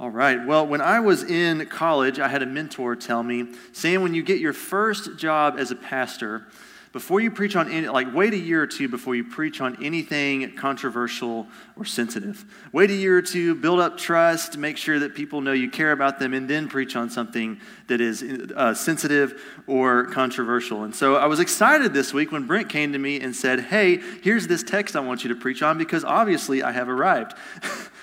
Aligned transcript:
All 0.00 0.08
right. 0.08 0.46
Well, 0.46 0.66
when 0.66 0.80
I 0.80 0.98
was 1.00 1.24
in 1.24 1.66
college, 1.66 2.18
I 2.18 2.28
had 2.28 2.40
a 2.40 2.46
mentor 2.46 2.96
tell 2.96 3.22
me, 3.22 3.48
Sam, 3.72 4.00
when 4.00 4.14
you 4.14 4.22
get 4.22 4.40
your 4.40 4.54
first 4.54 5.18
job 5.18 5.56
as 5.58 5.72
a 5.72 5.76
pastor, 5.76 6.46
before 6.92 7.20
you 7.20 7.30
preach 7.30 7.54
on 7.54 7.70
any, 7.70 7.86
like, 7.86 8.12
wait 8.14 8.32
a 8.32 8.38
year 8.38 8.62
or 8.62 8.66
two 8.66 8.88
before 8.88 9.14
you 9.14 9.24
preach 9.24 9.60
on 9.60 9.84
anything 9.84 10.56
controversial 10.56 11.46
or 11.76 11.84
sensitive. 11.84 12.46
Wait 12.72 12.90
a 12.90 12.94
year 12.94 13.18
or 13.18 13.22
two, 13.22 13.54
build 13.54 13.78
up 13.78 13.98
trust, 13.98 14.56
make 14.56 14.78
sure 14.78 14.98
that 15.00 15.14
people 15.14 15.42
know 15.42 15.52
you 15.52 15.68
care 15.68 15.92
about 15.92 16.18
them, 16.18 16.32
and 16.32 16.48
then 16.48 16.66
preach 16.66 16.96
on 16.96 17.10
something 17.10 17.60
that 17.88 18.00
is 18.00 18.22
uh, 18.56 18.72
sensitive 18.72 19.38
or 19.66 20.06
controversial. 20.06 20.82
And 20.84 20.94
so 20.94 21.16
I 21.16 21.26
was 21.26 21.40
excited 21.40 21.92
this 21.92 22.14
week 22.14 22.32
when 22.32 22.46
Brent 22.46 22.70
came 22.70 22.94
to 22.94 22.98
me 22.98 23.20
and 23.20 23.36
said, 23.36 23.60
Hey, 23.60 24.00
here's 24.22 24.46
this 24.46 24.62
text 24.62 24.96
I 24.96 25.00
want 25.00 25.24
you 25.24 25.28
to 25.28 25.36
preach 25.36 25.62
on 25.62 25.76
because 25.76 26.04
obviously 26.04 26.62
I 26.62 26.72
have 26.72 26.88
arrived 26.88 27.34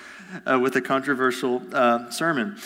uh, 0.50 0.58
with 0.58 0.76
a 0.76 0.80
controversial 0.80 1.62
uh, 1.72 2.10
sermon. 2.10 2.58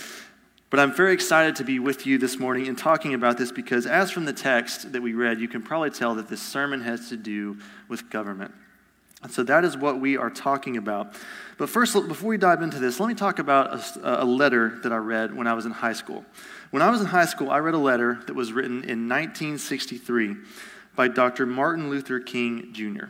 But 0.71 0.81
I'm 0.81 0.95
very 0.95 1.13
excited 1.13 1.57
to 1.57 1.65
be 1.65 1.79
with 1.79 2.07
you 2.07 2.17
this 2.17 2.39
morning 2.39 2.67
and 2.67 2.79
talking 2.79 3.13
about 3.13 3.37
this 3.37 3.53
because, 3.53 3.87
as 3.87 4.11
from 4.11 4.25
the 4.25 4.33
text 4.33 4.93
that 4.93 5.03
we 5.03 5.13
read, 5.13 5.39
you 5.39 5.47
can 5.47 5.63
probably 5.63 5.91
tell 5.91 6.15
that 6.15 6.29
this 6.29 6.41
sermon 6.41 6.81
has 6.81 7.11
to 7.11 7.17
do 7.17 7.59
with 7.89 8.09
government. 8.09 8.55
And 9.23 9.31
so 9.31 9.43
that 9.45 9.65
is 9.65 9.77
what 9.77 10.01
we 10.01 10.17
are 10.17 10.31
talking 10.31 10.77
about. 10.77 11.15
But 11.59 11.69
first, 11.69 11.93
before 12.09 12.31
we 12.31 12.39
dive 12.39 12.63
into 12.63 12.79
this, 12.79 12.99
let 12.99 13.07
me 13.07 13.15
talk 13.15 13.39
about 13.39 13.97
a, 13.99 14.25
a, 14.25 14.25
letter 14.25 14.81
that 14.83 14.93
I 14.93 14.97
read 14.97 15.37
when 15.37 15.47
I 15.47 15.53
was 15.53 15.65
in 15.67 15.73
high 15.73 15.93
school. 15.93 16.25
When 16.71 16.83
I 16.83 16.91
was 16.91 17.01
in 17.01 17.07
high 17.07 17.27
school, 17.27 17.51
I 17.51 17.59
read 17.59 17.75
a 17.75 17.79
letter 17.79 18.21
that 18.27 18.35
was 18.35 18.53
written 18.53 18.79
in 18.79 19.09
1963 19.09 20.37
by 20.97 21.09
Dr. 21.09 21.47
Martin 21.47 21.91
Luther 21.91 22.19
King 22.19 22.73
Jr. 22.73 23.07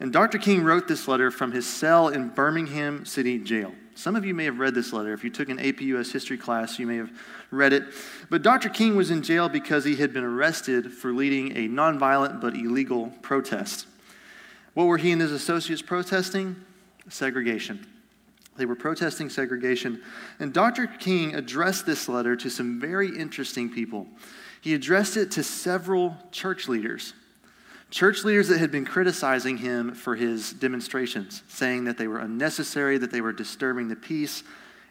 And 0.00 0.12
Dr. 0.12 0.38
King 0.38 0.64
wrote 0.64 0.88
this 0.88 1.06
letter 1.06 1.30
from 1.30 1.52
his 1.52 1.66
cell 1.66 2.08
in 2.08 2.28
Birmingham 2.28 3.04
City 3.04 3.38
Jail. 3.38 3.74
Some 3.94 4.16
of 4.16 4.24
you 4.24 4.32
may 4.32 4.44
have 4.44 4.58
read 4.58 4.74
this 4.74 4.94
letter. 4.94 5.12
If 5.12 5.22
you 5.22 5.28
took 5.28 5.50
an 5.50 5.58
APUS 5.58 6.10
history 6.10 6.38
class, 6.38 6.78
you 6.78 6.86
may 6.86 6.96
have 6.96 7.10
read 7.50 7.74
it. 7.74 7.84
But 8.30 8.40
Dr. 8.40 8.70
King 8.70 8.96
was 8.96 9.10
in 9.10 9.22
jail 9.22 9.50
because 9.50 9.84
he 9.84 9.96
had 9.96 10.14
been 10.14 10.24
arrested 10.24 10.90
for 10.90 11.12
leading 11.12 11.54
a 11.54 11.68
nonviolent 11.68 12.40
but 12.40 12.54
illegal 12.54 13.12
protest. 13.20 13.86
What 14.72 14.84
were 14.84 14.96
he 14.96 15.12
and 15.12 15.20
his 15.20 15.32
associates 15.32 15.82
protesting? 15.82 16.56
Segregation. 17.10 17.86
They 18.56 18.64
were 18.64 18.76
protesting 18.76 19.28
segregation. 19.28 20.00
And 20.38 20.54
Dr. 20.54 20.86
King 20.86 21.34
addressed 21.34 21.84
this 21.84 22.08
letter 22.08 22.36
to 22.36 22.48
some 22.48 22.80
very 22.80 23.14
interesting 23.14 23.68
people. 23.68 24.06
He 24.62 24.72
addressed 24.72 25.18
it 25.18 25.30
to 25.32 25.42
several 25.42 26.16
church 26.30 26.68
leaders. 26.68 27.12
Church 27.90 28.24
leaders 28.24 28.48
that 28.48 28.58
had 28.58 28.70
been 28.70 28.84
criticizing 28.84 29.56
him 29.56 29.94
for 29.94 30.14
his 30.14 30.52
demonstrations, 30.52 31.42
saying 31.48 31.84
that 31.84 31.98
they 31.98 32.06
were 32.06 32.20
unnecessary, 32.20 32.98
that 32.98 33.10
they 33.10 33.20
were 33.20 33.32
disturbing 33.32 33.88
the 33.88 33.96
peace, 33.96 34.44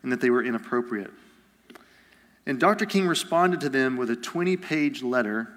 and 0.04 0.12
that 0.12 0.20
they 0.20 0.30
were 0.30 0.44
inappropriate. 0.44 1.12
And 2.46 2.60
Dr. 2.60 2.86
King 2.86 3.08
responded 3.08 3.62
to 3.62 3.70
them 3.70 3.96
with 3.96 4.10
a 4.10 4.16
20 4.16 4.58
page 4.58 5.02
letter, 5.02 5.48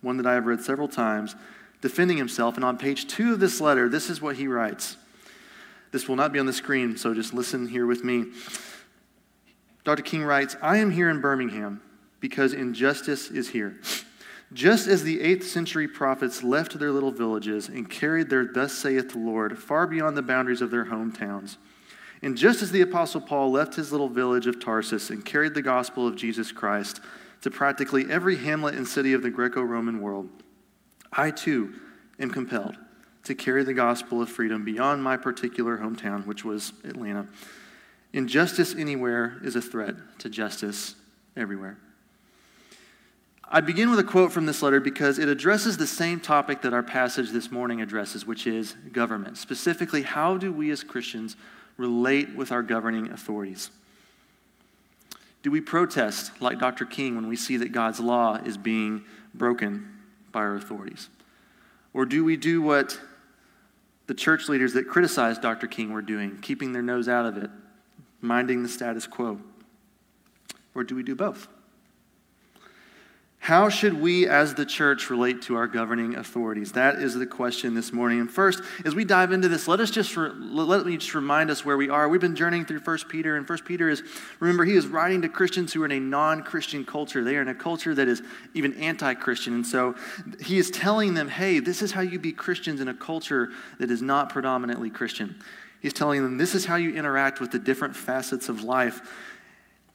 one 0.00 0.16
that 0.16 0.26
I 0.26 0.34
have 0.34 0.46
read 0.46 0.60
several 0.60 0.88
times, 0.88 1.36
defending 1.80 2.16
himself. 2.16 2.56
And 2.56 2.64
on 2.64 2.78
page 2.78 3.06
two 3.06 3.32
of 3.32 3.40
this 3.40 3.60
letter, 3.60 3.88
this 3.88 4.10
is 4.10 4.20
what 4.20 4.36
he 4.36 4.48
writes. 4.48 4.96
This 5.92 6.08
will 6.08 6.16
not 6.16 6.32
be 6.32 6.38
on 6.38 6.46
the 6.46 6.52
screen, 6.52 6.96
so 6.96 7.14
just 7.14 7.32
listen 7.32 7.68
here 7.68 7.86
with 7.86 8.04
me. 8.04 8.26
Dr. 9.84 10.02
King 10.02 10.24
writes 10.24 10.56
I 10.60 10.78
am 10.78 10.90
here 10.90 11.08
in 11.10 11.20
Birmingham 11.20 11.80
because 12.20 12.52
injustice 12.52 13.30
is 13.30 13.48
here. 13.48 13.78
Just 14.52 14.88
as 14.88 15.02
the 15.02 15.18
8th 15.18 15.44
century 15.44 15.86
prophets 15.86 16.42
left 16.42 16.78
their 16.78 16.90
little 16.90 17.10
villages 17.10 17.68
and 17.68 17.88
carried 17.88 18.30
their 18.30 18.46
thus 18.46 18.72
saith 18.72 19.10
the 19.10 19.18
Lord 19.18 19.58
far 19.58 19.86
beyond 19.86 20.16
the 20.16 20.22
boundaries 20.22 20.62
of 20.62 20.70
their 20.70 20.86
hometowns, 20.86 21.58
and 22.22 22.36
just 22.36 22.62
as 22.62 22.72
the 22.72 22.80
Apostle 22.80 23.20
Paul 23.20 23.52
left 23.52 23.76
his 23.76 23.92
little 23.92 24.08
village 24.08 24.46
of 24.46 24.58
Tarsus 24.58 25.10
and 25.10 25.24
carried 25.24 25.54
the 25.54 25.62
gospel 25.62 26.06
of 26.06 26.16
Jesus 26.16 26.50
Christ 26.50 27.00
to 27.42 27.50
practically 27.50 28.10
every 28.10 28.36
hamlet 28.36 28.74
and 28.74 28.88
city 28.88 29.12
of 29.12 29.22
the 29.22 29.30
Greco 29.30 29.62
Roman 29.62 30.00
world, 30.00 30.28
I 31.12 31.30
too 31.30 31.74
am 32.18 32.30
compelled 32.30 32.76
to 33.24 33.34
carry 33.34 33.62
the 33.62 33.74
gospel 33.74 34.22
of 34.22 34.28
freedom 34.28 34.64
beyond 34.64 35.02
my 35.02 35.16
particular 35.16 35.78
hometown, 35.78 36.26
which 36.26 36.44
was 36.44 36.72
Atlanta. 36.84 37.28
Injustice 38.12 38.74
anywhere 38.74 39.38
is 39.44 39.54
a 39.54 39.60
threat 39.60 39.94
to 40.18 40.30
justice 40.30 40.94
everywhere. 41.36 41.78
I 43.50 43.62
begin 43.62 43.88
with 43.88 43.98
a 43.98 44.04
quote 44.04 44.30
from 44.30 44.44
this 44.44 44.60
letter 44.60 44.78
because 44.78 45.18
it 45.18 45.26
addresses 45.26 45.78
the 45.78 45.86
same 45.86 46.20
topic 46.20 46.60
that 46.62 46.74
our 46.74 46.82
passage 46.82 47.30
this 47.30 47.50
morning 47.50 47.80
addresses, 47.80 48.26
which 48.26 48.46
is 48.46 48.74
government. 48.92 49.38
Specifically, 49.38 50.02
how 50.02 50.36
do 50.36 50.52
we 50.52 50.70
as 50.70 50.84
Christians 50.84 51.34
relate 51.78 52.34
with 52.34 52.52
our 52.52 52.62
governing 52.62 53.10
authorities? 53.10 53.70
Do 55.42 55.50
we 55.50 55.62
protest 55.62 56.42
like 56.42 56.58
Dr. 56.58 56.84
King 56.84 57.14
when 57.14 57.26
we 57.26 57.36
see 57.36 57.56
that 57.56 57.72
God's 57.72 58.00
law 58.00 58.34
is 58.34 58.58
being 58.58 59.04
broken 59.32 59.96
by 60.30 60.40
our 60.40 60.56
authorities? 60.56 61.08
Or 61.94 62.04
do 62.04 62.22
we 62.22 62.36
do 62.36 62.60
what 62.60 63.00
the 64.08 64.14
church 64.14 64.50
leaders 64.50 64.74
that 64.74 64.88
criticized 64.88 65.40
Dr. 65.40 65.66
King 65.66 65.94
were 65.94 66.02
doing, 66.02 66.38
keeping 66.42 66.72
their 66.72 66.82
nose 66.82 67.08
out 67.08 67.24
of 67.24 67.38
it, 67.38 67.50
minding 68.20 68.62
the 68.62 68.68
status 68.68 69.06
quo? 69.06 69.40
Or 70.74 70.84
do 70.84 70.94
we 70.94 71.02
do 71.02 71.14
both? 71.14 71.48
How 73.40 73.70
should 73.70 74.00
we 74.00 74.26
as 74.26 74.54
the 74.54 74.66
church 74.66 75.08
relate 75.08 75.42
to 75.42 75.56
our 75.56 75.66
governing 75.66 76.16
authorities? 76.16 76.72
That 76.72 76.96
is 76.96 77.14
the 77.14 77.26
question 77.26 77.74
this 77.74 77.92
morning. 77.92 78.20
And 78.20 78.30
first, 78.30 78.62
as 78.84 78.94
we 78.94 79.04
dive 79.04 79.32
into 79.32 79.48
this, 79.48 79.66
let 79.66 79.80
us 79.80 79.90
just 79.90 80.14
re- 80.16 80.30
let 80.34 80.84
me 80.84 80.98
just 80.98 81.14
remind 81.14 81.50
us 81.50 81.64
where 81.64 81.76
we 81.76 81.88
are. 81.88 82.08
We've 82.08 82.20
been 82.20 82.36
journeying 82.36 82.66
through 82.66 82.80
1 82.80 82.98
Peter, 83.08 83.36
and 83.36 83.48
1 83.48 83.58
Peter 83.64 83.88
is, 83.88 84.02
remember, 84.40 84.64
he 84.64 84.74
is 84.74 84.86
writing 84.86 85.22
to 85.22 85.30
Christians 85.30 85.72
who 85.72 85.82
are 85.82 85.86
in 85.86 85.92
a 85.92 86.00
non-Christian 86.00 86.84
culture. 86.84 87.24
They 87.24 87.36
are 87.36 87.42
in 87.42 87.48
a 87.48 87.54
culture 87.54 87.94
that 87.94 88.06
is 88.06 88.22
even 88.52 88.74
anti-Christian. 88.74 89.54
And 89.54 89.66
so 89.66 89.94
he 90.42 90.58
is 90.58 90.70
telling 90.70 91.14
them, 91.14 91.28
hey, 91.28 91.60
this 91.60 91.80
is 91.80 91.92
how 91.92 92.02
you 92.02 92.18
be 92.18 92.32
Christians 92.32 92.82
in 92.82 92.88
a 92.88 92.94
culture 92.94 93.50
that 93.78 93.90
is 93.90 94.02
not 94.02 94.28
predominantly 94.28 94.90
Christian. 94.90 95.40
He's 95.80 95.94
telling 95.94 96.22
them 96.22 96.36
this 96.36 96.54
is 96.54 96.66
how 96.66 96.76
you 96.76 96.94
interact 96.94 97.40
with 97.40 97.52
the 97.52 97.58
different 97.58 97.96
facets 97.96 98.48
of 98.48 98.62
life. 98.62 99.00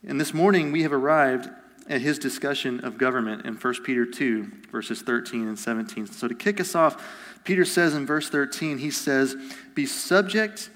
And 0.07 0.19
this 0.19 0.33
morning 0.33 0.71
we 0.71 0.81
have 0.83 0.93
arrived 0.93 1.49
at 1.87 2.01
his 2.01 2.17
discussion 2.17 2.79
of 2.81 2.97
government 2.97 3.45
in 3.45 3.55
1 3.55 3.73
Peter 3.83 4.05
2, 4.05 4.51
verses 4.71 5.01
13 5.01 5.47
and 5.47 5.59
17. 5.59 6.07
So 6.07 6.27
to 6.27 6.35
kick 6.35 6.59
us 6.59 6.75
off, 6.75 7.03
Peter 7.43 7.65
says 7.65 7.93
in 7.93 8.05
verse 8.05 8.29
13, 8.29 8.77
he 8.77 8.91
says, 8.91 9.35
Be 9.73 9.85
subject 9.85 10.69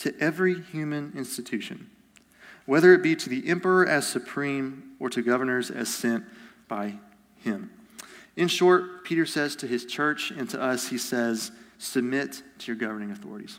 to 0.00 0.14
every 0.20 0.60
human 0.60 1.12
institution, 1.16 1.90
whether 2.66 2.92
it 2.92 3.02
be 3.02 3.14
to 3.16 3.28
the 3.28 3.48
emperor 3.48 3.86
as 3.86 4.06
supreme 4.06 4.96
or 4.98 5.08
to 5.10 5.22
governors 5.22 5.70
as 5.70 5.88
sent 5.88 6.24
by 6.68 6.94
him. 7.42 7.70
In 8.36 8.48
short, 8.48 9.04
Peter 9.04 9.24
says 9.24 9.56
to 9.56 9.66
his 9.66 9.86
church 9.86 10.30
and 10.30 10.48
to 10.50 10.60
us, 10.60 10.88
he 10.88 10.98
says, 10.98 11.52
Submit 11.78 12.42
to 12.58 12.66
your 12.66 12.76
governing 12.76 13.10
authorities. 13.10 13.58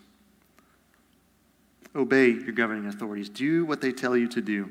Obey 1.95 2.29
your 2.29 2.51
governing 2.51 2.87
authorities. 2.87 3.29
Do 3.29 3.65
what 3.65 3.81
they 3.81 3.91
tell 3.91 4.17
you 4.17 4.27
to 4.29 4.41
do. 4.41 4.69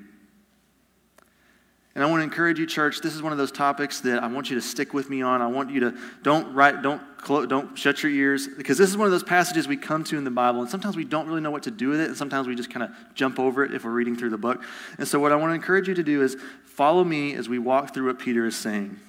And 1.96 2.04
I 2.04 2.10
want 2.10 2.20
to 2.20 2.24
encourage 2.24 2.58
you, 2.58 2.66
church, 2.66 3.00
this 3.00 3.14
is 3.14 3.22
one 3.22 3.32
of 3.32 3.38
those 3.38 3.50
topics 3.50 4.00
that 4.00 4.22
I 4.22 4.26
want 4.26 4.50
you 4.50 4.56
to 4.56 4.60
stick 4.60 4.92
with 4.92 5.08
me 5.08 5.22
on. 5.22 5.40
I 5.40 5.46
want 5.46 5.70
you 5.70 5.80
to 5.80 5.94
don't 6.22 6.52
write, 6.52 6.82
don't 6.82 7.00
close, 7.16 7.46
don't 7.46 7.74
shut 7.74 8.02
your 8.02 8.12
ears, 8.12 8.46
because 8.46 8.76
this 8.76 8.90
is 8.90 8.98
one 8.98 9.06
of 9.06 9.12
those 9.12 9.22
passages 9.22 9.66
we 9.66 9.78
come 9.78 10.04
to 10.04 10.18
in 10.18 10.24
the 10.24 10.30
Bible, 10.30 10.60
and 10.60 10.68
sometimes 10.68 10.94
we 10.94 11.06
don't 11.06 11.26
really 11.26 11.40
know 11.40 11.50
what 11.50 11.62
to 11.62 11.70
do 11.70 11.88
with 11.88 12.02
it, 12.02 12.08
and 12.08 12.16
sometimes 12.16 12.48
we 12.48 12.54
just 12.54 12.68
kind 12.68 12.82
of 12.82 12.90
jump 13.14 13.40
over 13.40 13.64
it 13.64 13.72
if 13.72 13.82
we're 13.82 13.92
reading 13.92 14.14
through 14.14 14.28
the 14.28 14.36
book. 14.36 14.62
And 14.98 15.08
so, 15.08 15.18
what 15.18 15.32
I 15.32 15.36
want 15.36 15.52
to 15.52 15.54
encourage 15.54 15.88
you 15.88 15.94
to 15.94 16.02
do 16.02 16.20
is 16.20 16.36
follow 16.66 17.02
me 17.02 17.32
as 17.32 17.48
we 17.48 17.58
walk 17.58 17.94
through 17.94 18.08
what 18.08 18.18
Peter 18.18 18.44
is 18.44 18.56
saying. 18.56 19.00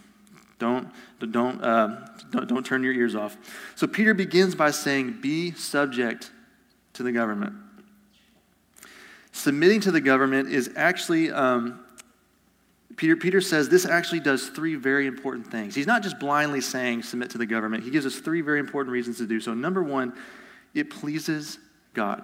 Don't, 0.57 0.89
don't, 1.19 1.61
uh, 1.61 2.07
don't, 2.31 2.47
don't 2.47 2.65
turn 2.65 2.83
your 2.83 2.93
ears 2.93 3.15
off. 3.15 3.35
So, 3.75 3.85
Peter 3.85 4.13
begins 4.13 4.55
by 4.55 4.71
saying, 4.71 5.17
Be 5.19 5.51
subject 5.51 6.31
to 6.93 7.03
the 7.03 7.11
government. 7.11 7.53
Submitting 9.33 9.81
to 9.81 9.91
the 9.91 9.99
government 9.99 10.53
is 10.53 10.71
actually. 10.77 11.31
Um, 11.31 11.83
Peter, 12.97 13.15
Peter 13.15 13.39
says 13.39 13.69
this 13.69 13.85
actually 13.85 14.19
does 14.19 14.49
three 14.49 14.73
very 14.75 15.05
important 15.05 15.49
things. 15.49 15.75
He's 15.75 15.88
not 15.88 16.01
just 16.01 16.19
blindly 16.19 16.61
saying 16.61 17.03
submit 17.03 17.29
to 17.29 17.38
the 17.38 17.45
government, 17.45 17.83
he 17.83 17.91
gives 17.91 18.05
us 18.05 18.19
three 18.19 18.41
very 18.41 18.59
important 18.59 18.91
reasons 18.91 19.17
to 19.19 19.27
do 19.27 19.39
so. 19.39 19.53
Number 19.53 19.83
one, 19.83 20.13
it 20.73 20.89
pleases 20.89 21.59
God. 21.94 22.23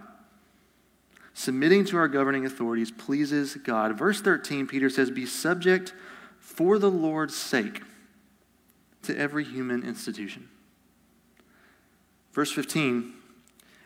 Submitting 1.35 1.85
to 1.85 1.97
our 1.97 2.07
governing 2.07 2.45
authorities 2.45 2.91
pleases 2.91 3.55
God. 3.55 3.97
Verse 3.97 4.21
13, 4.21 4.67
Peter 4.67 4.89
says, 4.89 5.09
Be 5.09 5.25
subject 5.25 5.93
for 6.39 6.77
the 6.77 6.91
Lord's 6.91 7.35
sake 7.35 7.81
to 9.03 9.17
every 9.17 9.43
human 9.43 9.83
institution. 9.83 10.49
Verse 12.33 12.51
15, 12.51 13.13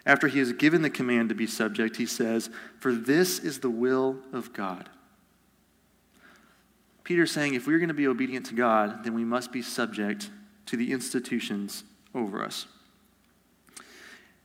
after 0.06 0.28
he 0.30 0.40
has 0.40 0.54
given 0.54 0.82
the 0.82 0.90
command 0.90 1.30
to 1.30 1.36
be 1.36 1.48
subject, 1.48 1.98
he 1.98 2.06
says, 2.06 2.50
For 2.80 2.94
this 2.94 3.40
is 3.40 3.60
the 3.60 3.70
will 3.70 4.18
of 4.32 4.54
God 4.54 4.90
Peter's 7.08 7.32
saying 7.32 7.54
if 7.54 7.66
we're 7.66 7.78
going 7.78 7.88
to 7.88 7.94
be 7.94 8.06
obedient 8.06 8.48
to 8.48 8.54
God, 8.54 9.06
then 9.06 9.14
we 9.14 9.24
must 9.24 9.54
be 9.54 9.62
subject 9.62 10.30
to 10.66 10.76
the 10.76 10.92
institutions 10.92 11.86
over 12.14 12.44
us. 12.44 12.68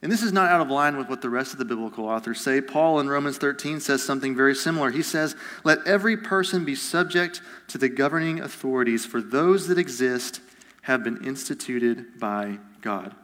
And 0.01 0.13
this 0.13 0.23
is 0.23 0.33
not 0.33 0.49
out 0.49 0.61
of 0.61 0.71
line 0.71 0.97
with 0.97 1.09
what 1.09 1.23
the 1.23 1.29
rest 1.29 1.53
of 1.53 1.59
the 1.59 1.65
biblical 1.65 2.05
authors 2.05 2.41
say. 2.41 2.61
Paul 2.61 3.01
in 3.01 3.09
Romans 3.09 3.37
13 3.37 3.81
says 3.81 4.05
something 4.05 4.37
very 4.37 4.55
similar. 4.55 4.93
He 4.93 5.03
says, 5.03 5.35
Let 5.65 5.85
every 5.89 6.17
person 6.17 6.65
be 6.65 6.77
subject 6.77 7.43
to 7.67 7.79
the 7.79 7.89
governing 7.89 8.39
authorities, 8.39 9.05
for 9.05 9.21
those 9.21 9.67
that 9.67 9.77
exist 9.77 10.41
have 10.83 11.03
been 11.03 11.25
instituted 11.27 12.21
by 12.21 12.59
God. 12.81 13.17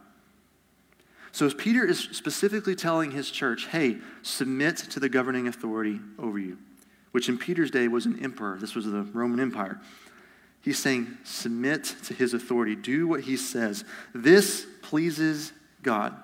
So, 1.31 1.47
as 1.47 1.55
Peter 1.55 1.85
is 1.85 2.01
specifically 2.01 2.75
telling 2.75 3.13
his 3.13 3.31
church, 3.31 3.67
hey, 3.67 3.99
submit 4.23 4.79
to 4.79 4.99
the 4.99 5.09
governing 5.09 5.47
authority 5.47 6.01
over 6.19 6.41
you, 6.41 6.59
which 7.13 7.29
in 7.29 7.39
Peter's 7.39 7.71
day 7.71 7.89
was 7.89 8.07
an 8.07 8.23
emperor, 8.23 8.59
this 8.59 8.75
was 8.75 8.87
the 8.87 9.03
Roman 9.03 9.41
Empire. 9.41 9.81
He's 10.61 10.79
saying, 10.79 11.17
submit 11.25 11.85
to 12.05 12.15
his 12.15 12.35
authority, 12.35 12.75
do 12.75 13.07
what 13.07 13.23
he 13.23 13.37
says. 13.37 13.85
This 14.15 14.67
pleases 14.83 15.53
God. 15.83 16.15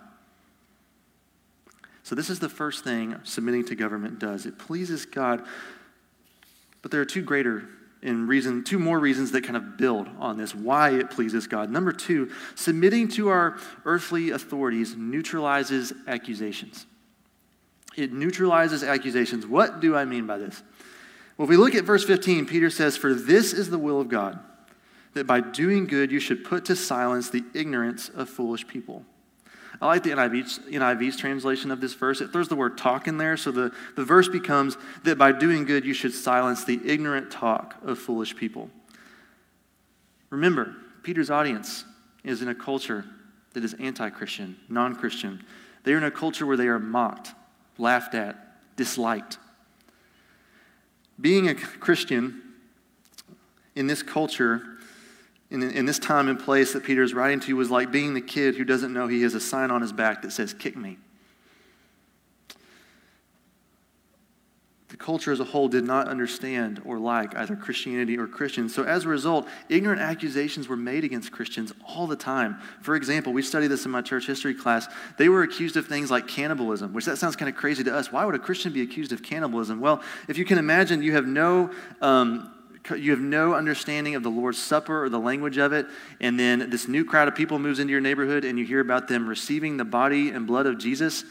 So, 2.03 2.15
this 2.15 2.29
is 2.29 2.39
the 2.39 2.51
first 2.51 2.85
thing 2.85 3.19
submitting 3.25 3.65
to 3.67 3.75
government 3.75 4.19
does 4.19 4.45
it 4.45 4.59
pleases 4.59 5.07
God. 5.07 5.47
But 6.83 6.91
there 6.91 7.01
are 7.01 7.07
two 7.07 7.23
greater 7.23 7.67
and 8.03 8.29
reason, 8.29 8.63
two 8.63 8.79
more 8.79 8.99
reasons 8.99 9.33
that 9.33 9.43
kind 9.43 9.57
of 9.57 9.79
build 9.79 10.09
on 10.19 10.37
this 10.37 10.55
why 10.55 10.91
it 10.91 11.11
pleases 11.11 11.47
God. 11.47 11.71
Number 11.71 11.93
two, 11.93 12.31
submitting 12.55 13.09
to 13.09 13.31
our 13.31 13.57
earthly 13.87 14.31
authorities 14.31 14.95
neutralizes 14.95 15.95
accusations. 16.07 16.85
It 17.97 18.13
neutralizes 18.13 18.85
accusations. 18.85 19.47
What 19.47 19.81
do 19.81 19.97
I 19.97 20.05
mean 20.05 20.27
by 20.27 20.37
this? 20.37 20.63
Well, 21.37 21.45
if 21.45 21.51
we 21.51 21.57
look 21.57 21.75
at 21.75 21.85
verse 21.85 22.05
15, 22.05 22.47
Peter 22.47 22.71
says, 22.71 22.97
For 22.97 23.15
this 23.15 23.53
is 23.53 23.71
the 23.71 23.79
will 23.79 24.01
of 24.01 24.09
God, 24.09 24.39
that 25.15 25.27
by 25.27 25.41
doing 25.41 25.87
good 25.87 26.13
you 26.13 26.21
should 26.21 26.45
put 26.45 26.65
to 26.67 26.77
silence 26.77 27.31
the 27.31 27.45
ignorance 27.55 28.09
of 28.09 28.29
foolish 28.29 28.67
people. 28.67 29.05
I 29.81 29.87
like 29.87 30.05
the 30.05 30.15
NIV's, 30.15 30.61
NIV's 30.71 31.17
translation 31.17 31.71
of 31.71 31.81
this 31.81 31.95
verse. 31.95 32.21
It 32.21 32.33
throws 32.33 32.49
the 32.49 32.55
word 32.55 32.79
talk 32.79 33.09
in 33.09 33.19
there, 33.19 33.37
so 33.37 33.51
the, 33.51 33.73
the 33.97 34.05
verse 34.05 34.29
becomes 34.29 34.77
that 35.03 35.19
by 35.19 35.33
doing 35.33 35.65
good 35.65 35.85
you 35.85 35.95
should 35.95 36.15
silence 36.15 36.65
the 36.65 36.81
ignorant 36.85 37.31
talk 37.33 37.77
of 37.85 37.99
foolish 37.99 38.37
people. 38.37 38.71
Remember, 40.31 40.77
Peter's 41.03 41.31
audience 41.31 41.85
is 42.23 42.41
in 42.41 42.49
a 42.49 42.55
culture 42.55 43.05
that 43.53 43.65
is 43.65 43.75
anti 43.75 44.11
Christian, 44.11 44.57
non 44.69 44.95
Christian. 44.95 45.45
They're 45.83 45.99
in 45.99 46.05
a 46.05 46.11
culture 46.11 46.47
where 46.47 46.57
they 46.57 46.69
are 46.69 46.79
mocked, 46.79 47.33
laughed 47.77 48.15
at, 48.15 48.77
disliked. 48.77 49.39
Being 51.21 51.49
a 51.49 51.55
Christian 51.55 52.43
in 53.75 53.87
this 53.87 54.03
culture 54.03 54.63
in, 55.51 55.63
in 55.63 55.87
this 55.87 55.99
time 55.99 56.29
and 56.29 56.39
place 56.39 56.73
that 56.73 56.83
Peter 56.83 57.03
is 57.03 57.15
writing 57.15 57.41
to 57.41 57.57
was 57.57 57.71
like 57.71 57.93
being 57.93 58.15
the 58.15 58.21
kid 58.21 58.57
who 58.57 58.65
doesn't 58.65 58.93
know 58.93 59.07
he 59.07 59.23
has 59.23 59.35
a 59.35 59.41
sign 59.41 59.71
on 59.71 59.83
his 59.83 59.93
back 59.93 60.23
that 60.23 60.33
says, 60.33 60.53
Kick 60.53 60.77
me. 60.77 60.99
The 64.95 64.99
culture 64.99 65.33
as 65.33 65.41
a 65.41 65.45
whole 65.45 65.67
did 65.67 65.83
not 65.83 66.07
understand 66.07 66.81
or 66.85 67.01
like 67.01 67.35
either 67.35 67.57
Christianity 67.57 68.17
or 68.17 68.29
Christians. 68.29 68.73
So, 68.73 68.85
as 68.85 69.07
a 69.07 69.09
result, 69.09 69.49
ignorant 69.69 70.01
accusations 70.01 70.69
were 70.69 70.77
made 70.77 71.03
against 71.03 71.33
Christians 71.33 71.73
all 71.85 72.07
the 72.07 72.15
time. 72.15 72.61
For 72.81 72.95
example, 72.95 73.33
we 73.33 73.43
studied 73.43 73.73
this 73.73 73.85
in 73.85 73.91
my 73.91 74.03
church 74.03 74.29
history 74.29 74.55
class. 74.55 74.87
They 75.19 75.29
were 75.29 75.43
accused 75.43 75.77
of 75.77 75.89
things 75.89 76.13
like 76.13 76.29
cannibalism, 76.29 76.93
which 76.93 77.07
that 77.07 77.19
sounds 77.19 77.35
kind 77.35 77.49
of 77.49 77.57
crazy 77.57 77.83
to 77.83 77.93
us. 77.93 78.13
Why 78.13 78.25
would 78.25 78.37
a 78.37 78.39
Christian 78.39 78.73
be 78.73 78.83
accused 78.83 79.11
of 79.11 79.21
cannibalism? 79.21 79.81
Well, 79.81 80.01
if 80.29 80.39
you 80.39 80.45
can 80.45 80.59
imagine, 80.59 81.03
you 81.03 81.11
have 81.15 81.27
no 81.27 81.73
um, 82.01 82.53
you 82.97 83.11
have 83.11 83.21
no 83.21 83.55
understanding 83.55 84.15
of 84.15 84.23
the 84.23 84.31
Lord's 84.31 84.59
Supper 84.63 85.03
or 85.03 85.09
the 85.09 85.19
language 85.19 85.57
of 85.57 85.73
it, 85.73 85.87
and 86.21 86.39
then 86.39 86.71
this 86.71 86.87
new 86.87 87.05
crowd 87.05 87.27
of 87.27 87.35
people 87.35 87.59
moves 87.59 87.81
into 87.81 87.91
your 87.91 88.01
neighborhood 88.01 88.45
and 88.45 88.61
you 88.61 88.65
hear 88.65 88.79
about 88.79 89.09
them 89.09 89.27
receiving 89.27 89.77
the 89.77 89.85
body 89.85 90.31
and 90.31 90.47
blood 90.47 90.67
of 90.67 90.79
Jesus, 90.79 91.25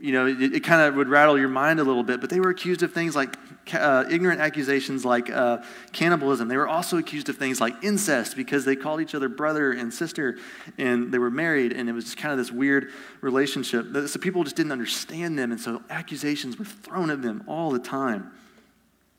you 0.00 0.12
know, 0.12 0.26
it, 0.26 0.40
it 0.54 0.60
kind 0.64 0.80
of 0.80 0.94
would 0.94 1.08
rattle 1.08 1.38
your 1.38 1.48
mind 1.48 1.78
a 1.78 1.84
little 1.84 2.02
bit. 2.02 2.20
But 2.20 2.30
they 2.30 2.40
were 2.40 2.50
accused 2.50 2.82
of 2.82 2.92
things 2.92 3.14
like 3.14 3.36
uh, 3.72 4.04
ignorant 4.10 4.40
accusations 4.40 5.04
like 5.04 5.30
uh, 5.30 5.58
cannibalism. 5.92 6.48
They 6.48 6.56
were 6.56 6.68
also 6.68 6.96
accused 6.96 7.28
of 7.28 7.36
things 7.36 7.60
like 7.60 7.74
incest 7.84 8.34
because 8.34 8.64
they 8.64 8.76
called 8.76 9.00
each 9.00 9.14
other 9.14 9.28
brother 9.28 9.72
and 9.72 9.92
sister 9.92 10.38
and 10.78 11.12
they 11.12 11.18
were 11.18 11.30
married, 11.30 11.72
and 11.72 11.88
it 11.88 11.92
was 11.92 12.04
just 12.04 12.16
kind 12.16 12.32
of 12.32 12.38
this 12.38 12.50
weird 12.50 12.90
relationship. 13.20 13.86
So 14.08 14.18
people 14.18 14.42
just 14.42 14.56
didn't 14.56 14.72
understand 14.72 15.38
them, 15.38 15.52
and 15.52 15.60
so 15.60 15.82
accusations 15.90 16.58
were 16.58 16.64
thrown 16.64 17.10
at 17.10 17.20
them 17.22 17.44
all 17.46 17.70
the 17.70 17.78
time. 17.78 18.32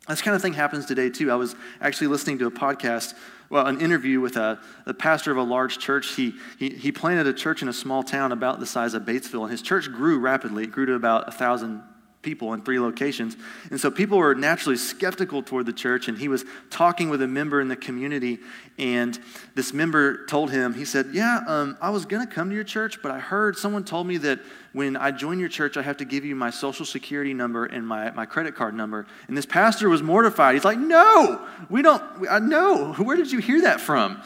This 0.07 0.22
kind 0.22 0.36
of 0.36 0.42
thing 0.42 0.54
happens 0.54 0.88
today 0.88 1.10
too. 1.10 1.31
I 1.31 1.36
was 1.36 1.56
actually 1.80 2.07
listening 2.07 2.39
to 2.39 2.48
a 2.48 2.51
podcast, 2.51 3.13
well, 3.51 3.68
an 3.68 3.81
interview 3.81 4.21
with 4.21 4.38
a, 4.38 4.59
a 4.86 4.94
pastor 4.94 5.30
of 5.30 5.38
a 5.38 5.44
large 5.44 5.77
church. 5.77 6.15
He, 6.15 6.36
he, 6.57 6.69
he 6.69 6.92
planted 6.92 7.27
a 7.27 7.33
church 7.33 7.62
in 7.62 7.68
a 7.68 7.74
small 7.74 8.01
town 8.01 8.31
about 8.31 8.62
the 8.62 8.65
size 8.65 8.94
of 8.94 9.03
Batesville, 9.03 9.44
and 9.44 9.51
his 9.51 9.62
church 9.62 9.92
grew 9.92 10.19
rapidly. 10.19 10.63
It 10.63 10.71
grew 10.71 10.86
to 10.86 10.94
about 10.94 11.27
a 11.27 11.31
thousand 11.31 11.83
people 12.22 12.54
in 12.54 12.62
three 12.62 12.80
locations. 12.80 13.36
And 13.70 13.80
so 13.80 13.90
people 13.90 14.18
were 14.18 14.36
naturally 14.36 14.78
skeptical 14.78 15.42
toward 15.42 15.66
the 15.66 15.74
church. 15.74 16.08
And 16.08 16.18
he 16.18 16.28
was 16.28 16.46
talking 16.70 17.10
with 17.10 17.22
a 17.22 17.28
member 17.28 17.60
in 17.60 17.68
the 17.68 17.76
community. 17.76 18.40
And 18.78 19.18
this 19.56 19.74
member 19.74 20.26
told 20.26 20.52
him, 20.52 20.74
he 20.74 20.86
said, 20.86 21.08
Yeah, 21.14 21.42
um, 21.48 21.78
I 21.82 21.90
was 21.90 22.06
going 22.06 22.26
to 22.28 22.32
come 22.32 22.50
to 22.50 22.56
your 22.56 22.64
church, 22.64 23.02
but 23.02 23.12
I 23.12 23.20
heard 23.20 23.58
someone 23.58 23.84
told 23.84 24.08
me 24.08 24.18
that 24.18 24.40
when 24.74 24.96
I 24.96 25.12
join 25.12 25.40
your 25.40 25.50
church, 25.50 25.78
I 25.78 25.82
have 25.82 25.98
to 25.98 26.06
give 26.06 26.24
you 26.24 26.36
my 26.36 26.50
social 26.50 26.86
security 26.86 27.34
number 27.34 27.66
and 27.66 27.86
my, 27.86 28.12
my 28.12 28.26
credit 28.26 28.56
card 28.56 28.74
number. 28.74 29.08
And 29.28 29.36
this 29.36 29.46
pastor 29.46 29.90
was 29.90 30.02
mortified. 30.02 30.56
He's 30.56 30.66
like, 30.66 30.80
No, 30.80 31.46
we 31.70 31.82
don't, 31.82 32.04
I 32.30 32.40
know. 32.40 32.94
Where 32.94 33.18
did 33.18 33.32
you 33.32 33.40
hear 33.40 33.62
that 33.64 33.82
from? 33.82 34.22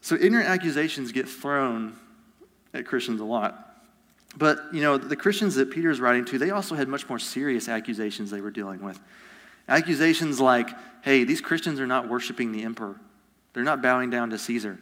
So 0.00 0.16
ignorant 0.18 0.48
accusations 0.48 1.12
get 1.12 1.28
thrown 1.28 1.94
at 2.72 2.86
Christians 2.86 3.20
a 3.20 3.24
lot. 3.24 3.67
But, 4.38 4.72
you 4.72 4.82
know, 4.82 4.96
the 4.96 5.16
Christians 5.16 5.56
that 5.56 5.70
Peter 5.70 5.90
is 5.90 6.00
writing 6.00 6.24
to, 6.26 6.38
they 6.38 6.50
also 6.50 6.76
had 6.76 6.86
much 6.86 7.08
more 7.08 7.18
serious 7.18 7.68
accusations 7.68 8.30
they 8.30 8.40
were 8.40 8.52
dealing 8.52 8.80
with. 8.82 9.00
Accusations 9.68 10.38
like, 10.40 10.70
hey, 11.02 11.24
these 11.24 11.40
Christians 11.40 11.80
are 11.80 11.86
not 11.88 12.08
worshiping 12.08 12.52
the 12.52 12.62
emperor, 12.62 12.94
they're 13.52 13.64
not 13.64 13.82
bowing 13.82 14.10
down 14.10 14.30
to 14.30 14.38
Caesar. 14.38 14.78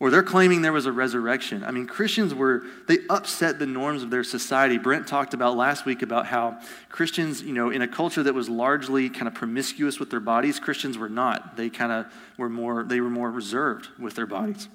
Or 0.00 0.10
they're 0.10 0.22
claiming 0.22 0.62
there 0.62 0.72
was 0.72 0.86
a 0.86 0.92
resurrection. 0.92 1.64
I 1.64 1.72
mean, 1.72 1.88
Christians 1.88 2.32
were, 2.32 2.62
they 2.86 2.98
upset 3.10 3.58
the 3.58 3.66
norms 3.66 4.04
of 4.04 4.10
their 4.10 4.22
society. 4.22 4.78
Brent 4.78 5.08
talked 5.08 5.34
about 5.34 5.56
last 5.56 5.84
week 5.86 6.02
about 6.02 6.26
how 6.26 6.60
Christians, 6.88 7.42
you 7.42 7.52
know, 7.52 7.70
in 7.70 7.82
a 7.82 7.88
culture 7.88 8.22
that 8.22 8.32
was 8.32 8.48
largely 8.48 9.10
kind 9.10 9.26
of 9.26 9.34
promiscuous 9.34 9.98
with 9.98 10.08
their 10.08 10.20
bodies, 10.20 10.60
Christians 10.60 10.96
were 10.96 11.08
not. 11.08 11.56
They 11.56 11.68
kind 11.68 11.90
of 11.90 12.06
were 12.36 12.48
more, 12.48 12.84
they 12.84 13.00
were 13.00 13.10
more 13.10 13.28
reserved 13.28 13.88
with 13.98 14.14
their 14.14 14.26
bodies. 14.26 14.68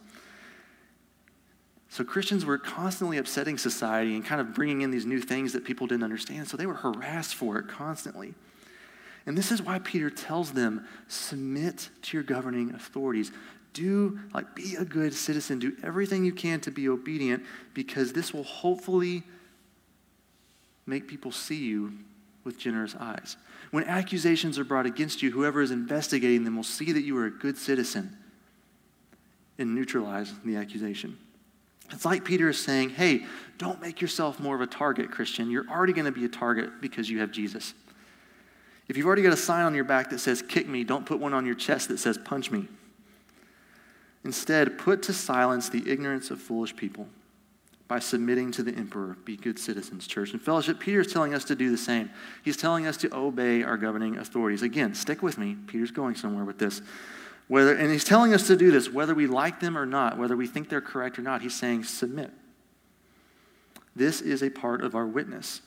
So 1.94 2.04
Christians 2.04 2.44
were 2.44 2.58
constantly 2.58 3.20
upsetting 3.20 3.60
society 3.60 4.16
and 4.16 4.26
kind 4.26 4.42
of 4.42 4.56
bringing 4.56 4.82
in 4.82 4.90
these 4.90 5.06
new 5.06 5.22
things 5.22 5.54
that 5.54 5.64
people 5.64 5.86
didn't 5.86 6.04
understand. 6.04 6.48
So 6.48 6.58
they 6.58 6.66
were 6.66 6.74
harassed 6.74 7.36
for 7.36 7.60
it 7.60 7.68
constantly. 7.68 8.34
And 9.28 9.38
this 9.38 9.52
is 9.52 9.62
why 9.62 9.78
Peter 9.78 10.10
tells 10.10 10.54
them 10.54 10.88
submit 11.08 11.90
to 12.02 12.18
your 12.18 12.24
governing 12.24 12.74
authorities. 12.74 13.32
Do, 13.74 14.18
like, 14.34 14.56
be 14.56 14.76
a 14.76 14.84
good 14.84 15.14
citizen. 15.14 15.60
Do 15.60 15.78
everything 15.84 16.26
you 16.26 16.32
can 16.32 16.60
to 16.62 16.72
be 16.72 16.90
obedient 16.90 17.44
because 17.76 18.12
this 18.12 18.34
will 18.34 18.44
hopefully 18.44 19.22
make 20.88 21.08
people 21.08 21.32
see 21.32 21.64
you 21.64 21.94
with 22.44 22.58
generous 22.58 22.96
eyes. 23.00 23.38
When 23.70 23.84
accusations 23.84 24.58
are 24.58 24.66
brought 24.66 24.88
against 24.88 25.22
you, 25.22 25.30
whoever 25.30 25.62
is 25.62 25.70
investigating 25.70 26.44
them 26.44 26.56
will 26.56 26.64
see 26.64 26.92
that 26.92 27.04
you 27.04 27.16
are 27.20 27.28
a 27.28 27.32
good 27.32 27.56
citizen 27.56 28.18
and 29.60 29.76
neutralize 29.76 30.34
the 30.44 30.56
accusation. 30.56 31.20
It's 31.92 32.06
like 32.06 32.24
Peter 32.24 32.50
is 32.50 32.60
saying, 32.60 32.92
hey, 32.92 33.26
don't 33.58 33.82
make 33.82 34.02
yourself 34.02 34.40
more 34.40 34.56
of 34.56 34.62
a 34.62 34.68
target, 34.68 35.12
Christian. 35.12 35.52
You're 35.52 35.68
already 35.70 35.94
going 35.94 36.06
to 36.06 36.12
be 36.12 36.26
a 36.26 36.30
target 36.30 36.82
because 36.82 37.10
you 37.10 37.20
have 37.20 37.32
Jesus. 37.32 37.74
If 38.88 38.98
you've 38.98 39.06
already 39.06 39.22
got 39.22 39.34
a 39.34 39.38
sign 39.38 39.64
on 39.64 39.76
your 39.76 39.84
back 39.84 40.10
that 40.10 40.20
says, 40.20 40.42
kick 40.42 40.68
me, 40.68 40.84
don't 40.84 41.06
put 41.06 41.20
one 41.20 41.34
on 41.34 41.46
your 41.46 41.56
chest 41.56 41.88
that 41.90 42.00
says, 42.00 42.18
punch 42.18 42.52
me. 42.52 42.68
Instead, 44.26 44.78
put 44.78 45.04
to 45.04 45.14
silence 45.14 45.70
the 45.70 45.90
ignorance 45.90 46.32
of 46.32 46.42
foolish 46.42 46.76
people 46.76 47.08
by 47.88 48.00
submitting 48.00 48.52
to 48.52 48.64
the 48.64 48.74
emperor. 48.74 49.18
Be 49.26 49.36
good 49.36 49.60
citizens, 49.60 50.08
church. 50.08 50.32
And 50.32 50.42
fellowship, 50.42 50.80
Peter 50.80 51.02
is 51.02 51.12
telling 51.12 51.34
us 51.34 51.44
to 51.46 51.56
do 51.56 51.70
the 51.70 51.78
same. 51.78 52.10
He's 52.44 52.58
telling 52.58 52.88
us 52.88 52.98
to 52.98 53.16
obey 53.16 53.64
our 53.64 53.78
governing 53.78 54.18
authorities. 54.18 54.62
Again, 54.62 54.96
stick 54.96 55.22
with 55.22 55.38
me. 55.38 55.58
Peter's 55.68 55.92
going 55.92 56.16
somewhere 56.16 56.46
with 56.46 56.58
this. 56.58 56.82
Whether, 57.48 57.76
and 57.76 57.92
he's 57.92 58.04
telling 58.04 58.34
us 58.34 58.48
to 58.48 58.56
do 58.56 58.72
this, 58.72 58.90
whether 58.90 59.14
we 59.14 59.28
like 59.28 59.60
them 59.60 59.78
or 59.78 59.86
not, 59.86 60.18
whether 60.18 60.36
we 60.36 60.48
think 60.48 60.70
they're 60.70 60.82
correct 60.82 61.20
or 61.20 61.22
not. 61.22 61.42
He's 61.42 61.54
saying, 61.54 61.84
submit. 61.84 62.32
This 63.96 64.22
is 64.22 64.42
a 64.42 64.50
part 64.50 64.82
of 64.82 64.96
our 64.96 65.06
witness. 65.06 65.62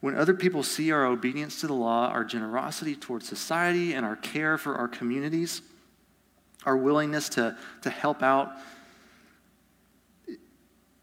When 0.00 0.16
other 0.16 0.34
people 0.34 0.62
see 0.62 0.90
our 0.90 1.04
obedience 1.04 1.60
to 1.60 1.66
the 1.66 1.74
law, 1.74 2.08
our 2.08 2.24
generosity 2.24 2.96
towards 2.96 3.28
society, 3.28 3.92
and 3.92 4.06
our 4.06 4.16
care 4.16 4.56
for 4.56 4.74
our 4.74 4.88
communities, 4.88 5.60
our 6.64 6.76
willingness 6.76 7.28
to, 7.30 7.56
to 7.82 7.90
help 7.90 8.22
out, 8.22 8.52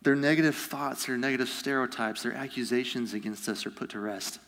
their 0.02 0.16
negative 0.16 0.56
thoughts, 0.56 1.06
their 1.06 1.18
negative 1.18 1.50
stereotypes, 1.50 2.24
their 2.24 2.34
accusations 2.34 3.14
against 3.14 3.48
us 3.50 3.66
are 3.66 3.72
put 3.72 3.90
to 3.90 4.00
rest. 4.00 4.40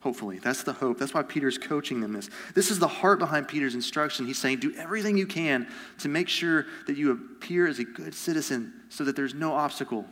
Hopefully. 0.00 0.38
That's 0.38 0.62
the 0.62 0.72
hope. 0.72 0.98
That's 0.98 1.12
why 1.12 1.22
Peter's 1.22 1.58
coaching 1.58 2.00
them 2.00 2.14
this. 2.14 2.30
This 2.54 2.70
is 2.70 2.78
the 2.78 2.88
heart 2.88 3.18
behind 3.18 3.48
Peter's 3.48 3.74
instruction. 3.74 4.26
He's 4.26 4.38
saying, 4.38 4.60
do 4.60 4.74
everything 4.76 5.18
you 5.18 5.26
can 5.26 5.68
to 5.98 6.08
make 6.08 6.28
sure 6.28 6.66
that 6.86 6.96
you 6.96 7.10
appear 7.10 7.66
as 7.66 7.78
a 7.78 7.84
good 7.84 8.14
citizen 8.14 8.72
so 8.88 9.04
that 9.04 9.14
there's 9.14 9.34
no 9.34 9.52
obstacle, 9.52 10.06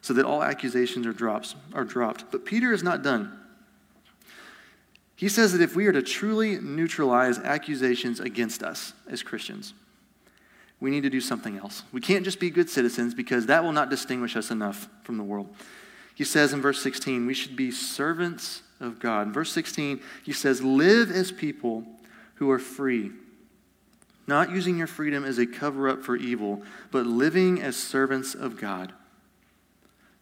so 0.00 0.14
that 0.14 0.24
all 0.24 0.44
accusations 0.44 1.06
are, 1.06 1.12
drops, 1.12 1.56
are 1.74 1.84
dropped. 1.84 2.30
But 2.30 2.44
Peter 2.44 2.72
is 2.72 2.84
not 2.84 3.02
done. 3.02 3.36
He 5.16 5.28
says 5.28 5.52
that 5.52 5.60
if 5.60 5.74
we 5.74 5.86
are 5.86 5.92
to 5.92 6.02
truly 6.02 6.60
neutralize 6.60 7.40
accusations 7.40 8.20
against 8.20 8.62
us 8.62 8.92
as 9.10 9.24
Christians, 9.24 9.74
we 10.78 10.92
need 10.92 11.02
to 11.02 11.10
do 11.10 11.20
something 11.20 11.58
else. 11.58 11.82
We 11.90 12.00
can't 12.00 12.24
just 12.24 12.38
be 12.38 12.50
good 12.50 12.70
citizens 12.70 13.12
because 13.12 13.46
that 13.46 13.64
will 13.64 13.72
not 13.72 13.90
distinguish 13.90 14.36
us 14.36 14.52
enough 14.52 14.88
from 15.02 15.16
the 15.16 15.24
world. 15.24 15.52
He 16.14 16.22
says 16.22 16.52
in 16.52 16.62
verse 16.62 16.80
16, 16.80 17.26
we 17.26 17.34
should 17.34 17.56
be 17.56 17.72
servants 17.72 18.62
of 18.80 19.00
God. 19.00 19.28
In 19.28 19.32
verse 19.32 19.52
16, 19.52 20.00
he 20.24 20.32
says, 20.32 20.62
Live 20.62 21.10
as 21.10 21.32
people 21.32 21.84
who 22.36 22.50
are 22.50 22.58
free, 22.58 23.10
not 24.26 24.50
using 24.50 24.78
your 24.78 24.86
freedom 24.86 25.24
as 25.24 25.38
a 25.38 25.46
cover 25.46 25.88
up 25.88 26.02
for 26.02 26.16
evil, 26.16 26.62
but 26.90 27.06
living 27.06 27.60
as 27.60 27.76
servants 27.76 28.34
of 28.34 28.60
God. 28.60 28.92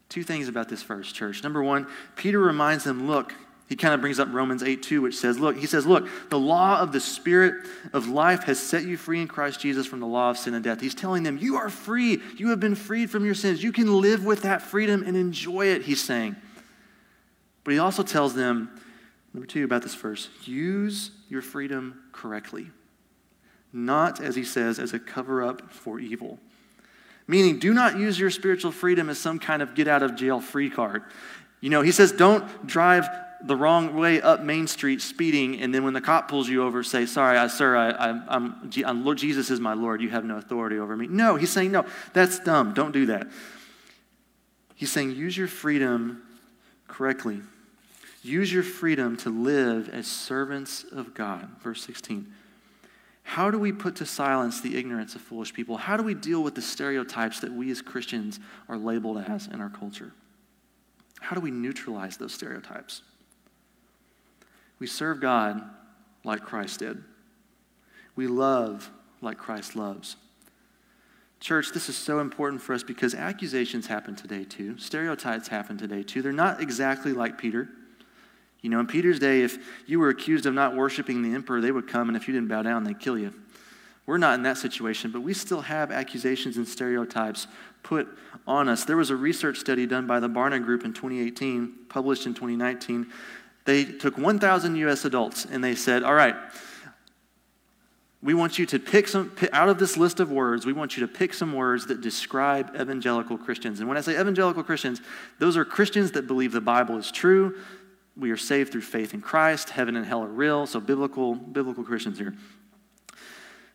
Two 0.09 0.23
things 0.23 0.49
about 0.49 0.69
this 0.69 0.83
verse, 0.83 1.11
church. 1.13 1.43
Number 1.43 1.63
one, 1.63 1.87
Peter 2.15 2.39
reminds 2.39 2.85
them 2.85 3.07
look, 3.07 3.35
he 3.69 3.75
kind 3.75 3.95
of 3.95 4.01
brings 4.01 4.21
up 4.21 4.33
Romans 4.33 4.63
8 4.63 4.81
2, 4.81 5.03
which 5.03 5.17
says, 5.17 5.41
Look, 5.41 5.57
he 5.57 5.67
says, 5.67 5.87
Look, 5.87 6.09
the 6.31 6.39
law 6.39 6.79
of 6.79 6.93
the 6.93 7.01
Spirit 7.01 7.67
of 7.93 8.07
life 8.07 8.45
has 8.45 8.61
set 8.61 8.85
you 8.85 8.97
free 8.97 9.21
in 9.21 9.27
Christ 9.27 9.59
Jesus 9.59 9.87
from 9.89 9.99
the 9.99 10.07
law 10.07 10.31
of 10.31 10.39
sin 10.39 10.55
and 10.55 10.63
death. 10.63 10.81
He's 10.81 10.95
telling 10.95 11.25
them, 11.25 11.37
You 11.39 11.57
are 11.57 11.69
free. 11.69 12.23
You 12.37 12.51
have 12.51 12.61
been 12.61 12.77
freed 12.77 13.11
from 13.11 13.25
your 13.25 13.35
sins. 13.35 13.65
You 13.65 13.73
can 13.73 14.01
live 14.01 14.25
with 14.25 14.43
that 14.43 14.63
freedom 14.63 15.03
and 15.05 15.17
enjoy 15.17 15.67
it, 15.67 15.83
he's 15.83 16.03
saying. 16.03 16.37
But 17.67 17.73
he 17.73 17.81
also 17.81 18.05
tells 18.05 18.33
them, 18.33 18.71
number 19.35 19.45
two, 19.45 19.65
about 19.65 19.83
this 19.83 19.97
verse 19.97 20.29
use 20.45 21.11
your 21.29 21.43
freedom 21.43 22.01
correctly, 22.13 22.71
not, 23.73 24.21
as 24.21 24.37
he 24.37 24.45
says, 24.45 24.79
as 24.79 24.93
a 24.93 25.01
cover 25.01 25.43
up 25.43 25.73
for 25.73 25.99
evil. 25.99 26.39
Meaning, 27.27 27.59
do 27.59 27.75
not 27.75 27.99
use 27.99 28.21
your 28.21 28.31
spiritual 28.31 28.71
freedom 28.71 29.11
as 29.11 29.19
some 29.19 29.41
kind 29.41 29.63
of 29.63 29.75
get 29.75 29.89
out 29.89 30.05
of 30.05 30.15
jail 30.15 30.41
free 30.41 30.71
card. 30.71 31.03
You 31.61 31.71
know, 31.71 31.83
he 31.83 31.91
says, 31.91 32.13
don't 32.13 32.69
drive 32.69 33.09
the 33.43 33.57
wrong 33.57 33.97
way 33.97 34.23
up 34.23 34.45
Main 34.45 34.69
Street 34.69 35.03
speeding, 35.03 35.61
and 35.61 35.75
then 35.75 35.83
when 35.83 35.93
the 35.93 36.01
cop 36.01 36.29
pulls 36.29 36.49
you 36.49 36.63
over, 36.63 36.85
say, 36.85 37.05
Sorry, 37.05 37.37
I, 37.37 37.49
sir, 37.49 37.77
I, 37.77 37.91
I, 37.91 38.23
I'm, 38.29 38.71
I'm, 38.85 39.05
Lord 39.05 39.19
Jesus 39.19 39.51
is 39.51 39.59
my 39.59 39.75
Lord. 39.75 40.01
You 40.01 40.11
have 40.11 40.25
no 40.25 40.37
authority 40.37 40.79
over 40.79 40.97
me. 40.97 41.09
No, 41.09 41.35
he's 41.35 41.51
saying, 41.51 41.73
No, 41.73 41.85
that's 42.13 42.39
dumb. 42.39 42.75
Don't 42.75 42.93
do 42.93 43.07
that. 43.07 43.27
He's 44.77 44.93
saying, 44.93 45.17
Use 45.17 45.37
your 45.37 45.49
freedom 45.49 46.23
correctly. 46.87 47.43
Use 48.27 48.53
your 48.53 48.65
freedom 48.65 49.17
to 49.19 49.31
live 49.31 49.89
as 49.89 50.09
servants 50.09 50.85
of 50.91 51.15
God. 51.15 51.49
Verse 51.63 51.85
16. 51.85 52.27
How 53.23 53.53
do 53.53 53.59
we 53.59 53.71
put 53.71 53.95
to 53.97 54.07
silence 54.07 54.61
the 54.61 54.77
ignorance 54.77 55.15
of 55.15 55.21
foolish 55.21 55.55
people? 55.55 55.77
How 55.77 55.97
do 55.97 56.03
we 56.03 56.15
deal 56.15 56.43
with 56.43 56.57
the 56.57 56.63
stereotypes 56.63 57.39
that 57.41 57.53
we 57.53 57.71
as 57.71 57.81
Christians 57.81 58.41
are 58.69 58.77
labeled 58.77 59.19
as 59.19 59.47
in 59.47 59.61
our 59.61 59.69
culture? 59.69 60.13
How 61.21 61.37
do 61.37 61.41
we 61.41 61.53
neutralize 61.53 62.17
those 62.17 62.35
stereotypes? 62.35 63.03
We 64.81 64.89
serve 64.89 65.21
God 65.21 65.63
like 66.25 66.43
Christ 66.43 66.81
did. 66.81 67.05
We 68.17 68.27
love 68.27 68.91
like 69.21 69.39
Christ 69.39 69.77
loves. 69.77 70.17
Church, 71.39 71.71
this 71.73 71.89
is 71.89 71.97
so 71.97 72.19
important 72.19 72.61
for 72.61 72.75
us 72.75 72.83
because 72.83 73.15
accusations 73.15 73.87
happen 73.87 74.17
today 74.17 74.43
too. 74.43 74.79
Stereotypes 74.79 75.47
happen 75.47 75.79
today 75.79 76.03
too. 76.03 76.23
They're 76.23 76.33
not 76.33 76.61
exactly 76.61 77.13
like 77.13 77.39
Peter. 77.39 77.69
You 78.67 78.71
know, 78.71 78.81
in 78.81 78.89
Peter's 78.89 79.21
day, 79.21 79.43
if 79.43 79.59
you 79.87 80.01
were 80.01 80.09
accused 80.09 80.45
of 80.45 80.53
not 80.53 80.75
worshiping 80.75 81.23
the 81.23 81.37
emperor, 81.37 81.61
they 81.61 81.71
would 81.71 81.87
come, 81.87 82.09
and 82.09 82.17
if 82.17 82.27
you 82.27 82.35
didn't 82.35 82.49
bow 82.49 82.63
down, 82.63 82.83
they'd 82.83 82.99
kill 82.99 83.17
you. 83.17 83.33
We're 84.07 84.19
not 84.19 84.35
in 84.35 84.43
that 84.43 84.59
situation, 84.59 85.13
but 85.13 85.21
we 85.21 85.35
still 85.35 85.61
have 85.61 85.93
accusations 85.93 86.57
and 86.57 86.67
stereotypes 86.67 87.47
put 87.85 88.09
on 88.45 88.69
us. 88.69 88.85
There 88.85 88.97
was 88.97 89.11
a 89.11 89.15
research 89.15 89.59
study 89.59 89.87
done 89.87 90.09
by 90.09 90.19
the 90.19 90.29
Barna 90.29 90.61
Group 90.61 90.85
in 90.85 90.93
2018, 90.93 91.75
published 91.89 92.27
in 92.27 92.35
2019, 92.35 93.07
they 93.67 93.85
took 93.85 94.19
1,000 94.19 94.75
U.S. 94.75 95.05
adults 95.05 95.45
and 95.45 95.63
they 95.63 95.77
said, 95.77 96.03
All 96.03 96.15
right, 96.15 96.35
we 98.21 98.35
want 98.35 98.59
you 98.59 98.67
to 98.67 98.81
pick 98.81 99.07
some, 99.07 99.31
out 99.53 99.69
of 99.69 99.79
this 99.79 99.97
list 99.97 100.19
of 100.19 100.33
words, 100.33 100.67
we 100.67 100.73
want 100.73 100.97
you 100.97 101.07
to 101.07 101.13
pick 101.13 101.35
some 101.35 101.53
words 101.53 101.87
that 101.87 102.01
describe 102.01 102.75
evangelical 102.75 103.39
Christians. 103.39 103.79
And 103.79 103.89
when 103.89 103.97
I 103.97 104.01
say 104.01 104.21
evangelical 104.21 104.65
Christians, 104.65 105.01
those 105.39 105.57
are 105.57 105.65
Christians 105.65 106.11
that 106.13 106.27
believe 106.27 106.51
the 106.51 106.61
Bible 106.61 106.99
is 106.99 107.13
true. 107.13 107.55
We 108.17 108.31
are 108.31 108.37
saved 108.37 108.73
through 108.73 108.83
faith 108.83 109.13
in 109.13 109.21
Christ. 109.21 109.71
Heaven 109.71 109.97
and 109.97 110.07
hell 110.07 110.23
are 110.23 110.29
real. 110.29 110.67
So, 110.67 110.81
biblical, 110.81 111.35
biblical 111.35 111.85
Christians 111.85 112.19
here. 112.19 112.35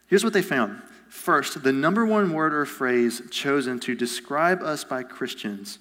Here's 0.07 0.23
what 0.23 0.33
they 0.33 0.41
found. 0.41 0.81
First, 1.07 1.61
the 1.63 1.71
number 1.71 2.05
one 2.05 2.33
word 2.33 2.53
or 2.53 2.65
phrase 2.65 3.21
chosen 3.29 3.79
to 3.81 3.95
describe 3.95 4.61
us 4.61 4.83
by 4.83 5.03
Christians, 5.03 5.77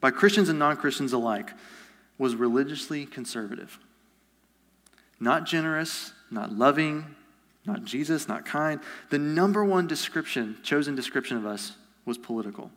by 0.00 0.10
Christians 0.10 0.48
and 0.48 0.58
non 0.58 0.76
Christians 0.76 1.12
alike, 1.12 1.50
was 2.18 2.34
religiously 2.34 3.06
conservative. 3.06 3.78
Not 5.18 5.46
generous, 5.46 6.12
not 6.30 6.52
loving, 6.52 7.14
not 7.64 7.84
Jesus, 7.84 8.28
not 8.28 8.44
kind. 8.44 8.80
The 9.10 9.18
number 9.18 9.64
one 9.64 9.86
description, 9.86 10.58
chosen 10.62 10.94
description 10.94 11.36
of 11.36 11.46
us, 11.46 11.76
was 12.04 12.18
political. 12.18 12.70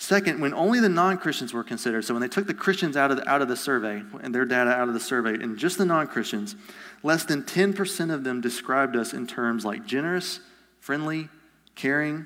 Second, 0.00 0.40
when 0.40 0.54
only 0.54 0.80
the 0.80 0.88
non 0.88 1.18
Christians 1.18 1.52
were 1.52 1.62
considered, 1.62 2.06
so 2.06 2.14
when 2.14 2.22
they 2.22 2.28
took 2.28 2.46
the 2.46 2.54
Christians 2.54 2.96
out 2.96 3.10
of 3.10 3.18
the, 3.18 3.28
out 3.28 3.42
of 3.42 3.48
the 3.48 3.56
survey 3.56 4.02
and 4.22 4.34
their 4.34 4.46
data 4.46 4.70
out 4.70 4.88
of 4.88 4.94
the 4.94 5.00
survey, 5.00 5.34
and 5.34 5.58
just 5.58 5.76
the 5.76 5.84
non 5.84 6.06
Christians, 6.06 6.56
less 7.02 7.24
than 7.24 7.42
10% 7.42 8.10
of 8.10 8.24
them 8.24 8.40
described 8.40 8.96
us 8.96 9.12
in 9.12 9.26
terms 9.26 9.62
like 9.62 9.84
generous, 9.84 10.40
friendly, 10.80 11.28
caring, 11.74 12.24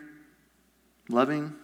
loving, 1.08 1.54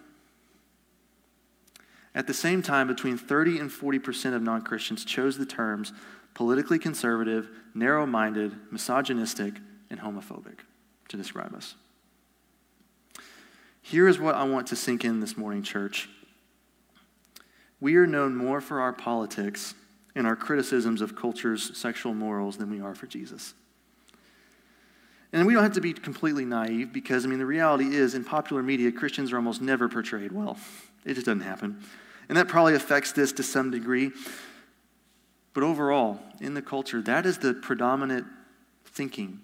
at 2.13 2.27
the 2.27 2.33
same 2.33 2.61
time, 2.61 2.89
between 2.89 3.17
30 3.17 3.59
and 3.59 3.69
40% 3.69 4.33
of 4.33 4.41
non 4.41 4.63
Christians 4.63 5.05
chose 5.05 5.37
the 5.37 5.45
terms 5.45 5.93
politically 6.33 6.77
conservative, 6.77 7.49
narrow 7.73 8.05
minded, 8.05 8.53
misogynistic, 8.69 9.53
and 9.89 10.01
homophobic 10.01 10.59
to 11.07 11.15
describe 11.15 11.55
us. 11.55 11.75
Here 13.81 14.07
is 14.07 14.19
what 14.19 14.35
I 14.35 14.43
want 14.43 14.67
to 14.67 14.75
sink 14.75 15.03
in 15.03 15.19
this 15.19 15.35
morning, 15.35 15.63
church. 15.63 16.09
We 17.79 17.95
are 17.95 18.07
known 18.07 18.35
more 18.35 18.61
for 18.61 18.79
our 18.79 18.93
politics 18.93 19.73
and 20.15 20.27
our 20.27 20.35
criticisms 20.35 21.01
of 21.01 21.15
culture's 21.15 21.75
sexual 21.77 22.13
morals 22.13 22.57
than 22.57 22.69
we 22.69 22.79
are 22.79 22.93
for 22.93 23.07
Jesus. 23.07 23.53
And 25.33 25.47
we 25.47 25.53
don't 25.53 25.63
have 25.63 25.73
to 25.73 25.81
be 25.81 25.93
completely 25.93 26.45
naive 26.45 26.91
because, 26.91 27.25
I 27.25 27.29
mean, 27.29 27.39
the 27.39 27.45
reality 27.45 27.95
is 27.95 28.15
in 28.15 28.23
popular 28.23 28.61
media, 28.61 28.91
Christians 28.91 29.31
are 29.31 29.37
almost 29.37 29.61
never 29.61 29.87
portrayed 29.87 30.31
well. 30.31 30.57
It 31.05 31.13
just 31.13 31.25
doesn't 31.25 31.41
happen. 31.41 31.81
And 32.27 32.37
that 32.37 32.47
probably 32.47 32.75
affects 32.75 33.13
this 33.13 33.31
to 33.33 33.43
some 33.43 33.71
degree. 33.71 34.11
But 35.53 35.63
overall, 35.63 36.19
in 36.39 36.53
the 36.53 36.61
culture, 36.61 37.01
that 37.01 37.25
is 37.25 37.37
the 37.39 37.53
predominant 37.53 38.27
thinking 38.85 39.39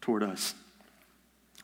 toward 0.00 0.22
us. 0.22 0.54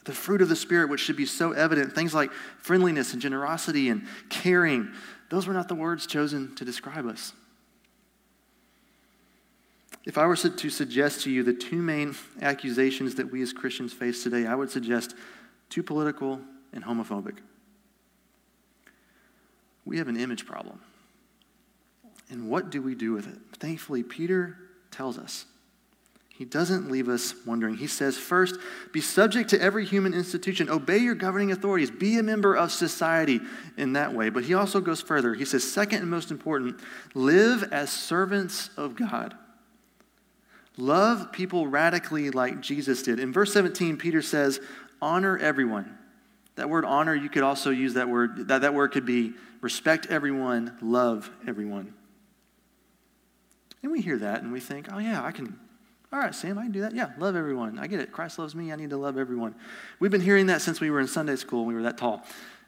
The 0.09 0.15
fruit 0.15 0.43
of 0.43 0.49
the 0.49 0.57
Spirit, 0.57 0.89
which 0.89 1.01
should 1.01 1.17
be 1.17 1.27
so 1.27 1.53
evident, 1.53 1.95
things 1.95 2.15
like 2.15 2.33
friendliness 2.59 3.13
and 3.13 3.23
generosity 3.23 3.91
and 3.91 4.07
caring, 4.31 4.91
those 5.29 5.47
were 5.47 5.53
not 5.53 5.69
the 5.69 5.75
words 5.75 6.07
chosen 6.07 6.55
to 6.57 6.65
describe 6.65 7.07
us. 7.07 7.33
If 10.05 10.17
I 10.17 10.27
were 10.27 10.37
to 10.37 10.71
suggest 10.71 11.23
to 11.25 11.31
you 11.31 11.43
the 11.43 11.53
two 11.53 11.83
main 11.83 12.17
accusations 12.41 13.17
that 13.17 13.31
we 13.31 13.43
as 13.43 13.53
Christians 13.53 13.93
face 13.93 14.23
today, 14.23 14.47
I 14.47 14.55
would 14.55 14.71
suggest 14.71 15.15
too 15.69 15.83
political 15.83 16.41
and 16.73 16.83
homophobic 16.83 17.37
we 19.89 19.97
have 19.97 20.09
an 20.09 20.19
image 20.19 20.45
problem. 20.45 20.81
And 22.31 22.51
what 22.51 22.69
do 22.69 22.83
we 22.83 22.95
do 22.95 23.13
with 23.13 23.27
it? 23.27 23.39
Thankfully, 23.59 24.03
Peter 24.03 24.59
tells 24.91 25.19
us. 25.19 25.47
He 26.39 26.45
doesn't 26.45 26.89
leave 26.89 27.09
us 27.09 27.35
wondering. 27.45 27.77
He 27.77 27.89
says, 27.89 28.17
first, 28.17 28.61
be 28.93 29.01
subject 29.01 29.51
to 29.51 29.61
every 29.61 29.85
human 29.85 30.15
institution, 30.15 30.71
obey 30.71 30.99
your 30.99 31.17
governing 31.17 31.51
authorities, 31.51 31.91
be 31.91 32.17
a 32.17 32.23
member 32.23 32.55
of 32.55 32.71
society 32.71 33.41
in 33.77 33.95
that 33.95 34.15
way. 34.15 34.29
But 34.29 34.45
he 34.45 34.55
also 34.55 34.81
goes 34.81 35.01
further. 35.01 35.35
He 35.35 35.45
says, 35.45 35.69
second 35.69 36.03
and 36.03 36.09
most 36.09 36.31
important, 36.31 36.79
live 37.13 37.65
as 37.73 37.91
servants 37.91 38.71
of 38.77 38.95
God. 38.95 39.35
Love 40.77 41.33
people 41.33 41.67
radically 41.67 42.31
like 42.31 42.61
Jesus 42.61 43.03
did. 43.03 43.19
In 43.19 43.33
verse 43.33 43.53
17, 43.53 43.97
Peter 43.97 44.23
says, 44.23 44.61
honor 45.03 45.37
everyone. 45.37 45.99
That 46.55 46.71
word 46.71 46.85
honor, 46.85 47.17
you 47.17 47.29
could 47.29 47.43
also 47.43 47.71
use 47.71 47.95
that 47.95 48.09
word, 48.09 48.47
that, 48.47 48.61
that 48.61 48.75
word 48.75 48.93
could 48.93 49.05
be 49.05 49.33
respect 49.61 50.07
everyone, 50.07 50.79
love 50.81 51.29
everyone. 51.49 51.95
And 53.83 53.91
we 53.91 54.01
hear 54.01 54.19
that 54.19 54.43
and 54.45 54.53
we 54.53 54.61
think, 54.61 54.87
oh, 54.93 54.99
yeah, 54.99 55.25
I 55.25 55.33
can, 55.33 55.59
all 56.13 56.19
right, 56.19 56.35
Sam, 56.35 56.59
I 56.59 56.63
can 56.63 56.73
do 56.73 56.81
that. 56.81 56.95
Yeah, 56.95 57.11
love 57.19 57.37
everyone. 57.37 57.79
I 57.79 57.87
get 57.87 58.01
it. 58.01 58.13
Christ 58.13 58.39
loves 58.39 58.55
me. 58.55 58.73
I 58.73 58.77
need 58.77 58.91
to 58.91 58.97
love 58.97 59.19
everyone. 59.19 59.55
We've 60.01 60.11
been 60.11 60.23
hearing 60.23 60.47
that 60.47 60.63
since 60.63 60.81
we 60.81 60.91
were 60.91 61.01
in 61.01 61.07
Sunday 61.09 61.37
school 61.37 61.67
we 61.67 61.75
were 61.75 61.83
that 61.83 61.99
tall. 61.99 62.25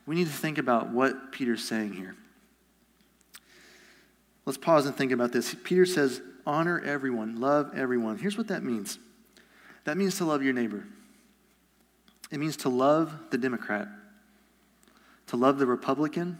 We 0.06 0.14
need 0.14 0.26
to 0.26 0.32
think 0.32 0.58
about 0.58 0.90
what 0.90 1.32
Peter's 1.32 1.64
saying 1.64 1.94
here. 1.94 2.16
Let's 4.44 4.58
pause 4.58 4.86
and 4.86 4.96
think 4.96 5.12
about 5.12 5.32
this. 5.32 5.54
Peter 5.64 5.86
says, 5.86 6.20
honor 6.46 6.82
everyone, 6.84 7.40
love 7.40 7.72
everyone. 7.74 8.18
Here's 8.18 8.36
what 8.36 8.48
that 8.48 8.62
means 8.62 8.98
that 9.84 9.96
means 9.96 10.18
to 10.18 10.24
love 10.24 10.42
your 10.42 10.52
neighbor, 10.52 10.84
it 12.30 12.38
means 12.38 12.56
to 12.58 12.68
love 12.68 13.12
the 13.30 13.38
Democrat, 13.38 13.88
to 15.28 15.36
love 15.36 15.58
the 15.58 15.66
Republican, 15.66 16.38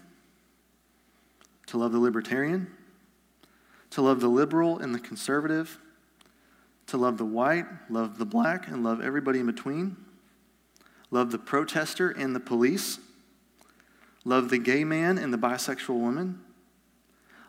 to 1.66 1.78
love 1.78 1.92
the 1.92 1.98
libertarian, 1.98 2.66
to 3.90 4.02
love 4.02 4.20
the 4.20 4.28
liberal 4.28 4.78
and 4.78 4.94
the 4.94 4.98
conservative, 4.98 5.78
to 6.90 6.96
love 6.96 7.18
the 7.18 7.24
white, 7.24 7.66
love 7.88 8.18
the 8.18 8.24
black, 8.24 8.68
and 8.68 8.84
love 8.84 9.00
everybody 9.00 9.40
in 9.40 9.46
between, 9.46 9.96
love 11.10 11.30
the 11.30 11.38
protester 11.38 12.10
and 12.10 12.34
the 12.34 12.40
police, 12.40 12.98
love 14.24 14.50
the 14.50 14.58
gay 14.58 14.84
man 14.84 15.18
and 15.18 15.32
the 15.32 15.38
bisexual 15.38 15.98
woman, 15.98 16.40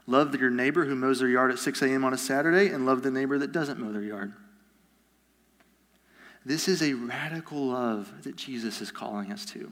love 0.08 0.34
your 0.36 0.50
neighbor 0.50 0.86
who 0.86 0.96
mows 0.96 1.20
their 1.20 1.28
yard 1.28 1.52
at 1.52 1.60
6 1.60 1.82
a.m. 1.82 2.04
on 2.04 2.14
a 2.14 2.18
Saturday, 2.18 2.70
and 2.70 2.86
love 2.86 3.04
the 3.04 3.12
neighbor 3.12 3.38
that 3.38 3.52
doesn't 3.52 3.80
mow 3.80 3.92
their 3.92 4.02
yard. 4.02 4.34
This 6.46 6.68
is 6.68 6.82
a 6.82 6.94
radical 6.94 7.68
love 7.68 8.24
that 8.24 8.36
Jesus 8.36 8.82
is 8.82 8.92
calling 8.92 9.32
us 9.32 9.46
to. 9.48 9.72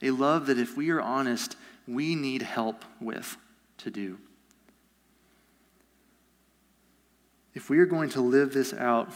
A 0.00 0.10
love 0.10 0.46
that, 0.46 0.58
if 0.58 0.76
we 0.76 0.90
are 0.90 1.00
honest, 1.00 1.56
we 1.86 2.14
need 2.14 2.42
help 2.42 2.84
with 3.00 3.36
to 3.78 3.90
do. 3.90 4.18
If 7.58 7.68
we 7.68 7.80
are 7.80 7.86
going 7.86 8.10
to 8.10 8.20
live 8.20 8.54
this 8.54 8.72
out, 8.72 9.10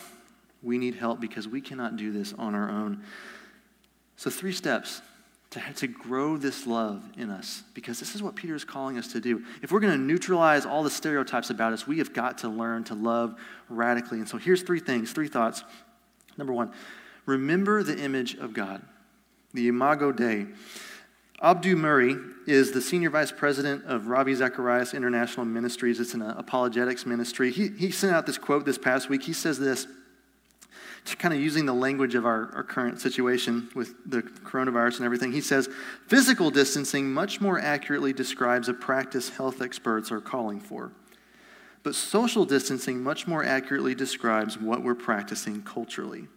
we 0.65 0.77
need 0.77 0.97
help 0.97 1.21
because 1.21 1.47
we 1.47 1.61
cannot 1.61 1.97
do 1.97 2.11
this 2.11 2.33
on 2.33 2.57
our 2.57 2.69
own. 2.69 3.05
So, 4.17 4.31
three 4.31 4.51
steps 4.51 5.01
to, 5.51 5.63
to 5.77 5.87
grow 5.87 6.37
this 6.37 6.67
love 6.67 7.05
in 7.17 7.31
us 7.31 7.63
because 7.73 8.01
this 8.01 8.17
is 8.17 8.23
what 8.23 8.35
Peter 8.35 8.57
is 8.57 8.65
calling 8.65 8.99
us 8.99 9.13
to 9.13 9.21
do. 9.21 9.45
If 9.63 9.71
we're 9.71 9.79
going 9.79 9.97
to 9.97 10.05
neutralize 10.05 10.67
all 10.67 10.83
the 10.83 10.91
stereotypes 10.91 11.51
about 11.51 11.73
us, 11.73 11.87
we 11.87 11.99
have 11.99 12.13
got 12.13 12.39
to 12.39 12.49
learn 12.49 12.83
to 12.85 12.97
love 12.97 13.37
radically. 13.69 14.19
And 14.19 14.29
so, 14.29 14.39
here's 14.39 14.63
three 14.63 14.81
things, 14.81 15.13
three 15.13 15.29
thoughts. 15.29 15.63
Number 16.37 16.53
one, 16.53 16.73
remember 17.27 17.85
the 17.85 17.97
image 17.97 18.35
of 18.35 18.55
God, 18.55 18.83
the 19.55 19.69
Imago 19.69 20.11
Dei. 20.11 20.49
Abdu 21.43 21.75
Murray 21.75 22.17
is 22.47 22.71
the 22.71 22.81
senior 22.81 23.11
vice 23.11 23.33
president 23.33 23.85
of 23.85 24.07
Ravi 24.07 24.33
Zacharias 24.33 24.95
International 24.95 25.45
Ministries. 25.45 25.99
It's 25.99 26.15
an 26.15 26.23
apologetics 26.23 27.05
ministry. 27.05 27.51
He, 27.51 27.69
he 27.69 27.91
sent 27.91 28.15
out 28.15 28.27
this 28.27 28.39
quote 28.39 28.65
this 28.65 28.79
past 28.79 29.09
week. 29.09 29.25
He 29.25 29.33
says 29.33 29.59
this, 29.59 29.89
kind 31.19 31.35
of 31.35 31.41
using 31.41 31.67
the 31.67 31.73
language 31.75 32.15
of 32.15 32.25
our, 32.25 32.53
our 32.55 32.63
current 32.63 33.01
situation 33.01 33.69
with 33.75 33.93
the 34.07 34.23
coronavirus 34.23 34.99
and 34.99 35.05
everything. 35.05 35.33
He 35.33 35.41
says, 35.41 35.69
physical 36.07 36.51
distancing 36.51 37.13
much 37.13 37.41
more 37.41 37.59
accurately 37.59 38.13
describes 38.13 38.69
a 38.69 38.75
practice 38.75 39.29
health 39.29 39.61
experts 39.61 40.13
are 40.13 40.21
calling 40.21 40.61
for. 40.61 40.93
But 41.83 41.97
social 41.97 42.45
distancing 42.45 43.03
much 43.03 43.27
more 43.27 43.43
accurately 43.43 43.97
describes 43.97 44.57
what 44.59 44.85
we're 44.85 44.95
practicing 44.95 45.63
culturally. 45.63 46.29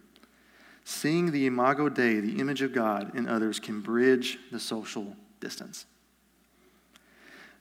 Seeing 0.88 1.32
the 1.32 1.46
imago 1.46 1.88
Dei, 1.88 2.20
the 2.20 2.38
image 2.38 2.62
of 2.62 2.72
God, 2.72 3.16
in 3.16 3.28
others 3.28 3.58
can 3.58 3.80
bridge 3.80 4.38
the 4.52 4.60
social 4.60 5.16
distance. 5.40 5.84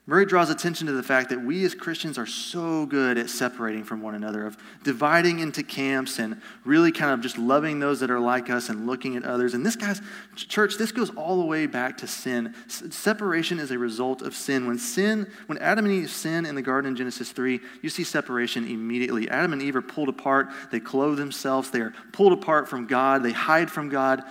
Murray 0.07 0.27
draws 0.27 0.51
attention 0.51 0.85
to 0.85 0.93
the 0.93 1.01
fact 1.01 1.29
that 1.29 1.41
we 1.41 1.65
as 1.65 1.73
Christians 1.73 2.19
are 2.19 2.27
so 2.27 2.85
good 2.85 3.17
at 3.17 3.27
separating 3.27 3.83
from 3.83 4.03
one 4.03 4.13
another, 4.13 4.45
of 4.45 4.55
dividing 4.83 5.39
into 5.39 5.63
camps 5.63 6.19
and 6.19 6.39
really 6.63 6.91
kind 6.91 7.11
of 7.11 7.21
just 7.21 7.39
loving 7.39 7.79
those 7.79 8.01
that 8.01 8.11
are 8.11 8.19
like 8.19 8.51
us 8.51 8.69
and 8.69 8.85
looking 8.85 9.15
at 9.15 9.23
others. 9.23 9.55
And 9.55 9.65
this 9.65 9.75
guy's 9.75 10.01
church, 10.35 10.75
this 10.77 10.91
goes 10.91 11.09
all 11.15 11.39
the 11.39 11.45
way 11.45 11.65
back 11.65 11.97
to 11.97 12.07
sin. 12.07 12.53
separation 12.67 13.57
is 13.57 13.71
a 13.71 13.79
result 13.79 14.21
of 14.21 14.35
sin. 14.35 14.67
When 14.67 14.77
sin, 14.77 15.27
when 15.47 15.57
Adam 15.57 15.85
and 15.85 15.93
Eve 15.95 16.11
sin 16.11 16.45
in 16.45 16.53
the 16.53 16.61
garden 16.61 16.89
in 16.89 16.95
Genesis 16.95 17.31
3, 17.31 17.59
you 17.81 17.89
see 17.89 18.03
separation 18.03 18.67
immediately. 18.67 19.27
Adam 19.27 19.53
and 19.53 19.61
Eve 19.61 19.75
are 19.77 19.81
pulled 19.81 20.09
apart, 20.09 20.49
they 20.71 20.79
clothe 20.79 21.17
themselves, 21.17 21.71
they 21.71 21.81
are 21.81 21.93
pulled 22.11 22.33
apart 22.33 22.69
from 22.69 22.85
God, 22.85 23.23
they 23.23 23.31
hide 23.31 23.71
from 23.71 23.89
God. 23.89 24.21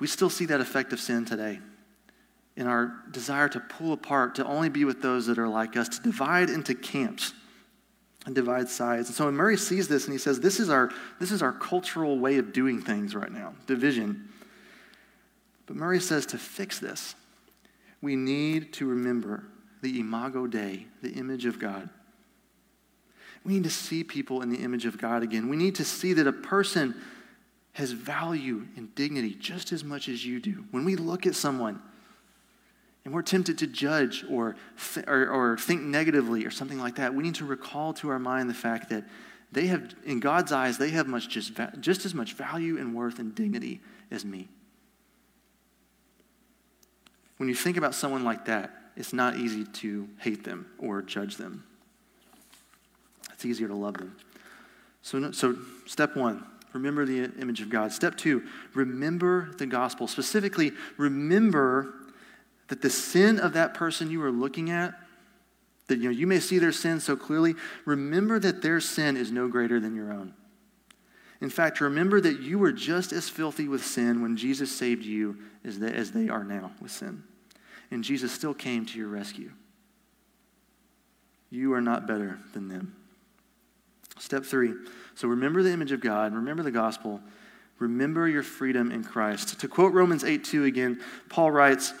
We 0.00 0.06
still 0.06 0.30
see 0.30 0.46
that 0.46 0.62
effect 0.62 0.94
of 0.94 1.00
sin 1.00 1.26
today 1.26 1.58
in 2.58 2.66
our 2.66 2.92
desire 3.12 3.48
to 3.48 3.60
pull 3.60 3.92
apart, 3.92 4.34
to 4.34 4.44
only 4.44 4.68
be 4.68 4.84
with 4.84 5.00
those 5.00 5.26
that 5.26 5.38
are 5.38 5.48
like 5.48 5.76
us, 5.76 5.88
to 5.88 6.02
divide 6.02 6.50
into 6.50 6.74
camps 6.74 7.32
and 8.26 8.34
divide 8.34 8.68
sides. 8.68 9.06
And 9.08 9.14
so 9.16 9.26
when 9.26 9.36
Murray 9.36 9.56
sees 9.56 9.86
this 9.86 10.04
and 10.04 10.12
he 10.12 10.18
says, 10.18 10.40
This 10.40 10.58
is 10.58 10.68
our, 10.68 10.90
this 11.20 11.30
is 11.30 11.40
our 11.40 11.52
cultural 11.52 12.18
way 12.18 12.36
of 12.36 12.52
doing 12.52 12.82
things 12.82 13.14
right 13.14 13.30
now, 13.30 13.54
division. 13.68 14.28
But 15.66 15.76
Murray 15.76 16.00
says 16.00 16.26
to 16.26 16.38
fix 16.38 16.80
this, 16.80 17.14
we 18.02 18.16
need 18.16 18.72
to 18.74 18.86
remember 18.86 19.44
the 19.80 20.00
imago 20.00 20.48
Dei, 20.48 20.86
the 21.00 21.12
image 21.12 21.46
of 21.46 21.60
God. 21.60 21.88
We 23.44 23.52
need 23.54 23.64
to 23.64 23.70
see 23.70 24.02
people 24.02 24.42
in 24.42 24.50
the 24.50 24.58
image 24.58 24.84
of 24.84 24.98
God 24.98 25.22
again. 25.22 25.48
We 25.48 25.56
need 25.56 25.76
to 25.76 25.84
see 25.84 26.12
that 26.14 26.26
a 26.26 26.32
person 26.32 26.96
has 27.74 27.92
value 27.92 28.66
and 28.76 28.92
dignity 28.96 29.36
just 29.38 29.70
as 29.70 29.84
much 29.84 30.08
as 30.08 30.26
you 30.26 30.40
do. 30.40 30.64
When 30.72 30.84
we 30.84 30.96
look 30.96 31.24
at 31.24 31.36
someone, 31.36 31.80
and 33.04 33.14
we're 33.14 33.22
tempted 33.22 33.58
to 33.58 33.66
judge 33.66 34.24
or, 34.28 34.56
th- 34.94 35.06
or, 35.06 35.28
or, 35.30 35.56
think 35.56 35.82
negatively 35.82 36.44
or 36.44 36.50
something 36.50 36.78
like 36.78 36.96
that, 36.96 37.14
we 37.14 37.22
need 37.22 37.36
to 37.36 37.44
recall 37.44 37.94
to 37.94 38.10
our 38.10 38.18
mind 38.18 38.50
the 38.50 38.54
fact 38.54 38.90
that 38.90 39.04
they 39.50 39.66
have, 39.68 39.94
in 40.04 40.20
God's 40.20 40.52
eyes, 40.52 40.76
they 40.76 40.90
have 40.90 41.06
much 41.06 41.28
just, 41.28 41.54
va- 41.54 41.72
just 41.80 42.04
as 42.04 42.14
much 42.14 42.34
value 42.34 42.76
and 42.78 42.94
worth 42.94 43.18
and 43.18 43.34
dignity 43.34 43.80
as 44.10 44.24
me. 44.24 44.48
When 47.38 47.48
you 47.48 47.54
think 47.54 47.76
about 47.76 47.94
someone 47.94 48.24
like 48.24 48.44
that, 48.46 48.74
it's 48.96 49.12
not 49.12 49.36
easy 49.36 49.64
to 49.64 50.08
hate 50.18 50.44
them 50.44 50.66
or 50.78 51.02
judge 51.02 51.36
them. 51.36 51.64
It's 53.32 53.44
easier 53.44 53.68
to 53.68 53.74
love 53.74 53.94
them. 53.94 54.16
So, 55.02 55.30
so 55.30 55.56
step 55.86 56.16
one, 56.16 56.44
remember 56.72 57.06
the 57.06 57.30
image 57.40 57.60
of 57.60 57.70
God. 57.70 57.92
Step 57.92 58.16
two, 58.16 58.44
remember 58.74 59.52
the 59.56 59.66
gospel. 59.66 60.08
Specifically, 60.08 60.72
remember 60.96 61.94
that 62.68 62.82
the 62.82 62.90
sin 62.90 63.38
of 63.38 63.54
that 63.54 63.74
person 63.74 64.10
you 64.10 64.22
are 64.22 64.30
looking 64.30 64.70
at, 64.70 64.94
that 65.88 65.98
you, 65.98 66.04
know, 66.04 66.10
you 66.10 66.26
may 66.26 66.38
see 66.38 66.58
their 66.58 66.72
sin 66.72 67.00
so 67.00 67.16
clearly, 67.16 67.54
remember 67.84 68.38
that 68.38 68.62
their 68.62 68.80
sin 68.80 69.16
is 69.16 69.32
no 69.32 69.48
greater 69.48 69.80
than 69.80 69.94
your 69.94 70.12
own. 70.12 70.34
In 71.40 71.50
fact, 71.50 71.80
remember 71.80 72.20
that 72.20 72.40
you 72.40 72.58
were 72.58 72.72
just 72.72 73.12
as 73.12 73.28
filthy 73.28 73.68
with 73.68 73.84
sin 73.84 74.22
when 74.22 74.36
Jesus 74.36 74.74
saved 74.74 75.04
you 75.04 75.38
as 75.64 75.78
they, 75.78 75.92
as 75.92 76.10
they 76.10 76.28
are 76.28 76.44
now 76.44 76.72
with 76.80 76.90
sin. 76.90 77.22
And 77.90 78.04
Jesus 78.04 78.32
still 78.32 78.54
came 78.54 78.84
to 78.86 78.98
your 78.98 79.08
rescue. 79.08 79.50
You 81.50 81.72
are 81.72 81.80
not 81.80 82.06
better 82.06 82.38
than 82.52 82.68
them. 82.68 82.96
Step 84.18 84.44
three. 84.44 84.74
So 85.14 85.28
remember 85.28 85.62
the 85.62 85.72
image 85.72 85.92
of 85.92 86.00
God, 86.00 86.34
remember 86.34 86.62
the 86.62 86.70
gospel, 86.70 87.20
remember 87.78 88.28
your 88.28 88.42
freedom 88.42 88.90
in 88.90 89.04
Christ. 89.04 89.60
To 89.60 89.68
quote 89.68 89.92
Romans 89.92 90.24
8 90.24 90.44
2 90.44 90.64
again, 90.64 91.00
Paul 91.28 91.52
writes, 91.52 91.94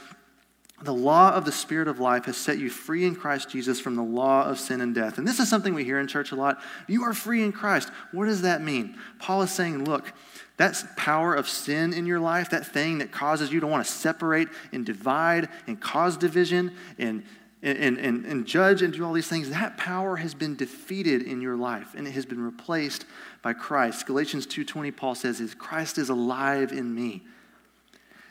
the 0.82 0.94
law 0.94 1.32
of 1.32 1.44
the 1.44 1.52
Spirit 1.52 1.88
of 1.88 1.98
life 1.98 2.26
has 2.26 2.36
set 2.36 2.58
you 2.58 2.70
free 2.70 3.04
in 3.04 3.16
Christ 3.16 3.50
Jesus 3.50 3.80
from 3.80 3.96
the 3.96 4.02
law 4.02 4.44
of 4.44 4.60
sin 4.60 4.80
and 4.80 4.94
death. 4.94 5.18
And 5.18 5.26
this 5.26 5.40
is 5.40 5.48
something 5.48 5.74
we 5.74 5.84
hear 5.84 5.98
in 5.98 6.06
church 6.06 6.30
a 6.30 6.36
lot. 6.36 6.60
You 6.86 7.02
are 7.02 7.12
free 7.12 7.42
in 7.42 7.50
Christ. 7.50 7.90
What 8.12 8.26
does 8.26 8.42
that 8.42 8.62
mean? 8.62 8.96
Paul 9.18 9.42
is 9.42 9.50
saying, 9.50 9.84
look, 9.84 10.12
that 10.56 10.80
power 10.96 11.34
of 11.34 11.48
sin 11.48 11.92
in 11.92 12.06
your 12.06 12.20
life, 12.20 12.50
that 12.50 12.64
thing 12.64 12.98
that 12.98 13.10
causes 13.10 13.52
you 13.52 13.58
to 13.60 13.66
want 13.66 13.84
to 13.84 13.90
separate 13.90 14.48
and 14.72 14.86
divide 14.86 15.48
and 15.66 15.80
cause 15.80 16.16
division 16.16 16.72
and, 16.96 17.24
and, 17.60 17.98
and, 17.98 18.24
and 18.24 18.46
judge 18.46 18.80
and 18.80 18.92
do 18.92 19.04
all 19.04 19.12
these 19.12 19.28
things, 19.28 19.50
that 19.50 19.76
power 19.78 20.16
has 20.16 20.32
been 20.32 20.54
defeated 20.54 21.22
in 21.22 21.40
your 21.40 21.56
life 21.56 21.94
and 21.96 22.06
it 22.06 22.12
has 22.12 22.24
been 22.24 22.40
replaced 22.40 23.04
by 23.42 23.52
Christ. 23.52 24.06
Galatians 24.06 24.46
2.20, 24.46 24.96
Paul 24.96 25.16
says, 25.16 25.40
is 25.40 25.54
Christ 25.54 25.98
is 25.98 26.08
alive 26.08 26.70
in 26.70 26.94
me. 26.94 27.24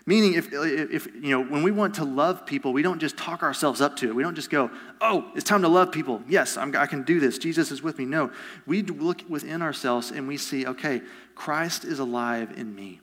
Meaning, 0.07 0.35
if, 0.35 0.53
if, 0.53 1.13
you 1.15 1.31
know, 1.31 1.43
when 1.43 1.63
we 1.63 1.69
want 1.69 1.95
to 1.95 2.05
love 2.05 2.45
people, 2.45 2.71
we 2.71 2.81
don't 2.81 2.99
just 2.99 3.17
talk 3.17 3.43
ourselves 3.43 3.81
up 3.81 3.97
to 3.97 4.07
it. 4.07 4.15
We 4.15 4.23
don't 4.23 4.35
just 4.35 4.49
go, 4.49 4.71
oh, 5.01 5.29
it's 5.35 5.43
time 5.43 5.63
to 5.63 5.67
love 5.67 5.91
people. 5.91 6.23
Yes, 6.29 6.55
I'm, 6.55 6.73
I 6.77 6.85
can 6.85 7.03
do 7.03 7.19
this. 7.19 7.37
Jesus 7.37 7.71
is 7.71 7.83
with 7.83 7.99
me. 7.99 8.05
No, 8.05 8.31
we 8.65 8.83
look 8.83 9.23
within 9.27 9.61
ourselves 9.61 10.11
and 10.11 10.25
we 10.25 10.37
see, 10.37 10.65
okay, 10.65 11.01
Christ 11.35 11.83
is 11.83 11.99
alive 11.99 12.53
in 12.57 12.73
me. 12.73 13.01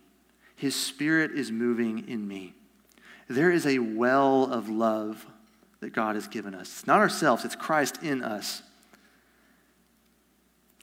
His 0.56 0.74
spirit 0.74 1.32
is 1.32 1.52
moving 1.52 2.08
in 2.08 2.26
me. 2.26 2.54
There 3.28 3.50
is 3.50 3.66
a 3.66 3.80
well 3.80 4.50
of 4.50 4.70
love 4.70 5.26
that 5.80 5.92
God 5.92 6.14
has 6.14 6.26
given 6.26 6.54
us. 6.54 6.68
It's 6.68 6.86
not 6.86 7.00
ourselves, 7.00 7.44
it's 7.44 7.54
Christ 7.54 8.02
in 8.02 8.22
us. 8.22 8.62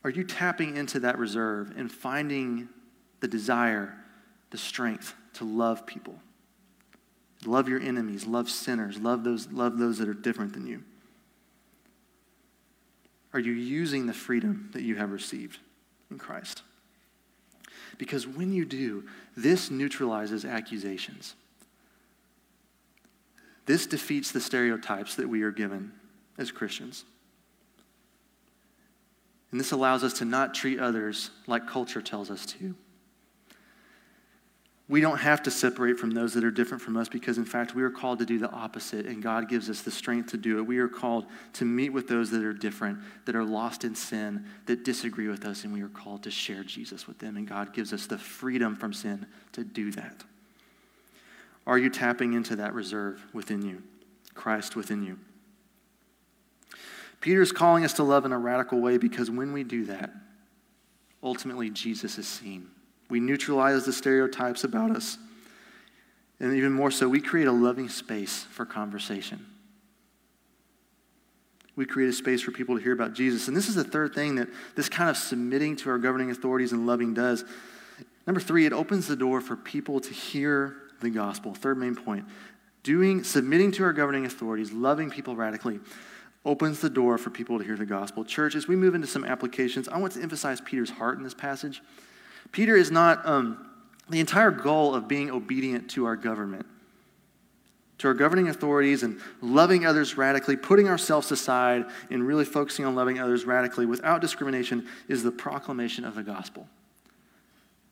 Are 0.03 0.11
you 0.11 0.23
tapping 0.23 0.77
into 0.77 0.99
that 0.99 1.17
reserve 1.17 1.73
and 1.75 1.91
finding 1.91 2.69
the 3.21 3.27
desire, 3.27 3.95
the 4.51 4.59
strength 4.59 5.15
to 5.33 5.45
love 5.45 5.85
people. 5.85 6.15
Love 7.45 7.67
your 7.67 7.81
enemies, 7.81 8.27
love 8.27 8.49
sinners, 8.49 8.99
love 8.99 9.23
those, 9.23 9.51
love 9.51 9.77
those 9.77 9.97
that 9.97 10.07
are 10.07 10.13
different 10.13 10.53
than 10.53 10.67
you. 10.67 10.83
Are 13.33 13.39
you 13.39 13.53
using 13.53 14.05
the 14.05 14.13
freedom 14.13 14.69
that 14.73 14.83
you 14.83 14.95
have 14.95 15.11
received 15.11 15.57
in 16.09 16.17
Christ? 16.17 16.63
Because 17.97 18.27
when 18.27 18.51
you 18.51 18.65
do, 18.65 19.05
this 19.35 19.71
neutralizes 19.71 20.45
accusations. 20.45 21.35
This 23.65 23.85
defeats 23.85 24.31
the 24.31 24.41
stereotypes 24.41 25.15
that 25.15 25.29
we 25.29 25.43
are 25.43 25.51
given 25.51 25.93
as 26.37 26.51
Christians. 26.51 27.05
And 29.51 29.59
this 29.59 29.71
allows 29.71 30.03
us 30.03 30.13
to 30.13 30.25
not 30.25 30.53
treat 30.53 30.79
others 30.79 31.29
like 31.47 31.67
culture 31.67 32.01
tells 32.01 32.31
us 32.31 32.45
to. 32.47 32.75
We 34.91 34.99
don't 34.99 35.19
have 35.19 35.41
to 35.43 35.51
separate 35.51 35.97
from 35.97 36.11
those 36.11 36.33
that 36.33 36.43
are 36.43 36.51
different 36.51 36.83
from 36.83 36.97
us 36.97 37.07
because, 37.07 37.37
in 37.37 37.45
fact, 37.45 37.73
we 37.73 37.81
are 37.81 37.89
called 37.89 38.19
to 38.19 38.25
do 38.25 38.37
the 38.37 38.51
opposite, 38.51 39.05
and 39.05 39.23
God 39.23 39.47
gives 39.47 39.69
us 39.69 39.83
the 39.83 39.89
strength 39.89 40.31
to 40.31 40.37
do 40.37 40.57
it. 40.57 40.63
We 40.63 40.79
are 40.79 40.89
called 40.89 41.27
to 41.53 41.63
meet 41.63 41.91
with 41.91 42.09
those 42.09 42.29
that 42.31 42.43
are 42.43 42.51
different, 42.51 42.99
that 43.23 43.33
are 43.33 43.45
lost 43.45 43.85
in 43.85 43.95
sin, 43.95 44.45
that 44.65 44.83
disagree 44.83 45.29
with 45.29 45.45
us, 45.45 45.63
and 45.63 45.71
we 45.71 45.81
are 45.81 45.87
called 45.87 46.23
to 46.23 46.29
share 46.29 46.65
Jesus 46.65 47.07
with 47.07 47.19
them. 47.19 47.37
And 47.37 47.47
God 47.47 47.73
gives 47.73 47.93
us 47.93 48.05
the 48.05 48.17
freedom 48.17 48.75
from 48.75 48.91
sin 48.91 49.27
to 49.53 49.63
do 49.63 49.91
that. 49.91 50.25
Are 51.65 51.77
you 51.77 51.89
tapping 51.89 52.33
into 52.33 52.57
that 52.57 52.73
reserve 52.73 53.25
within 53.31 53.61
you, 53.61 53.83
Christ 54.33 54.75
within 54.75 55.03
you? 55.03 55.17
Peter's 57.21 57.53
calling 57.53 57.85
us 57.85 57.93
to 57.93 58.03
love 58.03 58.25
in 58.25 58.33
a 58.33 58.37
radical 58.37 58.81
way 58.81 58.97
because 58.97 59.31
when 59.31 59.53
we 59.53 59.63
do 59.63 59.85
that, 59.85 60.11
ultimately 61.23 61.69
Jesus 61.69 62.17
is 62.17 62.27
seen. 62.27 62.71
We 63.11 63.19
neutralize 63.19 63.85
the 63.85 63.91
stereotypes 63.91 64.63
about 64.63 64.91
us. 64.91 65.17
And 66.39 66.53
even 66.53 66.71
more 66.71 66.89
so, 66.89 67.09
we 67.09 67.19
create 67.19 67.45
a 67.45 67.51
loving 67.51 67.89
space 67.89 68.43
for 68.43 68.65
conversation. 68.65 69.45
We 71.75 71.85
create 71.85 72.09
a 72.09 72.13
space 72.13 72.41
for 72.41 72.51
people 72.51 72.77
to 72.77 72.81
hear 72.81 72.93
about 72.93 73.13
Jesus. 73.13 73.49
And 73.49 73.55
this 73.55 73.67
is 73.67 73.75
the 73.75 73.83
third 73.83 74.15
thing 74.15 74.35
that 74.35 74.47
this 74.75 74.87
kind 74.87 75.09
of 75.09 75.17
submitting 75.17 75.75
to 75.77 75.89
our 75.89 75.97
governing 75.97 76.31
authorities 76.31 76.71
and 76.71 76.87
loving 76.87 77.13
does. 77.13 77.43
Number 78.25 78.39
three, 78.39 78.65
it 78.65 78.71
opens 78.71 79.07
the 79.07 79.15
door 79.17 79.41
for 79.41 79.57
people 79.57 79.99
to 79.99 80.13
hear 80.13 80.77
the 81.01 81.09
gospel. 81.09 81.53
Third 81.53 81.77
main 81.77 81.95
point. 81.95 82.25
Doing, 82.83 83.25
submitting 83.25 83.73
to 83.73 83.83
our 83.83 83.93
governing 83.93 84.25
authorities, 84.25 84.71
loving 84.71 85.09
people 85.09 85.35
radically, 85.35 85.81
opens 86.45 86.79
the 86.79 86.89
door 86.89 87.17
for 87.17 87.29
people 87.29 87.59
to 87.59 87.65
hear 87.65 87.75
the 87.75 87.85
gospel. 87.85 88.23
Church, 88.23 88.55
as 88.55 88.69
we 88.69 88.77
move 88.77 88.95
into 88.95 89.07
some 89.07 89.25
applications, 89.25 89.89
I 89.89 89.97
want 89.97 90.13
to 90.13 90.21
emphasize 90.21 90.61
Peter's 90.61 90.89
heart 90.89 91.17
in 91.17 91.23
this 91.23 91.33
passage. 91.33 91.81
Peter 92.51 92.75
is 92.75 92.91
not 92.91 93.25
um, 93.25 93.69
the 94.09 94.19
entire 94.19 94.51
goal 94.51 94.93
of 94.93 95.07
being 95.07 95.31
obedient 95.31 95.89
to 95.91 96.05
our 96.05 96.15
government, 96.15 96.65
to 97.99 98.07
our 98.07 98.13
governing 98.13 98.49
authorities, 98.49 99.03
and 99.03 99.19
loving 99.41 99.85
others 99.85 100.17
radically, 100.17 100.57
putting 100.57 100.87
ourselves 100.87 101.31
aside, 101.31 101.85
and 102.09 102.27
really 102.27 102.45
focusing 102.45 102.85
on 102.85 102.95
loving 102.95 103.19
others 103.19 103.45
radically 103.45 103.85
without 103.85 104.21
discrimination 104.21 104.87
is 105.07 105.23
the 105.23 105.31
proclamation 105.31 106.03
of 106.03 106.15
the 106.15 106.23
gospel. 106.23 106.67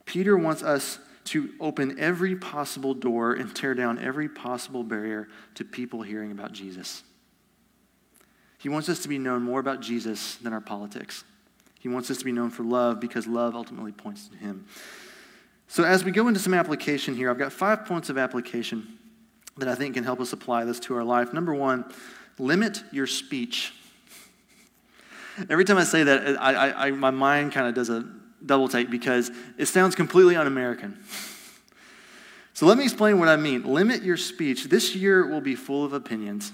Peter 0.04 0.36
wants 0.36 0.62
us 0.62 0.98
to 1.24 1.50
open 1.60 1.98
every 1.98 2.34
possible 2.34 2.94
door 2.94 3.34
and 3.34 3.54
tear 3.54 3.74
down 3.74 3.98
every 3.98 4.28
possible 4.28 4.82
barrier 4.82 5.28
to 5.54 5.64
people 5.64 6.02
hearing 6.02 6.32
about 6.32 6.52
Jesus. 6.52 7.04
He 8.58 8.68
wants 8.68 8.88
us 8.88 9.00
to 9.00 9.08
be 9.08 9.18
known 9.18 9.42
more 9.42 9.60
about 9.60 9.80
Jesus 9.80 10.36
than 10.36 10.52
our 10.52 10.60
politics. 10.60 11.24
He 11.80 11.88
wants 11.88 12.10
us 12.10 12.18
to 12.18 12.24
be 12.24 12.30
known 12.30 12.50
for 12.50 12.62
love 12.62 13.00
because 13.00 13.26
love 13.26 13.56
ultimately 13.56 13.90
points 13.90 14.28
to 14.28 14.36
Him. 14.36 14.66
So, 15.66 15.82
as 15.82 16.04
we 16.04 16.12
go 16.12 16.28
into 16.28 16.38
some 16.38 16.52
application 16.52 17.16
here, 17.16 17.30
I've 17.30 17.38
got 17.38 17.52
five 17.52 17.86
points 17.86 18.10
of 18.10 18.18
application 18.18 18.98
that 19.56 19.66
I 19.66 19.74
think 19.74 19.94
can 19.94 20.04
help 20.04 20.20
us 20.20 20.32
apply 20.32 20.64
this 20.66 20.78
to 20.80 20.94
our 20.94 21.04
life. 21.04 21.32
Number 21.32 21.54
one, 21.54 21.90
limit 22.38 22.82
your 22.92 23.06
speech. 23.06 23.72
Every 25.48 25.64
time 25.64 25.78
I 25.78 25.84
say 25.84 26.02
that, 26.02 26.38
I, 26.38 26.52
I, 26.52 26.86
I, 26.86 26.90
my 26.90 27.10
mind 27.10 27.52
kind 27.52 27.66
of 27.66 27.74
does 27.74 27.88
a 27.88 28.06
double 28.44 28.68
take 28.68 28.90
because 28.90 29.30
it 29.56 29.66
sounds 29.66 29.94
completely 29.94 30.36
un 30.36 30.46
American. 30.46 31.02
So, 32.52 32.66
let 32.66 32.76
me 32.76 32.84
explain 32.84 33.18
what 33.18 33.28
I 33.28 33.36
mean. 33.36 33.64
Limit 33.64 34.02
your 34.02 34.18
speech. 34.18 34.64
This 34.64 34.94
year 34.94 35.26
will 35.26 35.40
be 35.40 35.54
full 35.54 35.82
of 35.82 35.94
opinions. 35.94 36.52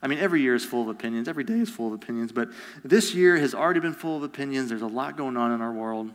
I 0.00 0.06
mean, 0.06 0.18
every 0.18 0.42
year 0.42 0.54
is 0.54 0.64
full 0.64 0.82
of 0.82 0.88
opinions, 0.88 1.28
every 1.28 1.44
day 1.44 1.58
is 1.58 1.68
full 1.68 1.88
of 1.88 1.92
opinions, 1.92 2.30
but 2.30 2.48
this 2.84 3.14
year 3.14 3.36
has 3.36 3.54
already 3.54 3.80
been 3.80 3.94
full 3.94 4.16
of 4.16 4.22
opinions. 4.22 4.68
There's 4.68 4.82
a 4.82 4.86
lot 4.86 5.16
going 5.16 5.36
on 5.36 5.52
in 5.52 5.60
our 5.60 5.72
world. 5.72 6.12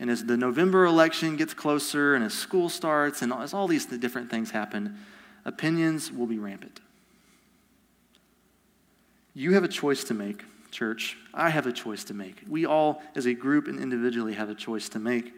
And 0.00 0.10
as 0.10 0.24
the 0.24 0.36
November 0.36 0.84
election 0.86 1.36
gets 1.36 1.52
closer 1.52 2.14
and 2.14 2.24
as 2.24 2.32
school 2.32 2.68
starts 2.68 3.20
and 3.20 3.32
as 3.32 3.52
all 3.52 3.66
these 3.66 3.84
different 3.86 4.30
things 4.30 4.50
happen, 4.50 4.96
opinions 5.44 6.12
will 6.12 6.26
be 6.26 6.38
rampant. 6.38 6.80
You 9.34 9.54
have 9.54 9.64
a 9.64 9.68
choice 9.68 10.04
to 10.04 10.14
make, 10.14 10.44
church. 10.70 11.16
I 11.34 11.50
have 11.50 11.66
a 11.66 11.72
choice 11.72 12.04
to 12.04 12.14
make. 12.14 12.42
We 12.48 12.64
all, 12.64 13.02
as 13.14 13.26
a 13.26 13.34
group 13.34 13.68
and 13.68 13.80
individually, 13.80 14.34
have 14.34 14.48
a 14.48 14.54
choice 14.54 14.88
to 14.90 14.98
make. 14.98 15.34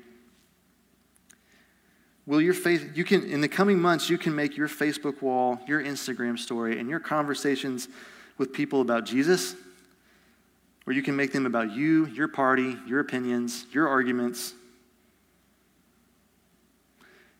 Will 2.31 2.41
your 2.41 2.55
faith, 2.55 2.93
you 2.95 3.03
can, 3.03 3.29
in 3.29 3.41
the 3.41 3.49
coming 3.49 3.81
months, 3.81 4.09
you 4.09 4.17
can 4.17 4.37
make 4.37 4.57
your 4.57 4.69
Facebook 4.69 5.21
wall, 5.21 5.59
your 5.67 5.83
Instagram 5.83 6.39
story, 6.39 6.79
and 6.79 6.89
your 6.89 7.01
conversations 7.01 7.89
with 8.39 8.53
people 8.53 8.83
about 8.83 9.05
Jesus, 9.05 9.57
or 10.87 10.93
you 10.93 11.03
can 11.03 11.17
make 11.17 11.33
them 11.33 11.45
about 11.45 11.73
you, 11.73 12.07
your 12.07 12.29
party, 12.29 12.77
your 12.87 13.01
opinions, 13.01 13.67
your 13.73 13.89
arguments. 13.89 14.55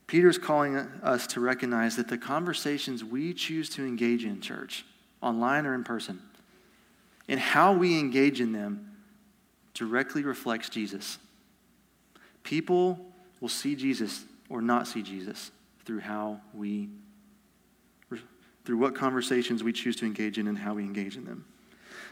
Peter's 0.09 0.39
calling 0.39 0.75
us 0.75 1.25
to 1.29 1.39
recognize 1.39 1.95
that 1.95 2.09
the 2.09 2.19
conversations 2.19 3.05
we 3.05 3.33
choose 3.33 3.69
to 3.69 3.87
engage 3.87 4.25
in, 4.25 4.41
church, 4.41 4.85
online 5.23 5.67
or 5.67 5.75
in 5.75 5.85
person, 5.85 6.21
and 7.29 7.39
how 7.39 7.73
we 7.73 7.97
engage 7.97 8.41
in 8.41 8.51
them 8.51 8.91
directly 9.73 10.25
reflects 10.25 10.69
Jesus. 10.69 11.21
People 12.43 12.99
will 13.41 13.49
see 13.49 13.77
Jesus 13.77 14.25
or 14.51 14.61
not 14.61 14.87
see 14.87 15.03
Jesus 15.03 15.51
through 15.87 16.01
how 16.01 16.41
we, 16.53 16.91
through 18.65 18.77
what 18.77 18.95
conversations 18.95 19.63
we 19.63 19.73
choose 19.73 19.97
to 19.97 20.05
engage 20.05 20.39
in 20.39 20.47
and 20.47 20.59
how 20.59 20.75
we 20.75 20.83
engage 20.83 21.17
in 21.17 21.25
them. 21.25 21.47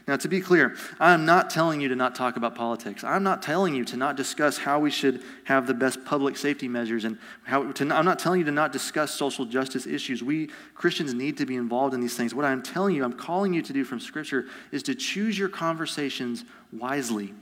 Now, 0.07 0.15
to 0.15 0.27
be 0.27 0.41
clear, 0.41 0.75
I'm 0.99 1.25
not 1.25 1.49
telling 1.49 1.81
you 1.81 1.89
to 1.89 1.95
not 1.95 2.15
talk 2.15 2.35
about 2.35 2.55
politics. 2.55 3.03
I'm 3.03 3.21
not 3.21 3.43
telling 3.43 3.75
you 3.75 3.83
to 3.85 3.97
not 3.97 4.15
discuss 4.15 4.57
how 4.57 4.79
we 4.79 4.89
should 4.89 5.21
have 5.43 5.67
the 5.67 5.73
best 5.73 6.03
public 6.03 6.35
safety 6.37 6.67
measures, 6.67 7.03
and 7.03 7.19
how 7.43 7.71
to, 7.73 7.93
I'm 7.93 8.05
not 8.05 8.17
telling 8.17 8.39
you 8.39 8.45
to 8.45 8.51
not 8.51 8.71
discuss 8.71 9.13
social 9.13 9.45
justice 9.45 9.85
issues. 9.85 10.23
We 10.23 10.49
Christians 10.73 11.13
need 11.13 11.37
to 11.37 11.45
be 11.45 11.55
involved 11.55 11.93
in 11.93 11.99
these 11.99 12.15
things. 12.15 12.33
What 12.33 12.45
I'm 12.45 12.63
telling 12.63 12.95
you, 12.95 13.03
I'm 13.03 13.13
calling 13.13 13.53
you 13.53 13.61
to 13.61 13.73
do 13.73 13.83
from 13.83 13.99
Scripture, 13.99 14.45
is 14.71 14.81
to 14.83 14.95
choose 14.95 15.37
your 15.37 15.49
conversations 15.49 16.43
wisely. 16.71 17.33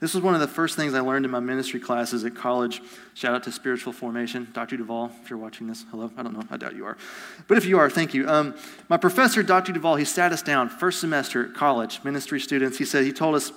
This 0.00 0.14
was 0.14 0.22
one 0.22 0.34
of 0.34 0.40
the 0.40 0.46
first 0.46 0.76
things 0.76 0.94
I 0.94 1.00
learned 1.00 1.24
in 1.24 1.30
my 1.30 1.40
ministry 1.40 1.80
classes 1.80 2.24
at 2.24 2.36
college. 2.36 2.80
Shout 3.14 3.34
out 3.34 3.42
to 3.44 3.52
Spiritual 3.52 3.92
Formation. 3.92 4.46
Dr. 4.52 4.76
Duvall, 4.76 5.10
if 5.22 5.28
you're 5.28 5.38
watching 5.38 5.66
this, 5.66 5.84
hello. 5.90 6.12
I 6.16 6.22
don't 6.22 6.34
know. 6.34 6.44
I 6.50 6.56
doubt 6.56 6.76
you 6.76 6.86
are. 6.86 6.96
But 7.48 7.58
if 7.58 7.64
you 7.64 7.78
are, 7.78 7.90
thank 7.90 8.14
you. 8.14 8.28
Um, 8.28 8.54
my 8.88 8.96
professor, 8.96 9.42
Dr. 9.42 9.72
Duvall, 9.72 9.96
he 9.96 10.04
sat 10.04 10.32
us 10.32 10.40
down 10.40 10.68
first 10.68 11.00
semester 11.00 11.46
at 11.46 11.54
college, 11.54 12.02
ministry 12.04 12.38
students. 12.38 12.78
He 12.78 12.84
said, 12.84 13.04
he 13.04 13.12
told 13.12 13.34
us, 13.34 13.50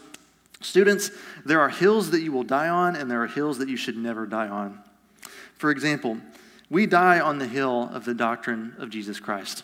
students, 0.62 1.12
there 1.46 1.62
are 1.62 1.70
hills 1.70 2.10
that 2.10 2.22
you 2.22 2.32
will 2.32 2.44
die 2.44 2.70
on, 2.70 2.96
and 2.96 3.10
there 3.10 3.22
are 3.22 3.28
hills 3.28 3.60
that 3.60 3.70
you 3.70 3.78
should 3.78 3.98
never 3.98 4.26
die 4.26 4.48
on. 4.48 4.80
For 5.58 5.70
example, 5.70 6.18
we 6.72 6.88
die 6.88 7.20
on 7.20 7.38
the 7.38 7.48
hill 7.48 7.92
of 7.94 8.06
the 8.06 8.16
doctrine 8.16 8.76
of 8.80 8.90
Jesus 8.90 9.20
Christ. 9.20 9.64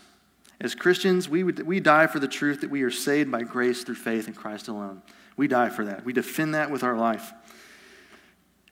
As 0.62 0.76
Christians, 0.76 1.28
we, 1.28 1.44
would, 1.44 1.66
we 1.66 1.80
die 1.80 2.06
for 2.06 2.20
the 2.20 2.28
truth 2.28 2.62
that 2.62 2.70
we 2.70 2.84
are 2.84 2.92
saved 2.92 3.32
by 3.32 3.42
grace 3.42 3.84
through 3.84 3.96
faith 3.96 4.28
in 4.28 4.36
Christ 4.36 4.68
alone. 4.68 5.02
We 5.38 5.48
die 5.48 5.70
for 5.70 5.86
that. 5.86 6.04
We 6.04 6.14
defend 6.14 6.56
that 6.56 6.72
with 6.72 6.84
our 6.84 6.98
life. 6.98 7.32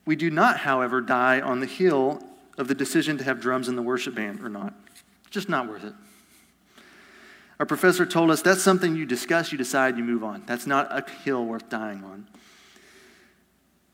We 0.05 0.15
do 0.15 0.29
not, 0.29 0.57
however, 0.57 0.99
die 0.99 1.39
on 1.39 1.59
the 1.59 1.65
hill 1.65 2.21
of 2.57 2.67
the 2.67 2.75
decision 2.75 3.17
to 3.19 3.23
have 3.23 3.39
drums 3.39 3.69
in 3.69 3.75
the 3.75 3.81
worship 3.81 4.15
band 4.15 4.41
or 4.41 4.49
not. 4.49 4.73
Just 5.29 5.47
not 5.47 5.69
worth 5.69 5.83
it. 5.83 5.93
Our 7.59 7.65
professor 7.65 8.05
told 8.05 8.31
us 8.31 8.41
that's 8.41 8.61
something 8.61 8.95
you 8.95 9.05
discuss, 9.05 9.51
you 9.51 9.57
decide, 9.57 9.97
you 9.97 10.03
move 10.03 10.23
on. 10.23 10.43
That's 10.45 10.67
not 10.67 10.87
a 10.91 11.09
hill 11.23 11.45
worth 11.45 11.69
dying 11.69 12.03
on. 12.03 12.27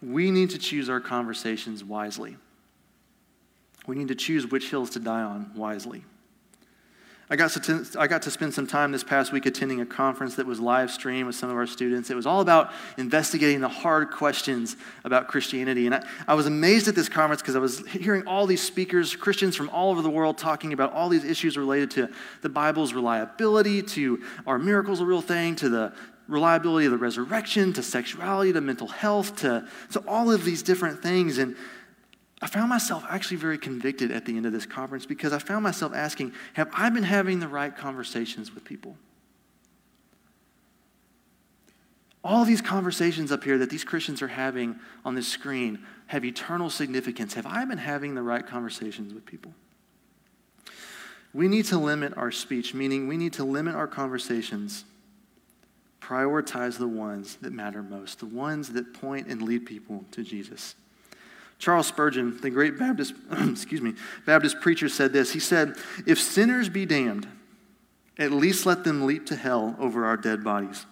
We 0.01 0.31
need 0.31 0.49
to 0.51 0.57
choose 0.57 0.89
our 0.89 0.99
conversations 0.99 1.83
wisely. 1.83 2.37
We 3.85 3.95
need 3.95 4.07
to 4.07 4.15
choose 4.15 4.47
which 4.47 4.69
hills 4.69 4.89
to 4.91 4.99
die 4.99 5.21
on 5.21 5.51
wisely. 5.55 6.03
I 7.31 7.37
got, 7.37 7.51
to, 7.51 7.85
I 7.97 8.07
got 8.07 8.23
to 8.23 8.29
spend 8.29 8.53
some 8.53 8.67
time 8.67 8.91
this 8.91 9.05
past 9.05 9.31
week 9.31 9.45
attending 9.45 9.79
a 9.79 9.85
conference 9.85 10.35
that 10.35 10.45
was 10.45 10.59
live 10.59 10.91
streamed 10.91 11.27
with 11.27 11.35
some 11.37 11.49
of 11.49 11.55
our 11.55 11.65
students. 11.65 12.09
It 12.09 12.15
was 12.15 12.25
all 12.25 12.41
about 12.41 12.73
investigating 12.97 13.61
the 13.61 13.69
hard 13.69 14.11
questions 14.11 14.75
about 15.05 15.29
Christianity. 15.29 15.85
And 15.85 15.95
I, 15.95 16.03
I 16.27 16.33
was 16.33 16.45
amazed 16.45 16.89
at 16.89 16.95
this 16.95 17.07
conference 17.07 17.41
because 17.41 17.55
I 17.55 17.59
was 17.59 17.87
hearing 17.87 18.27
all 18.27 18.47
these 18.47 18.61
speakers, 18.61 19.15
Christians 19.15 19.55
from 19.55 19.69
all 19.69 19.91
over 19.91 20.01
the 20.01 20.09
world, 20.09 20.37
talking 20.37 20.73
about 20.73 20.91
all 20.91 21.07
these 21.07 21.23
issues 21.23 21.57
related 21.57 21.89
to 21.91 22.09
the 22.41 22.49
Bible's 22.49 22.93
reliability, 22.93 23.81
to 23.81 24.21
are 24.45 24.59
miracles 24.59 24.99
a 24.99 25.05
real 25.05 25.21
thing, 25.21 25.55
to 25.55 25.69
the 25.69 25.93
reliability 26.27 26.85
of 26.85 26.91
the 26.91 26.97
resurrection, 26.97 27.71
to 27.73 27.81
sexuality, 27.81 28.51
to 28.51 28.59
mental 28.59 28.87
health, 28.87 29.37
to, 29.37 29.65
to 29.91 29.99
all 30.01 30.31
of 30.31 30.43
these 30.43 30.61
different 30.61 31.01
things. 31.01 31.37
And 31.37 31.55
I 32.41 32.47
found 32.47 32.69
myself 32.69 33.05
actually 33.09 33.37
very 33.37 33.57
convicted 33.57 34.11
at 34.11 34.25
the 34.25 34.35
end 34.35 34.45
of 34.45 34.51
this 34.51 34.65
conference 34.65 35.05
because 35.05 35.31
I 35.31 35.39
found 35.39 35.63
myself 35.63 35.93
asking, 35.93 36.33
have 36.53 36.69
I 36.73 36.89
been 36.89 37.03
having 37.03 37.39
the 37.39 37.47
right 37.47 37.75
conversations 37.75 38.53
with 38.53 38.65
people? 38.65 38.97
All 42.23 42.45
these 42.45 42.61
conversations 42.61 43.31
up 43.31 43.43
here 43.43 43.57
that 43.59 43.69
these 43.69 43.83
Christians 43.83 44.21
are 44.21 44.27
having 44.27 44.79
on 45.05 45.15
this 45.15 45.27
screen 45.27 45.85
have 46.07 46.25
eternal 46.25 46.69
significance. 46.69 47.33
Have 47.35 47.45
I 47.45 47.65
been 47.65 47.77
having 47.77 48.15
the 48.15 48.21
right 48.21 48.45
conversations 48.45 49.13
with 49.13 49.25
people? 49.25 49.53
We 51.33 51.47
need 51.47 51.65
to 51.65 51.77
limit 51.77 52.17
our 52.17 52.31
speech, 52.31 52.73
meaning 52.73 53.07
we 53.07 53.17
need 53.17 53.33
to 53.33 53.43
limit 53.43 53.75
our 53.75 53.87
conversations 53.87 54.85
prioritize 56.01 56.77
the 56.77 56.87
ones 56.87 57.37
that 57.37 57.53
matter 57.53 57.81
most, 57.81 58.19
the 58.19 58.25
ones 58.25 58.73
that 58.73 58.93
point 58.93 59.27
and 59.27 59.41
lead 59.41 59.65
people 59.65 60.03
to 60.11 60.23
Jesus. 60.23 60.75
Charles 61.61 61.85
Spurgeon, 61.85 62.39
the 62.41 62.49
great 62.49 62.77
Baptist, 62.79 63.13
excuse 63.31 63.81
me, 63.81 63.93
Baptist 64.25 64.59
preacher 64.61 64.89
said 64.89 65.13
this. 65.13 65.31
He 65.31 65.39
said, 65.39 65.75
"If 66.07 66.19
sinners 66.19 66.69
be 66.69 66.87
damned, 66.87 67.27
at 68.17 68.31
least 68.31 68.65
let 68.65 68.83
them 68.83 69.05
leap 69.05 69.27
to 69.27 69.35
hell 69.35 69.75
over 69.79 70.05
our 70.05 70.17
dead 70.17 70.43
bodies. 70.43 70.87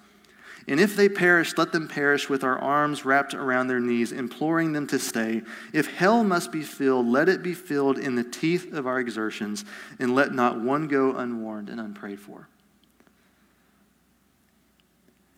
And 0.67 0.79
if 0.79 0.95
they 0.95 1.10
perish, 1.10 1.58
let 1.58 1.71
them 1.71 1.88
perish 1.88 2.29
with 2.29 2.43
our 2.43 2.60
arms 2.60 3.03
wrapped 3.03 3.34
around 3.34 3.67
their 3.67 3.79
knees, 3.79 4.12
imploring 4.12 4.73
them 4.73 4.86
to 4.88 4.99
stay. 4.99 5.41
If 5.73 5.88
hell 5.88 6.23
must 6.23 6.51
be 6.51 6.62
filled, 6.62 7.08
let 7.08 7.27
it 7.27 7.41
be 7.41 7.55
filled 7.55 7.97
in 7.97 8.13
the 8.13 8.23
teeth 8.23 8.71
of 8.71 8.86
our 8.86 8.99
exertions, 8.99 9.65
and 9.97 10.13
let 10.13 10.34
not 10.34 10.62
one 10.62 10.88
go 10.88 11.15
unwarned 11.15 11.69
and 11.69 11.79
unprayed 11.79 12.19
for. 12.19 12.47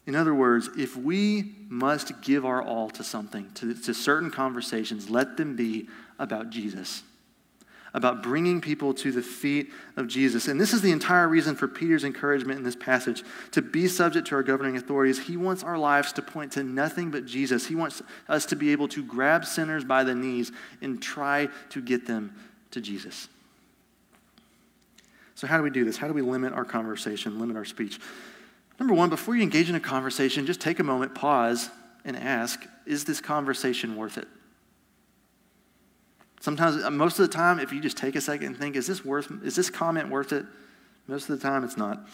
In 0.08 0.16
other 0.16 0.34
words, 0.34 0.70
if 0.78 0.98
we 0.98 1.54
must 1.70 2.22
give 2.22 2.46
our 2.46 2.62
all 2.62 2.90
to 2.92 3.04
something, 3.04 3.52
to, 3.56 3.74
to 3.74 3.94
certain 3.94 4.32
conversations, 4.32 5.10
let 5.10 5.38
them 5.38 5.56
be 5.56 5.88
about 6.18 6.50
Jesus 6.50 7.04
about 7.94 8.24
bringing 8.24 8.62
people 8.62 8.94
to 8.94 9.12
the 9.12 9.22
feet 9.22 9.72
of 9.98 10.08
Jesus. 10.08 10.48
And 10.48 10.60
this 10.60 10.74
is 10.74 10.82
the 10.82 10.92
entire 10.92 11.28
reason 11.28 11.56
for 11.56 11.68
Peter's 11.68 12.04
encouragement 12.04 12.58
in 12.58 12.64
this 12.64 12.76
passage 12.76 13.24
to 13.52 13.62
be 13.62 13.88
subject 13.88 14.28
to 14.28 14.36
our 14.36 14.44
governing 14.44 14.78
authorities. 14.78 15.20
He 15.20 15.36
wants 15.36 15.64
our 15.64 15.78
lives 15.78 16.14
to 16.14 16.22
point 16.22 16.54
to 16.54 16.64
nothing 16.64 17.12
but 17.12 17.26
Jesus. 17.26 17.68
He 17.68 17.76
wants 17.76 18.02
us 18.30 18.46
to 18.48 18.56
be 18.56 18.72
able 18.72 18.88
to 18.90 19.04
grab 19.04 19.46
sinners 19.46 19.84
by 19.84 20.04
the 20.04 20.16
knees 20.16 20.52
and 20.82 21.02
try 21.02 21.50
to 21.72 21.82
get 21.82 22.08
them 22.08 22.34
to 22.72 22.80
Jesus. 22.80 23.28
So, 25.36 25.48
how 25.48 25.58
do 25.58 25.64
we 25.64 25.72
do 25.72 25.84
this? 25.84 25.98
How 25.98 26.08
do 26.08 26.14
we 26.14 26.22
limit 26.22 26.54
our 26.54 26.66
conversation, 26.66 27.40
limit 27.40 27.58
our 27.58 27.66
speech? 27.66 28.00
Number 28.82 28.96
one, 28.96 29.12
before 29.12 29.36
you 29.36 29.44
engage 29.44 29.70
in 29.70 29.76
a 29.76 29.80
conversation, 29.80 30.48
just 30.48 30.60
take 30.60 30.80
a 30.80 30.84
moment, 30.84 31.14
pause, 31.14 31.70
and 32.04 32.18
ask 32.18 32.66
Is 32.88 33.06
this 33.06 33.22
conversation 33.22 33.96
worth 33.96 34.18
it? 34.18 34.28
Sometimes, 36.40 36.84
uh, 36.84 36.90
most 36.90 37.20
of 37.20 37.30
the 37.30 37.32
time, 37.32 37.60
if 37.60 37.72
you 37.72 37.80
just 37.80 37.96
take 37.96 38.16
a 38.16 38.22
second 38.22 38.48
and 38.48 38.58
think, 38.58 38.76
is 38.76 38.88
this 38.88 39.06
worth, 39.06 39.32
is 39.44 39.56
this 39.56 39.70
comment 39.70 40.10
worth 40.10 40.34
it? 40.34 40.48
Most 41.08 41.30
of 41.30 41.40
the 41.40 41.48
time, 41.48 41.64
it's 41.64 41.78
not. 41.78 42.08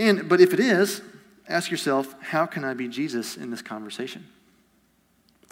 And, 0.00 0.28
but 0.28 0.40
if 0.40 0.52
it 0.52 0.58
is, 0.58 1.00
ask 1.46 1.70
yourself, 1.70 2.12
how 2.20 2.44
can 2.44 2.64
I 2.64 2.74
be 2.74 2.88
Jesus 2.88 3.36
in 3.36 3.52
this 3.52 3.62
conversation? 3.62 4.26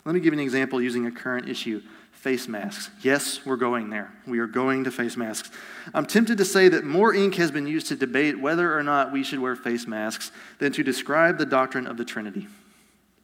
Let 0.05 0.17
me 0.17 0.21
give 0.21 0.35
you 0.35 0.41
an 0.41 0.45
example 0.45 0.83
using 0.83 1.07
a 1.07 1.13
current 1.13 1.49
issue 1.49 1.83
face 2.21 2.49
masks. 2.49 2.91
Yes, 3.01 3.47
we're 3.47 3.57
going 3.57 3.89
there. 3.89 4.13
We 4.27 4.41
are 4.41 4.47
going 4.47 4.85
to 4.85 4.91
face 4.91 5.17
masks. 5.17 5.51
I'm 5.95 6.05
tempted 6.05 6.37
to 6.37 6.45
say 6.45 6.69
that 6.69 6.85
more 6.85 7.15
ink 7.15 7.37
has 7.37 7.51
been 7.51 7.67
used 7.67 7.87
to 7.87 7.97
debate 7.97 8.39
whether 8.39 8.77
or 8.77 8.83
not 8.83 9.11
we 9.11 9.25
should 9.25 9.39
wear 9.39 9.57
face 9.57 9.87
masks 9.87 10.31
than 10.59 10.71
to 10.73 10.83
describe 10.83 11.39
the 11.39 11.47
doctrine 11.47 11.87
of 11.87 11.97
the 11.97 12.05
Trinity 12.05 12.47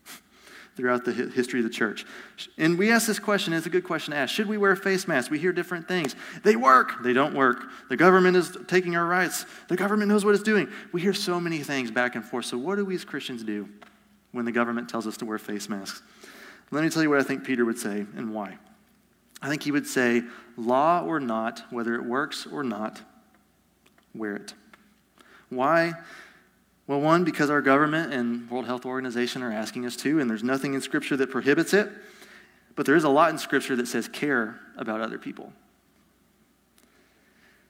throughout 0.77 1.05
the 1.05 1.13
history 1.13 1.61
of 1.61 1.65
the 1.65 1.71
church. 1.71 2.07
And 2.57 2.79
we 2.79 2.91
ask 2.91 3.07
this 3.07 3.19
question, 3.19 3.53
it's 3.53 3.67
a 3.67 3.71
good 3.71 3.85
question 3.85 4.13
to 4.13 4.17
ask. 4.17 4.35
Should 4.35 4.49
we 4.49 4.57
wear 4.57 4.75
face 4.75 5.07
masks? 5.07 5.31
We 5.31 5.39
hear 5.39 5.53
different 5.53 5.87
things. 5.87 6.17
They 6.43 6.57
work, 6.57 7.03
they 7.03 7.13
don't 7.13 7.35
work. 7.35 7.65
The 7.91 7.99
government 7.99 8.39
is 8.39 8.57
taking 8.67 8.97
our 8.97 9.05
rights, 9.05 9.45
the 9.69 9.77
government 9.77 10.09
knows 10.09 10.25
what 10.25 10.35
it's 10.35 10.43
doing. 10.43 10.71
We 10.95 11.03
hear 11.03 11.13
so 11.13 11.39
many 11.39 11.59
things 11.59 11.91
back 11.91 12.15
and 12.15 12.25
forth. 12.25 12.47
So, 12.47 12.57
what 12.57 12.77
do 12.77 12.85
we 12.87 12.95
as 12.95 13.05
Christians 13.05 13.45
do 13.45 13.69
when 14.33 14.47
the 14.47 14.53
government 14.53 14.89
tells 14.89 15.07
us 15.07 15.19
to 15.19 15.27
wear 15.27 15.37
face 15.37 15.69
masks? 15.69 16.01
Let 16.71 16.83
me 16.83 16.89
tell 16.89 17.03
you 17.03 17.11
what 17.11 17.21
I 17.21 17.25
think 17.25 17.45
Peter 17.45 17.67
would 17.67 17.79
say 17.79 18.07
and 18.17 18.33
why. 18.33 18.57
I 19.47 19.49
think 19.49 19.63
he 19.63 19.71
would 19.71 19.87
say, 19.87 20.25
law 20.57 21.05
or 21.07 21.21
not, 21.21 21.63
whether 21.71 21.95
it 21.95 22.05
works 22.05 22.49
or 22.51 22.65
not, 22.65 23.01
wear 24.13 24.35
it. 24.35 24.55
Why? 25.51 25.93
Well, 26.89 27.01
one, 27.01 27.23
because 27.23 27.49
our 27.49 27.63
government 27.63 28.13
and 28.13 28.51
World 28.51 28.67
Health 28.67 28.85
Organization 28.85 29.45
are 29.45 29.53
asking 29.53 29.87
us 29.87 29.95
to, 29.99 30.19
and 30.19 30.29
there's 30.29 30.43
nothing 30.43 30.75
in 30.75 30.81
Scripture 30.81 31.17
that 31.19 31.31
prohibits 31.31 31.75
it, 31.75 31.89
but 32.75 32.87
there 32.87 32.97
is 32.97 33.05
a 33.05 33.09
lot 33.09 33.31
in 33.31 33.39
Scripture 33.39 33.77
that 33.77 33.87
says 33.87 34.09
care 34.09 34.59
about 34.77 35.01
other 35.01 35.17
people. 35.17 35.53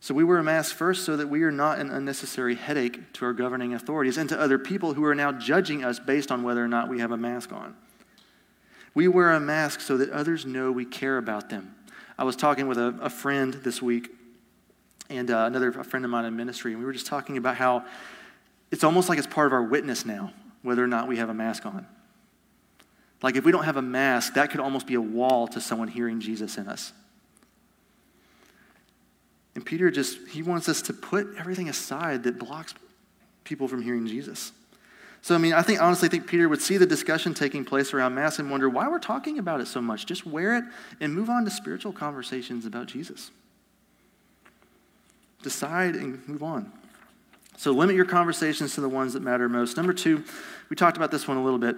So 0.00 0.14
we 0.14 0.24
wear 0.24 0.38
a 0.38 0.42
mask 0.42 0.74
first 0.74 1.04
so 1.04 1.14
that 1.18 1.28
we 1.28 1.42
are 1.42 1.52
not 1.52 1.78
an 1.78 1.90
unnecessary 1.90 2.54
headache 2.54 3.12
to 3.12 3.26
our 3.26 3.34
governing 3.34 3.74
authorities 3.74 4.16
and 4.16 4.30
to 4.30 4.40
other 4.40 4.58
people 4.58 4.94
who 4.94 5.04
are 5.04 5.14
now 5.14 5.30
judging 5.30 5.84
us 5.84 5.98
based 5.98 6.32
on 6.32 6.42
whether 6.42 6.64
or 6.64 6.68
not 6.68 6.88
we 6.88 7.00
have 7.00 7.10
a 7.10 7.18
mask 7.18 7.52
on. 7.52 7.76
We 8.96 9.08
wear 9.08 9.32
a 9.32 9.40
mask 9.40 9.82
so 9.82 9.98
that 9.98 10.08
others 10.08 10.46
know 10.46 10.72
we 10.72 10.86
care 10.86 11.18
about 11.18 11.50
them. 11.50 11.74
I 12.16 12.24
was 12.24 12.34
talking 12.34 12.66
with 12.66 12.78
a, 12.78 12.98
a 13.02 13.10
friend 13.10 13.52
this 13.52 13.82
week 13.82 14.08
and 15.10 15.30
uh, 15.30 15.44
another 15.44 15.70
friend 15.70 16.02
of 16.02 16.10
mine 16.10 16.24
in 16.24 16.34
ministry, 16.34 16.72
and 16.72 16.80
we 16.80 16.86
were 16.86 16.94
just 16.94 17.06
talking 17.06 17.36
about 17.36 17.56
how 17.56 17.84
it's 18.70 18.84
almost 18.84 19.10
like 19.10 19.18
it's 19.18 19.26
part 19.26 19.48
of 19.48 19.52
our 19.52 19.62
witness 19.62 20.06
now, 20.06 20.32
whether 20.62 20.82
or 20.82 20.86
not 20.86 21.08
we 21.08 21.18
have 21.18 21.28
a 21.28 21.34
mask 21.34 21.66
on. 21.66 21.86
Like 23.22 23.36
if 23.36 23.44
we 23.44 23.52
don't 23.52 23.64
have 23.64 23.76
a 23.76 23.82
mask, 23.82 24.32
that 24.32 24.50
could 24.50 24.60
almost 24.60 24.86
be 24.86 24.94
a 24.94 25.00
wall 25.00 25.46
to 25.48 25.60
someone 25.60 25.88
hearing 25.88 26.18
Jesus 26.18 26.56
in 26.56 26.66
us. 26.66 26.94
And 29.54 29.62
Peter 29.62 29.90
just, 29.90 30.26
he 30.28 30.42
wants 30.42 30.70
us 30.70 30.80
to 30.80 30.94
put 30.94 31.28
everything 31.38 31.68
aside 31.68 32.22
that 32.22 32.38
blocks 32.38 32.72
people 33.44 33.68
from 33.68 33.82
hearing 33.82 34.06
Jesus. 34.06 34.52
So, 35.26 35.34
I 35.34 35.38
mean, 35.38 35.54
I 35.54 35.62
think, 35.62 35.82
honestly, 35.82 36.06
I 36.06 36.10
think 36.12 36.28
Peter 36.28 36.48
would 36.48 36.62
see 36.62 36.76
the 36.76 36.86
discussion 36.86 37.34
taking 37.34 37.64
place 37.64 37.92
around 37.92 38.14
Mass 38.14 38.38
and 38.38 38.48
wonder 38.48 38.68
why 38.68 38.86
we're 38.86 39.00
talking 39.00 39.40
about 39.40 39.60
it 39.60 39.66
so 39.66 39.82
much. 39.82 40.06
Just 40.06 40.24
wear 40.24 40.56
it 40.56 40.62
and 41.00 41.12
move 41.12 41.28
on 41.28 41.44
to 41.44 41.50
spiritual 41.50 41.92
conversations 41.92 42.64
about 42.64 42.86
Jesus. 42.86 43.32
Decide 45.42 45.96
and 45.96 46.28
move 46.28 46.44
on. 46.44 46.70
So 47.56 47.72
limit 47.72 47.96
your 47.96 48.04
conversations 48.04 48.76
to 48.76 48.80
the 48.80 48.88
ones 48.88 49.14
that 49.14 49.20
matter 49.20 49.48
most. 49.48 49.76
Number 49.76 49.92
two, 49.92 50.22
we 50.70 50.76
talked 50.76 50.96
about 50.96 51.10
this 51.10 51.26
one 51.26 51.38
a 51.38 51.42
little 51.42 51.58
bit 51.58 51.74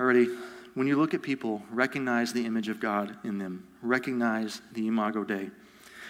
already. 0.00 0.26
When 0.74 0.88
you 0.88 0.96
look 0.96 1.14
at 1.14 1.22
people, 1.22 1.62
recognize 1.70 2.32
the 2.32 2.44
image 2.46 2.68
of 2.68 2.80
God 2.80 3.16
in 3.22 3.38
them, 3.38 3.64
recognize 3.80 4.60
the 4.72 4.88
Imago 4.88 5.22
Dei. 5.22 5.50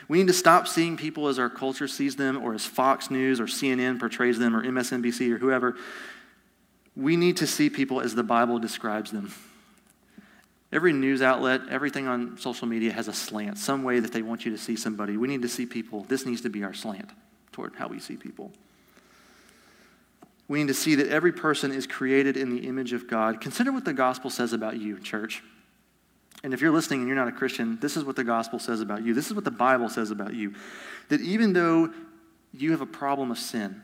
We 0.08 0.16
need 0.16 0.28
to 0.28 0.32
stop 0.32 0.66
seeing 0.66 0.96
people 0.96 1.28
as 1.28 1.38
our 1.38 1.50
culture 1.50 1.87
sees 1.87 2.16
them, 2.16 2.42
or 2.42 2.54
as 2.54 2.64
Fox 2.64 3.11
News 3.11 3.40
or 3.40 3.44
CNN 3.44 4.00
portrays 4.00 4.38
them, 4.38 4.56
or 4.56 4.64
MSNBC 4.64 5.30
or 5.32 5.37
whoever. 5.37 5.76
We 6.94 7.16
need 7.16 7.38
to 7.38 7.46
see 7.46 7.70
people 7.70 8.00
as 8.00 8.14
the 8.14 8.22
Bible 8.22 8.59
describes 8.59 9.11
them. 9.11 9.33
Every 10.72 10.92
news 10.92 11.20
outlet, 11.20 11.62
everything 11.68 12.07
on 12.07 12.38
social 12.38 12.66
media 12.66 12.92
has 12.92 13.09
a 13.09 13.12
slant, 13.12 13.59
some 13.59 13.83
way 13.83 14.00
that 14.00 14.12
they 14.12 14.22
want 14.22 14.44
you 14.44 14.52
to 14.52 14.59
see 14.59 14.74
somebody. 14.74 15.16
We 15.16 15.28
need 15.28 15.42
to 15.42 15.48
see 15.48 15.66
people. 15.66 16.05
This 16.05 16.24
needs 16.24 16.40
to 16.42 16.48
be 16.48 16.64
our 16.64 16.72
slant 16.72 17.11
toward 17.52 17.74
how 17.76 17.88
we 17.88 18.00
see 18.00 18.16
people. 18.16 18.52
We 20.48 20.61
need 20.61 20.68
to 20.68 20.74
see 20.74 20.94
that 20.96 21.09
every 21.09 21.33
person 21.33 21.72
is 21.72 21.87
created 21.87 22.37
in 22.37 22.55
the 22.55 22.66
image 22.66 22.92
of 22.92 23.09
God. 23.09 23.40
Consider 23.40 23.70
what 23.72 23.85
the 23.85 23.92
gospel 23.92 24.31
says 24.31 24.52
about 24.52 24.78
you, 24.78 24.98
church. 24.98 25.42
And 26.42 26.52
if 26.52 26.61
you're 26.61 26.72
listening 26.72 27.00
and 27.00 27.09
you're 27.09 27.16
not 27.16 27.28
a 27.28 27.33
Christian, 27.33 27.78
this 27.81 27.96
is 27.96 28.05
what 28.05 28.16
the 28.16 28.24
gospel 28.24 28.59
says 28.59 28.81
about 28.81 29.05
you. 29.05 29.14
This 29.14 29.28
is 29.28 29.35
what 29.35 29.44
the 29.44 29.50
Bible 29.50 29.88
says 29.88 30.11
about 30.11 30.35
you. 30.35 30.55
That 31.09 31.20
even 31.20 31.52
though 31.52 31.92
you 32.52 32.72
have 32.72 32.81
a 32.81 32.87
problem 32.87 33.31
of 33.31 33.38
sin, 33.38 33.81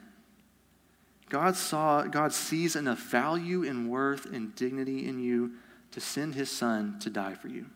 God 1.29 1.57
saw 1.57 2.03
God 2.05 2.33
sees 2.33 2.77
enough 2.77 3.01
value 3.01 3.65
and 3.65 3.91
worth 3.91 4.27
and 4.27 4.55
dignity 4.55 5.07
in 5.07 5.21
you 5.21 5.53
to 5.91 6.01
send 6.01 6.35
his 6.35 6.51
son 6.51 6.99
to 7.01 7.11
die 7.11 7.35
for 7.35 7.49
you. 7.49 7.67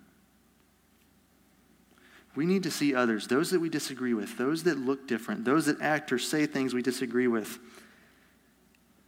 We 2.35 2.47
need 2.47 2.63
to 2.63 2.71
see 2.71 2.95
others, 2.95 3.27
those 3.27 3.51
that 3.51 3.61
we 3.61 3.69
disagree 3.69 4.15
with, 4.15 4.39
those 4.39 4.63
that 4.63 4.79
look 4.79 5.07
different, 5.07 5.45
those 5.45 5.67
that 5.67 5.83
act 5.83 6.13
or 6.13 6.19
say 6.19 6.47
things 6.47 6.73
we 6.73 6.81
disagree 6.81 7.27
with 7.27 7.59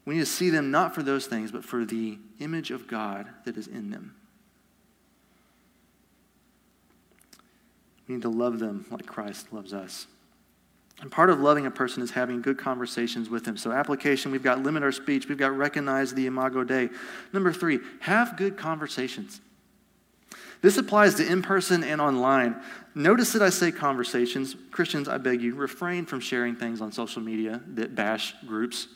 we 0.05 0.15
need 0.15 0.21
to 0.21 0.27
see 0.27 0.51
them 0.51 0.71
not 0.71 0.95
for 0.95 1.03
those 1.03 1.27
things, 1.27 1.51
but 1.51 1.65
for 1.65 1.85
the 1.85 2.19
image 2.39 2.71
of 2.71 2.87
God 2.87 3.29
that 3.45 3.57
is 3.57 3.67
in 3.67 3.91
them. 3.91 4.15
We 8.07 8.17
need 8.17 8.23
to 8.23 8.29
love 8.29 8.59
them 8.59 8.85
like 8.91 9.07
Christ 9.07 9.53
loves 9.53 9.73
us. 9.73 10.07
And 11.01 11.11
part 11.11 11.29
of 11.29 11.41
loving 11.41 11.67
a 11.67 11.71
person 11.71 12.03
is 12.03 12.13
having 12.13 12.41
good 12.41 12.57
conversations 12.57 13.29
with 13.29 13.45
them. 13.45 13.57
So, 13.57 13.73
application, 13.73 14.31
we've 14.31 14.43
got 14.43 14.63
limit 14.63 14.83
our 14.83 14.93
speech, 14.93 15.29
we've 15.29 15.39
got 15.39 15.57
recognize 15.57 16.15
the 16.15 16.27
Imago 16.27 16.65
Dei. 16.65 16.89
Number 17.33 17.53
three, 17.53 17.81
have 18.01 18.37
good 18.37 18.57
conversations. 18.57 19.41
This 20.63 20.79
applies 20.79 21.17
to 21.17 21.31
in 21.31 21.43
person 21.43 21.85
and 21.85 22.01
online. 22.01 22.57
Notice 22.95 23.35
that 23.35 23.43
I 23.43 23.51
say 23.51 23.71
conversations. 23.71 24.57
Christians, 24.71 25.09
I 25.09 25.19
beg 25.19 25.43
you, 25.43 25.55
refrain 25.55 26.07
from 26.07 26.21
sharing 26.21 26.57
things 26.57 26.81
on 26.81 26.91
social 26.91 27.21
media 27.21 27.61
that 27.75 27.95
bash 27.95 28.35
groups 28.47 28.87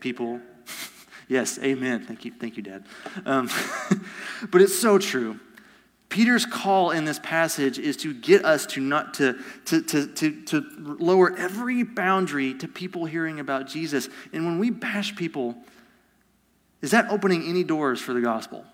people. 0.00 0.40
yes, 1.28 1.58
amen. 1.60 2.04
Thank 2.04 2.24
you, 2.24 2.32
thank 2.32 2.56
you, 2.56 2.64
Dad. 2.64 2.86
Um, 3.26 3.48
but 4.50 4.60
it's 4.60 4.76
so 4.76 4.98
true. 4.98 5.38
Peter's 6.14 6.46
call 6.46 6.92
in 6.92 7.04
this 7.04 7.18
passage 7.18 7.76
is 7.76 7.96
to 7.96 8.14
get 8.14 8.44
us 8.44 8.66
to 8.66 8.80
not 8.80 9.14
to, 9.14 9.36
to, 9.64 9.82
to, 9.82 10.06
to, 10.06 10.44
to 10.44 10.64
lower 11.00 11.36
every 11.36 11.82
boundary 11.82 12.54
to 12.54 12.68
people 12.68 13.04
hearing 13.04 13.40
about 13.40 13.66
Jesus. 13.66 14.08
And 14.32 14.46
when 14.46 14.60
we 14.60 14.70
bash 14.70 15.16
people, 15.16 15.56
is 16.82 16.92
that 16.92 17.10
opening 17.10 17.42
any 17.48 17.64
doors 17.64 18.00
for 18.00 18.12
the 18.12 18.20
gospel? 18.20 18.64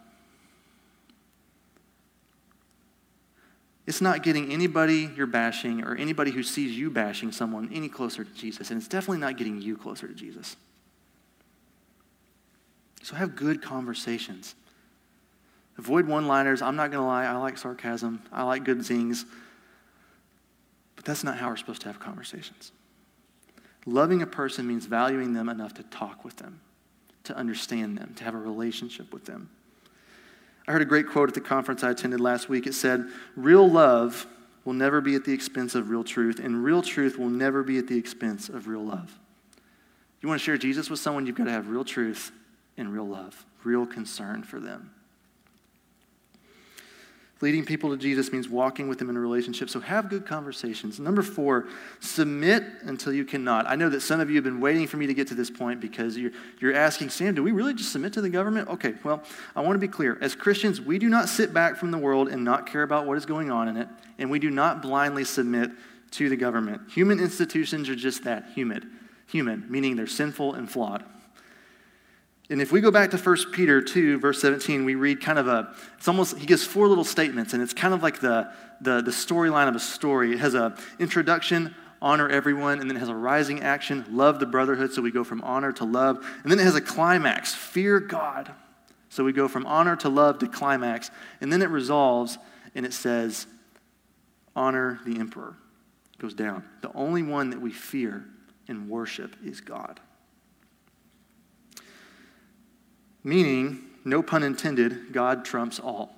It's 3.87 4.03
not 4.03 4.23
getting 4.23 4.53
anybody 4.53 5.09
you're 5.17 5.27
bashing 5.27 5.83
or 5.83 5.97
anybody 5.97 6.33
who 6.33 6.43
sees 6.43 6.77
you 6.77 6.91
bashing 6.91 7.33
someone 7.33 7.71
any 7.73 7.89
closer 7.89 8.23
to 8.23 8.35
Jesus. 8.35 8.71
And 8.71 8.79
it's 8.79 8.87
definitely 8.87 9.21
not 9.21 9.39
getting 9.39 9.63
you 9.63 9.79
closer 9.79 10.07
to 10.07 10.15
Jesus. 10.15 10.57
So 13.03 13.15
have 13.15 13.35
good 13.35 13.63
conversations. 13.63 14.55
Avoid 15.81 16.07
one 16.07 16.27
liners. 16.27 16.61
I'm 16.61 16.77
not 16.77 16.91
going 16.91 17.03
to 17.03 17.07
lie, 17.07 17.25
I 17.25 17.35
like 17.39 17.57
sarcasm, 17.57 18.23
I 18.31 18.43
like 18.43 18.65
good 18.65 18.85
zings. 18.85 19.25
But 20.95 21.07
that's 21.07 21.25
not 21.25 21.39
how 21.39 21.49
we're 21.49 21.57
supposed 21.57 21.81
to 21.81 21.89
have 21.89 21.99
conversations. 21.99 22.73
Loving 23.87 24.21
a 24.21 24.27
person 24.27 24.67
means 24.67 24.85
valuing 24.85 25.33
them 25.33 25.49
enough 25.49 25.73
to 25.75 25.83
talk 25.85 26.23
with 26.23 26.37
them, 26.37 26.61
to 27.25 27.35
understand 27.35 27.97
them, 27.97 28.13
to 28.17 28.25
have 28.25 28.35
a 28.35 28.39
relationship 28.39 29.11
with 29.11 29.25
them. 29.25 29.49
I 30.69 30.73
heard 30.73 30.83
a 30.83 30.85
great 30.85 31.09
quote 31.09 31.31
at 31.31 31.35
the 31.35 31.41
conference 31.41 31.83
I 31.83 31.93
attended 31.93 32.21
last 32.21 32.51
week. 32.51 32.67
It 32.67 32.75
said, 32.75 33.07
Real 33.35 33.67
love 33.67 34.27
will 34.67 34.75
never 34.75 35.01
be 35.01 35.15
at 35.15 35.25
the 35.25 35.33
expense 35.33 35.75
of 35.75 35.89
real 35.89 36.05
truth, 36.05 36.41
and 36.41 36.63
real 36.63 36.83
truth 36.83 37.19
will 37.19 37.31
never 37.31 37.63
be 37.63 37.79
at 37.79 37.87
the 37.87 37.97
expense 37.97 38.51
of 38.51 38.69
real 38.69 38.85
love. 38.85 39.19
You 40.21 40.29
want 40.29 40.43
to 40.43 40.45
share 40.45 40.59
Jesus 40.59 40.91
with 40.91 41.01
someone, 41.01 41.25
you've 41.25 41.37
got 41.37 41.45
to 41.45 41.53
have 41.53 41.71
real 41.71 41.87
truth 41.87 42.33
and 42.77 42.93
real 42.93 43.09
love, 43.09 43.47
real 43.65 43.87
concern 43.87 44.43
for 44.43 44.61
them. 44.61 44.91
Leading 47.43 47.65
people 47.65 47.89
to 47.91 47.97
Jesus 47.97 48.33
means 48.33 48.51
walking 48.51 48.87
with 48.87 48.99
them 48.99 49.09
in 49.09 49.17
a 49.17 49.21
relationship. 49.21 49.71
So 49.71 49.81
have 49.81 50.11
good 50.11 50.27
conversations. 50.27 51.01
Number 51.01 51.23
four, 51.23 51.69
submit 52.01 52.63
until 52.83 53.15
you 53.15 53.25
cannot. 53.25 53.67
I 53.67 53.77
know 53.77 53.89
that 53.89 54.03
some 54.03 54.21
of 54.21 54.29
you 54.29 54.37
have 54.37 54.45
been 54.45 54.61
waiting 54.61 54.87
for 54.87 54.99
me 54.99 55.07
to 55.07 55.15
get 55.15 55.29
to 55.29 55.35
this 55.35 55.51
point 55.51 55.81
because 55.81 56.19
you're, 56.19 56.33
you're 56.59 56.75
asking, 56.75 57.09
Sam, 57.09 57.35
do 57.35 57.43
we 57.43 57.53
really 57.53 57.73
just 57.73 57.93
submit 57.93 58.13
to 58.13 58.21
the 58.21 58.29
government? 58.29 58.69
Okay, 58.69 58.95
well, 59.05 59.23
I 59.57 59.63
want 59.63 59.75
to 59.75 59.79
be 59.79 59.89
clear. 59.89 60.19
As 60.21 60.35
Christians, 60.35 60.83
we 60.83 60.99
do 60.99 61.09
not 61.09 61.31
sit 61.31 61.55
back 61.55 61.77
from 61.77 61.91
the 61.91 61.99
world 61.99 62.29
and 62.29 62.45
not 62.45 62.67
care 62.67 62.83
about 62.83 63.07
what 63.07 63.17
is 63.17 63.25
going 63.25 63.51
on 63.51 63.69
in 63.69 63.79
it, 63.79 63.89
and 64.19 64.31
we 64.31 64.39
do 64.39 64.51
not 64.51 64.83
blindly 64.83 65.25
submit 65.25 65.71
to 66.11 66.29
the 66.29 66.37
government. 66.37 66.91
Human 66.91 67.19
institutions 67.19 67.89
are 67.89 67.97
just 67.97 68.25
that 68.25 68.51
human, 68.55 68.99
human, 69.27 69.65
meaning 69.71 69.97
they're 69.97 70.07
sinful 70.07 70.55
and 70.55 70.71
flawed. 70.71 71.05
And 72.51 72.61
if 72.61 72.73
we 72.73 72.81
go 72.81 72.91
back 72.91 73.13
to 73.13 73.17
1 73.17 73.53
Peter 73.53 73.81
2, 73.81 74.19
verse 74.19 74.43
17, 74.43 74.85
we 74.85 74.97
read 74.97 75.21
kind 75.21 75.39
of 75.39 75.47
a, 75.47 75.73
it's 75.97 76.09
almost, 76.09 76.37
he 76.37 76.47
gives 76.47 76.65
four 76.65 76.89
little 76.89 77.05
statements, 77.05 77.55
and 77.55 77.63
it's 77.63 77.73
kind 77.73 77.95
of 77.95 78.03
like 78.03 78.19
the, 78.19 78.53
the, 78.81 79.01
the 79.01 79.13
storyline 79.13 79.69
of 79.69 79.77
a 79.77 79.81
story. 79.81 80.33
It 80.33 80.41
has 80.41 80.55
a 80.55 80.77
introduction, 80.99 81.77
honor 82.03 82.29
everyone, 82.29 82.81
and 82.81 82.91
then 82.91 82.97
it 82.97 83.01
has 83.01 83.09
a 83.09 83.15
rising 83.15 83.63
action, 83.63 84.05
love 84.11 84.41
the 84.41 84.47
brotherhood, 84.47 84.93
so 84.93 85.01
we 85.01 85.13
go 85.13 85.23
from 85.23 85.41
honor 85.43 85.71
to 85.75 85.85
love. 85.85 86.27
And 86.43 86.51
then 86.51 86.59
it 86.59 86.65
has 86.65 86.75
a 86.75 86.81
climax, 86.81 87.55
fear 87.55 88.01
God. 88.01 88.53
So 89.11 89.23
we 89.23 89.33
go 89.33 89.47
from 89.47 89.65
honor 89.67 89.95
to 89.97 90.09
love 90.09 90.41
to 90.41 90.49
climax. 90.49 91.13
And 91.41 91.53
then 91.53 91.63
it 91.63 91.71
resolves, 91.71 92.37
and 92.75 92.85
it 92.85 92.93
says, 92.93 93.47
honor 94.57 94.99
the 95.07 95.21
emperor. 95.21 95.55
It 96.15 96.19
goes 96.19 96.35
down. 96.35 96.65
The 96.81 96.93
only 96.97 97.23
one 97.23 97.51
that 97.51 97.61
we 97.61 97.71
fear 97.71 98.25
and 98.67 98.89
worship 98.89 99.37
is 99.45 99.61
God. 99.61 100.01
Meaning, 103.23 103.81
no 104.05 104.23
pun 104.23 104.43
intended, 104.43 105.13
God 105.13 105.45
trumps 105.45 105.79
all. 105.79 106.15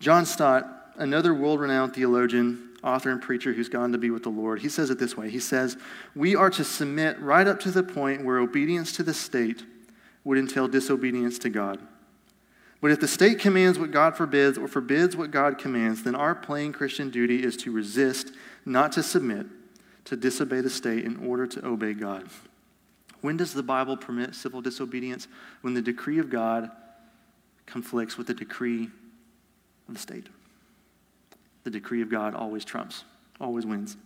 John 0.00 0.26
Stott, 0.26 0.92
another 0.96 1.32
world 1.32 1.60
renowned 1.60 1.94
theologian, 1.94 2.76
author, 2.82 3.10
and 3.10 3.22
preacher 3.22 3.52
who's 3.52 3.68
gone 3.68 3.92
to 3.92 3.98
be 3.98 4.10
with 4.10 4.22
the 4.22 4.28
Lord, 4.28 4.60
he 4.60 4.68
says 4.68 4.90
it 4.90 4.98
this 4.98 5.16
way 5.16 5.30
He 5.30 5.40
says, 5.40 5.76
We 6.14 6.36
are 6.36 6.50
to 6.50 6.64
submit 6.64 7.20
right 7.20 7.46
up 7.46 7.60
to 7.60 7.70
the 7.70 7.82
point 7.82 8.24
where 8.24 8.38
obedience 8.38 8.92
to 8.92 9.02
the 9.02 9.14
state 9.14 9.64
would 10.24 10.38
entail 10.38 10.68
disobedience 10.68 11.38
to 11.40 11.48
God. 11.50 11.78
But 12.80 12.90
if 12.90 13.00
the 13.00 13.08
state 13.08 13.38
commands 13.38 13.78
what 13.78 13.90
God 13.90 14.16
forbids 14.16 14.58
or 14.58 14.68
forbids 14.68 15.16
what 15.16 15.30
God 15.30 15.58
commands, 15.58 16.02
then 16.02 16.14
our 16.14 16.34
plain 16.34 16.72
Christian 16.72 17.10
duty 17.10 17.42
is 17.42 17.56
to 17.58 17.72
resist, 17.72 18.32
not 18.64 18.92
to 18.92 19.02
submit, 19.02 19.46
to 20.04 20.16
disobey 20.16 20.60
the 20.60 20.70
state 20.70 21.04
in 21.04 21.26
order 21.26 21.46
to 21.46 21.66
obey 21.66 21.94
God. 21.94 22.28
When 23.20 23.36
does 23.36 23.52
the 23.52 23.62
Bible 23.62 23.96
permit 23.96 24.34
civil 24.34 24.60
disobedience? 24.60 25.28
When 25.62 25.74
the 25.74 25.82
decree 25.82 26.18
of 26.18 26.30
God 26.30 26.70
conflicts 27.66 28.16
with 28.16 28.26
the 28.26 28.34
decree 28.34 28.90
of 29.88 29.94
the 29.94 30.00
state. 30.00 30.28
The 31.64 31.70
decree 31.70 32.02
of 32.02 32.08
God 32.08 32.34
always 32.34 32.64
trumps, 32.64 33.04
always 33.40 33.66
wins. 33.66 33.96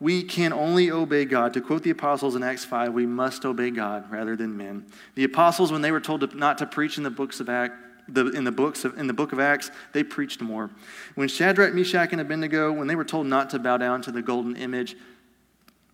We 0.00 0.22
can 0.22 0.52
only 0.52 0.90
obey 0.90 1.26
God. 1.26 1.52
To 1.54 1.60
quote 1.60 1.82
the 1.82 1.90
apostles 1.90 2.34
in 2.34 2.42
Acts 2.42 2.64
5, 2.64 2.92
we 2.92 3.06
must 3.06 3.44
obey 3.44 3.70
God 3.70 4.10
rather 4.10 4.34
than 4.34 4.56
men. 4.56 4.86
The 5.14 5.24
apostles, 5.24 5.70
when 5.70 5.82
they 5.82 5.92
were 5.92 6.00
told 6.00 6.22
to, 6.22 6.36
not 6.36 6.58
to 6.58 6.66
preach 6.66 6.96
in 6.96 7.04
the 7.04 7.10
books 7.10 7.38
of 7.38 7.48
Acts, 7.48 7.74
the, 8.08 8.28
in 8.30 8.44
the 8.44 8.52
books 8.52 8.84
of, 8.84 8.98
in 8.98 9.06
the 9.06 9.12
book 9.12 9.32
of 9.32 9.38
Acts, 9.38 9.70
they 9.92 10.02
preached 10.02 10.40
more. 10.40 10.70
When 11.14 11.28
Shadrach, 11.28 11.74
Meshach, 11.74 12.12
and 12.12 12.20
Abednego, 12.20 12.72
when 12.72 12.88
they 12.88 12.96
were 12.96 13.04
told 13.04 13.26
not 13.26 13.50
to 13.50 13.58
bow 13.58 13.76
down 13.76 14.02
to 14.02 14.10
the 14.10 14.22
golden 14.22 14.56
image, 14.56 14.96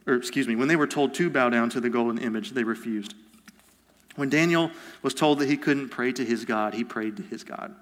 or 0.07 0.15
excuse 0.15 0.47
me, 0.47 0.57
when 0.57 0.69
they 0.69 0.77
were 0.77 0.87
told 0.87 1.15
to 1.15 1.31
bow 1.31 1.51
down 1.51 1.71
to 1.71 1.81
the 1.81 1.91
golden 1.91 2.19
image, 2.19 2.51
they 2.51 2.65
refused. 2.65 3.15
When 4.15 4.31
Daniel 4.31 4.71
was 5.03 5.15
told 5.15 5.41
that 5.41 5.49
he 5.49 5.57
couldn't 5.57 5.91
pray 5.91 6.13
to 6.13 6.25
his 6.25 6.45
God, 6.45 6.75
he 6.75 6.85
prayed 6.85 7.17
to 7.17 7.23
his 7.23 7.45
God. 7.45 7.75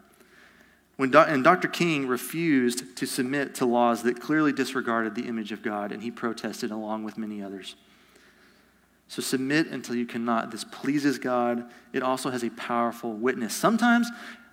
When 0.97 1.11
Do- 1.11 1.19
and 1.19 1.43
Dr. 1.43 1.69
King 1.69 2.07
refused 2.07 2.97
to 2.97 3.07
submit 3.07 3.55
to 3.57 3.67
laws 3.67 4.03
that 4.05 4.21
clearly 4.21 4.53
disregarded 4.53 5.15
the 5.15 5.27
image 5.27 5.53
of 5.53 5.63
God, 5.63 5.93
and 5.93 6.03
he 6.03 6.11
protested 6.11 6.71
along 6.71 7.05
with 7.05 7.19
many 7.19 7.43
others. 7.43 7.75
So 9.09 9.21
submit 9.21 9.69
until 9.69 9.97
you 9.97 10.07
cannot. 10.07 10.51
This 10.51 10.65
pleases 10.65 11.19
God. 11.19 11.71
It 11.93 12.03
also 12.03 12.31
has 12.31 12.43
a 12.43 12.51
powerful 12.51 13.13
witness. 13.13 13.55
Sometimes 13.55 14.09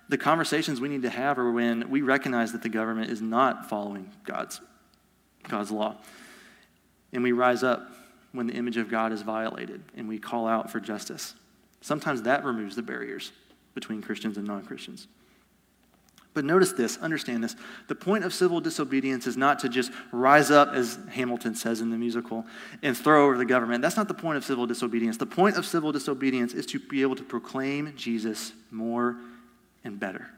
the 0.08 0.18
conversations 0.18 0.80
we 0.80 0.88
need 0.88 1.02
to 1.02 1.10
have 1.10 1.38
are 1.38 1.50
when 1.50 1.88
we 1.88 2.02
recognize 2.02 2.52
that 2.52 2.62
the 2.62 2.68
government 2.68 3.10
is 3.10 3.22
not 3.22 3.68
following 3.68 4.10
God's, 4.24 4.60
God's 5.48 5.70
law. 5.70 5.96
And 7.12 7.22
we 7.22 7.32
rise 7.32 7.62
up 7.62 7.92
when 8.32 8.46
the 8.46 8.54
image 8.54 8.76
of 8.76 8.90
God 8.90 9.12
is 9.12 9.22
violated 9.22 9.82
and 9.96 10.08
we 10.08 10.18
call 10.18 10.46
out 10.48 10.70
for 10.70 10.80
justice. 10.80 11.34
Sometimes 11.80 12.22
that 12.22 12.44
removes 12.44 12.76
the 12.76 12.82
barriers 12.82 13.32
between 13.74 14.02
Christians 14.02 14.36
and 14.36 14.46
non 14.46 14.64
Christians. 14.64 15.08
But 16.34 16.46
notice 16.46 16.72
this, 16.72 16.96
understand 16.98 17.44
this. 17.44 17.56
The 17.88 17.94
point 17.94 18.24
of 18.24 18.32
civil 18.32 18.60
disobedience 18.60 19.26
is 19.26 19.36
not 19.36 19.58
to 19.60 19.68
just 19.68 19.92
rise 20.12 20.50
up, 20.50 20.72
as 20.72 20.98
Hamilton 21.10 21.54
says 21.54 21.82
in 21.82 21.90
the 21.90 21.98
musical, 21.98 22.46
and 22.82 22.96
throw 22.96 23.26
over 23.26 23.36
the 23.36 23.44
government. 23.44 23.82
That's 23.82 23.98
not 23.98 24.08
the 24.08 24.14
point 24.14 24.38
of 24.38 24.44
civil 24.44 24.66
disobedience. 24.66 25.18
The 25.18 25.26
point 25.26 25.56
of 25.56 25.66
civil 25.66 25.92
disobedience 25.92 26.54
is 26.54 26.64
to 26.66 26.78
be 26.78 27.02
able 27.02 27.16
to 27.16 27.22
proclaim 27.22 27.92
Jesus 27.96 28.52
more 28.70 29.18
and 29.84 30.00
better. 30.00 30.30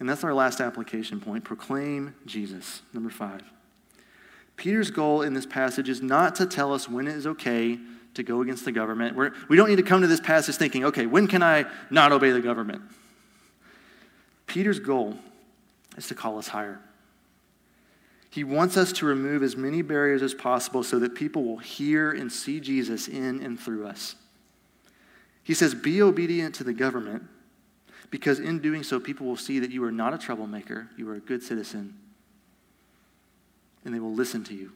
And 0.00 0.08
that's 0.08 0.24
our 0.24 0.32
last 0.32 0.60
application 0.60 1.20
point 1.20 1.44
proclaim 1.44 2.14
Jesus. 2.24 2.80
Number 2.94 3.10
five. 3.10 3.42
Peter's 4.58 4.90
goal 4.90 5.22
in 5.22 5.34
this 5.34 5.46
passage 5.46 5.88
is 5.88 6.02
not 6.02 6.34
to 6.34 6.44
tell 6.44 6.74
us 6.74 6.88
when 6.88 7.06
it 7.06 7.14
is 7.14 7.26
okay 7.28 7.78
to 8.14 8.22
go 8.24 8.42
against 8.42 8.64
the 8.64 8.72
government. 8.72 9.16
We're, 9.16 9.32
we 9.48 9.56
do 9.56 9.62
not 9.62 9.68
need 9.70 9.76
to 9.76 9.84
come 9.84 10.00
to 10.00 10.08
this 10.08 10.20
passage 10.20 10.56
thinking, 10.56 10.84
okay, 10.84 11.06
when 11.06 11.28
can 11.28 11.44
I 11.44 11.64
not 11.90 12.10
obey 12.10 12.32
the 12.32 12.40
government? 12.40 12.82
Peter's 14.48 14.80
goal 14.80 15.16
is 15.96 16.08
to 16.08 16.14
call 16.16 16.38
us 16.38 16.48
higher. 16.48 16.80
He 18.30 18.42
wants 18.42 18.76
us 18.76 18.92
to 18.94 19.06
remove 19.06 19.44
as 19.44 19.56
many 19.56 19.80
barriers 19.80 20.22
as 20.22 20.34
possible 20.34 20.82
so 20.82 20.98
that 20.98 21.14
people 21.14 21.44
will 21.44 21.58
hear 21.58 22.10
and 22.10 22.30
see 22.30 22.58
Jesus 22.58 23.06
in 23.06 23.40
and 23.40 23.58
through 23.58 23.86
us. 23.86 24.16
He 25.44 25.54
says, 25.54 25.72
Be 25.72 26.02
obedient 26.02 26.56
to 26.56 26.64
the 26.64 26.72
government 26.72 27.22
because 28.10 28.40
in 28.40 28.58
doing 28.58 28.82
so, 28.82 28.98
people 28.98 29.26
will 29.26 29.36
see 29.36 29.60
that 29.60 29.70
you 29.70 29.84
are 29.84 29.92
not 29.92 30.14
a 30.14 30.18
troublemaker, 30.18 30.88
you 30.96 31.08
are 31.08 31.14
a 31.14 31.20
good 31.20 31.44
citizen, 31.44 31.94
and 33.84 33.94
they 33.94 34.00
will 34.00 34.14
listen 34.14 34.44
to 34.44 34.54
you 34.54 34.72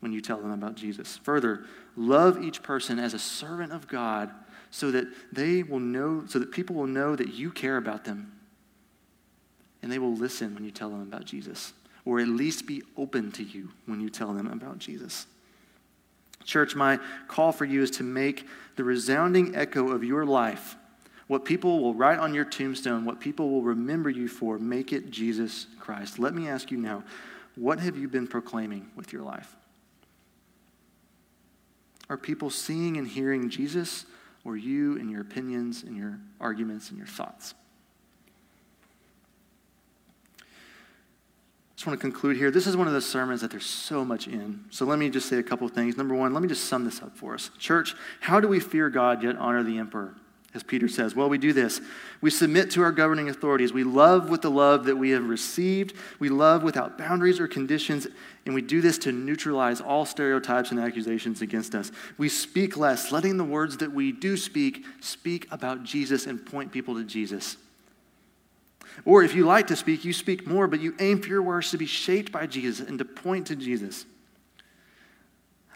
when 0.00 0.12
you 0.12 0.20
tell 0.20 0.38
them 0.38 0.50
about 0.50 0.74
Jesus. 0.74 1.18
Further, 1.18 1.64
love 1.96 2.42
each 2.42 2.62
person 2.62 2.98
as 2.98 3.14
a 3.14 3.18
servant 3.18 3.72
of 3.72 3.86
God 3.86 4.30
so 4.70 4.90
that 4.90 5.06
they 5.32 5.62
will 5.62 5.80
know, 5.80 6.24
so 6.26 6.38
that 6.38 6.52
people 6.52 6.76
will 6.76 6.86
know 6.86 7.16
that 7.16 7.34
you 7.34 7.50
care 7.50 7.76
about 7.76 8.04
them. 8.04 8.32
And 9.82 9.90
they 9.90 9.98
will 9.98 10.14
listen 10.14 10.54
when 10.54 10.64
you 10.64 10.70
tell 10.70 10.90
them 10.90 11.02
about 11.02 11.24
Jesus, 11.24 11.72
or 12.04 12.20
at 12.20 12.28
least 12.28 12.66
be 12.66 12.82
open 12.96 13.32
to 13.32 13.42
you 13.42 13.70
when 13.86 14.00
you 14.00 14.10
tell 14.10 14.32
them 14.32 14.46
about 14.46 14.78
Jesus. 14.78 15.26
Church, 16.44 16.74
my 16.74 16.98
call 17.28 17.52
for 17.52 17.64
you 17.64 17.82
is 17.82 17.90
to 17.92 18.02
make 18.02 18.46
the 18.76 18.84
resounding 18.84 19.54
echo 19.54 19.90
of 19.90 20.04
your 20.04 20.24
life 20.24 20.76
what 21.30 21.44
people 21.44 21.80
will 21.80 21.94
write 21.94 22.18
on 22.18 22.34
your 22.34 22.44
tombstone, 22.44 23.04
what 23.04 23.20
people 23.20 23.50
will 23.50 23.62
remember 23.62 24.10
you 24.10 24.26
for, 24.26 24.58
make 24.58 24.92
it 24.92 25.12
Jesus 25.12 25.68
Christ. 25.78 26.18
Let 26.18 26.34
me 26.34 26.48
ask 26.48 26.72
you 26.72 26.76
now 26.76 27.04
what 27.60 27.78
have 27.78 27.98
you 27.98 28.08
been 28.08 28.26
proclaiming 28.26 28.90
with 28.96 29.12
your 29.12 29.20
life? 29.20 29.54
Are 32.08 32.16
people 32.16 32.48
seeing 32.48 32.96
and 32.96 33.06
hearing 33.06 33.50
Jesus 33.50 34.06
or 34.44 34.56
you 34.56 34.98
and 34.98 35.10
your 35.10 35.20
opinions 35.20 35.82
and 35.82 35.94
your 35.94 36.18
arguments 36.40 36.88
and 36.88 36.96
your 36.96 37.06
thoughts? 37.06 37.52
I 40.40 40.44
just 41.76 41.86
want 41.86 42.00
to 42.00 42.02
conclude 42.02 42.38
here. 42.38 42.50
This 42.50 42.66
is 42.66 42.78
one 42.78 42.86
of 42.86 42.94
those 42.94 43.06
sermons 43.06 43.42
that 43.42 43.50
there's 43.50 43.66
so 43.66 44.06
much 44.06 44.26
in. 44.26 44.64
So 44.70 44.86
let 44.86 44.98
me 44.98 45.10
just 45.10 45.28
say 45.28 45.36
a 45.36 45.42
couple 45.42 45.66
of 45.66 45.74
things. 45.74 45.98
Number 45.98 46.14
one, 46.14 46.32
let 46.32 46.42
me 46.42 46.48
just 46.48 46.64
sum 46.64 46.86
this 46.86 47.02
up 47.02 47.14
for 47.14 47.34
us. 47.34 47.50
Church, 47.58 47.94
how 48.20 48.40
do 48.40 48.48
we 48.48 48.58
fear 48.58 48.88
God 48.88 49.22
yet 49.22 49.36
honor 49.36 49.62
the 49.62 49.76
emperor? 49.76 50.14
As 50.52 50.62
Peter 50.64 50.88
says? 50.88 51.14
Well, 51.14 51.28
we 51.28 51.38
do 51.38 51.52
this. 51.52 51.80
We 52.20 52.30
submit 52.30 52.70
to 52.72 52.82
our 52.82 52.90
governing 52.90 53.28
authorities. 53.28 53.72
We 53.72 53.84
love 53.84 54.28
with 54.28 54.42
the 54.42 54.50
love 54.50 54.84
that 54.86 54.96
we 54.96 55.10
have 55.10 55.28
received. 55.28 55.94
We 56.18 56.28
love 56.28 56.62
without 56.64 56.98
boundaries 56.98 57.38
or 57.38 57.46
conditions, 57.46 58.08
and 58.44 58.54
we 58.54 58.62
do 58.62 58.80
this 58.80 58.98
to 58.98 59.12
neutralize 59.12 59.80
all 59.80 60.04
stereotypes 60.04 60.72
and 60.72 60.80
accusations 60.80 61.40
against 61.40 61.74
us. 61.74 61.92
We 62.18 62.28
speak 62.28 62.76
less, 62.76 63.12
letting 63.12 63.36
the 63.36 63.44
words 63.44 63.76
that 63.76 63.92
we 63.92 64.10
do 64.10 64.36
speak 64.36 64.84
speak 65.00 65.46
about 65.52 65.84
Jesus 65.84 66.26
and 66.26 66.44
point 66.44 66.72
people 66.72 66.94
to 66.96 67.04
Jesus. 67.04 67.56
Or 69.04 69.22
if 69.22 69.34
you 69.34 69.46
like 69.46 69.68
to 69.68 69.76
speak, 69.76 70.04
you 70.04 70.12
speak 70.12 70.46
more, 70.46 70.66
but 70.66 70.80
you 70.80 70.94
aim 70.98 71.22
for 71.22 71.28
your 71.28 71.42
words 71.42 71.70
to 71.70 71.78
be 71.78 71.86
shaped 71.86 72.32
by 72.32 72.46
Jesus 72.46 72.80
and 72.80 72.98
to 72.98 73.04
point 73.04 73.46
to 73.46 73.56
Jesus. 73.56 74.04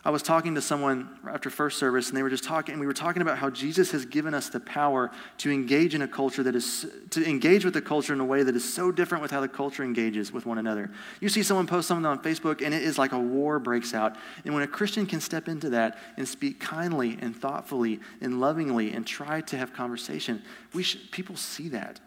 I 0.06 0.10
was 0.10 0.22
talking 0.22 0.54
to 0.56 0.60
someone 0.60 1.08
after 1.26 1.48
first 1.48 1.78
service, 1.78 2.08
and 2.08 2.16
they 2.16 2.22
were 2.22 2.28
just 2.28 2.44
talking, 2.44 2.74
and 2.74 2.80
we 2.80 2.86
were 2.86 2.92
talking 2.92 3.22
about 3.22 3.38
how 3.38 3.48
Jesus 3.48 3.90
has 3.92 4.04
given 4.04 4.34
us 4.34 4.50
the 4.50 4.60
power 4.60 5.10
to 5.38 5.50
engage 5.50 5.94
in 5.94 6.02
a 6.02 6.08
culture 6.08 6.42
that 6.42 6.54
is, 6.54 6.84
to 7.08 7.26
engage 7.26 7.64
with 7.64 7.72
the 7.72 7.80
culture 7.80 8.12
in 8.12 8.20
a 8.20 8.24
way 8.24 8.42
that 8.42 8.54
is 8.54 8.70
so 8.70 8.92
different 8.92 9.22
with 9.22 9.30
how 9.30 9.40
the 9.40 9.48
culture 9.48 9.82
engages 9.82 10.30
with 10.30 10.44
one 10.44 10.58
another. 10.58 10.90
You 11.20 11.30
see 11.30 11.42
someone 11.42 11.66
post 11.66 11.88
something 11.88 12.04
on 12.04 12.18
Facebook, 12.22 12.62
and 12.62 12.74
it 12.74 12.82
is 12.82 12.98
like 12.98 13.12
a 13.12 13.18
war 13.18 13.58
breaks 13.58 13.94
out. 13.94 14.16
And 14.44 14.52
when 14.52 14.62
a 14.62 14.66
Christian 14.66 15.06
can 15.06 15.22
step 15.22 15.48
into 15.48 15.70
that 15.70 15.96
and 16.18 16.28
speak 16.28 16.60
kindly 16.60 17.16
and 17.22 17.34
thoughtfully 17.34 17.98
and 18.20 18.40
lovingly 18.40 18.92
and 18.92 19.06
try 19.06 19.40
to 19.40 19.56
have 19.56 19.72
conversation, 19.72 20.42
we 20.74 20.84
people 21.12 21.36
see 21.36 21.70
that. 21.70 21.98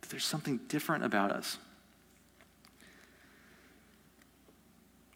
that 0.00 0.10
there's 0.10 0.24
something 0.24 0.58
different 0.66 1.04
about 1.04 1.30
us. 1.30 1.58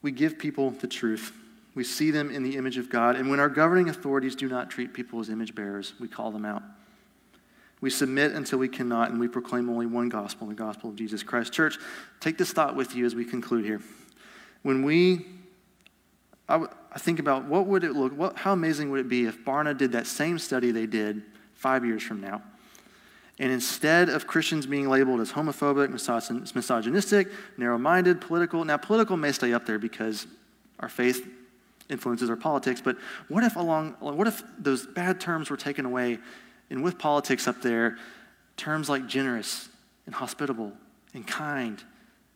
We 0.00 0.12
give 0.12 0.38
people 0.38 0.70
the 0.70 0.86
truth 0.86 1.32
we 1.74 1.82
see 1.84 2.10
them 2.10 2.30
in 2.30 2.42
the 2.42 2.56
image 2.56 2.78
of 2.78 2.88
God. 2.88 3.16
And 3.16 3.28
when 3.28 3.40
our 3.40 3.48
governing 3.48 3.88
authorities 3.88 4.36
do 4.36 4.48
not 4.48 4.70
treat 4.70 4.92
people 4.92 5.20
as 5.20 5.28
image 5.28 5.54
bearers, 5.54 5.94
we 5.98 6.08
call 6.08 6.30
them 6.30 6.44
out. 6.44 6.62
We 7.80 7.90
submit 7.90 8.32
until 8.32 8.58
we 8.58 8.68
cannot, 8.68 9.10
and 9.10 9.20
we 9.20 9.28
proclaim 9.28 9.68
only 9.68 9.86
one 9.86 10.08
gospel, 10.08 10.46
the 10.46 10.54
gospel 10.54 10.90
of 10.90 10.96
Jesus 10.96 11.22
Christ. 11.22 11.52
Church, 11.52 11.76
take 12.20 12.38
this 12.38 12.52
thought 12.52 12.76
with 12.76 12.94
you 12.94 13.04
as 13.04 13.14
we 13.14 13.24
conclude 13.24 13.64
here. 13.64 13.82
When 14.62 14.84
we, 14.84 15.26
I, 16.48 16.66
think 16.96 17.18
about 17.18 17.44
what 17.44 17.66
would 17.66 17.84
it 17.84 17.92
look, 17.92 18.16
what, 18.16 18.38
how 18.38 18.52
amazing 18.52 18.90
would 18.90 19.00
it 19.00 19.08
be 19.08 19.26
if 19.26 19.44
Barna 19.44 19.76
did 19.76 19.92
that 19.92 20.06
same 20.06 20.38
study 20.38 20.70
they 20.70 20.86
did 20.86 21.22
five 21.54 21.84
years 21.84 22.02
from 22.02 22.20
now? 22.20 22.40
And 23.38 23.50
instead 23.52 24.08
of 24.08 24.28
Christians 24.28 24.64
being 24.64 24.88
labeled 24.88 25.20
as 25.20 25.32
homophobic, 25.32 25.90
misogynistic, 26.54 27.28
narrow 27.58 27.78
minded, 27.78 28.20
political, 28.20 28.64
now 28.64 28.76
political 28.76 29.16
may 29.16 29.32
stay 29.32 29.52
up 29.52 29.66
there 29.66 29.78
because 29.78 30.28
our 30.78 30.88
faith 30.88 31.28
influences 31.94 32.28
our 32.28 32.36
politics, 32.36 32.82
but 32.82 32.98
what 33.28 33.42
if 33.42 33.56
along 33.56 33.96
what 34.00 34.26
if 34.26 34.42
those 34.58 34.86
bad 34.86 35.18
terms 35.18 35.48
were 35.48 35.56
taken 35.56 35.86
away 35.86 36.18
and 36.68 36.84
with 36.84 36.98
politics 36.98 37.48
up 37.48 37.62
there, 37.62 37.96
terms 38.56 38.88
like 38.88 39.06
generous 39.06 39.68
and 40.06 40.14
hospitable 40.14 40.72
and 41.14 41.26
kind 41.26 41.82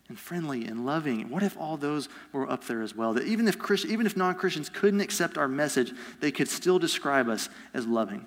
and 0.08 0.18
friendly 0.18 0.64
and 0.64 0.86
loving. 0.86 1.28
What 1.28 1.42
if 1.42 1.58
all 1.58 1.76
those 1.76 2.08
were 2.32 2.50
up 2.50 2.64
there 2.64 2.82
as 2.82 2.94
well? 2.94 3.12
That 3.12 3.24
even 3.24 3.46
if 3.46 3.58
Christ, 3.58 3.84
even 3.86 4.06
if 4.06 4.16
non-Christians 4.16 4.70
couldn't 4.70 5.00
accept 5.00 5.36
our 5.36 5.48
message, 5.48 5.92
they 6.20 6.30
could 6.30 6.48
still 6.48 6.78
describe 6.78 7.28
us 7.28 7.48
as 7.74 7.86
loving. 7.86 8.24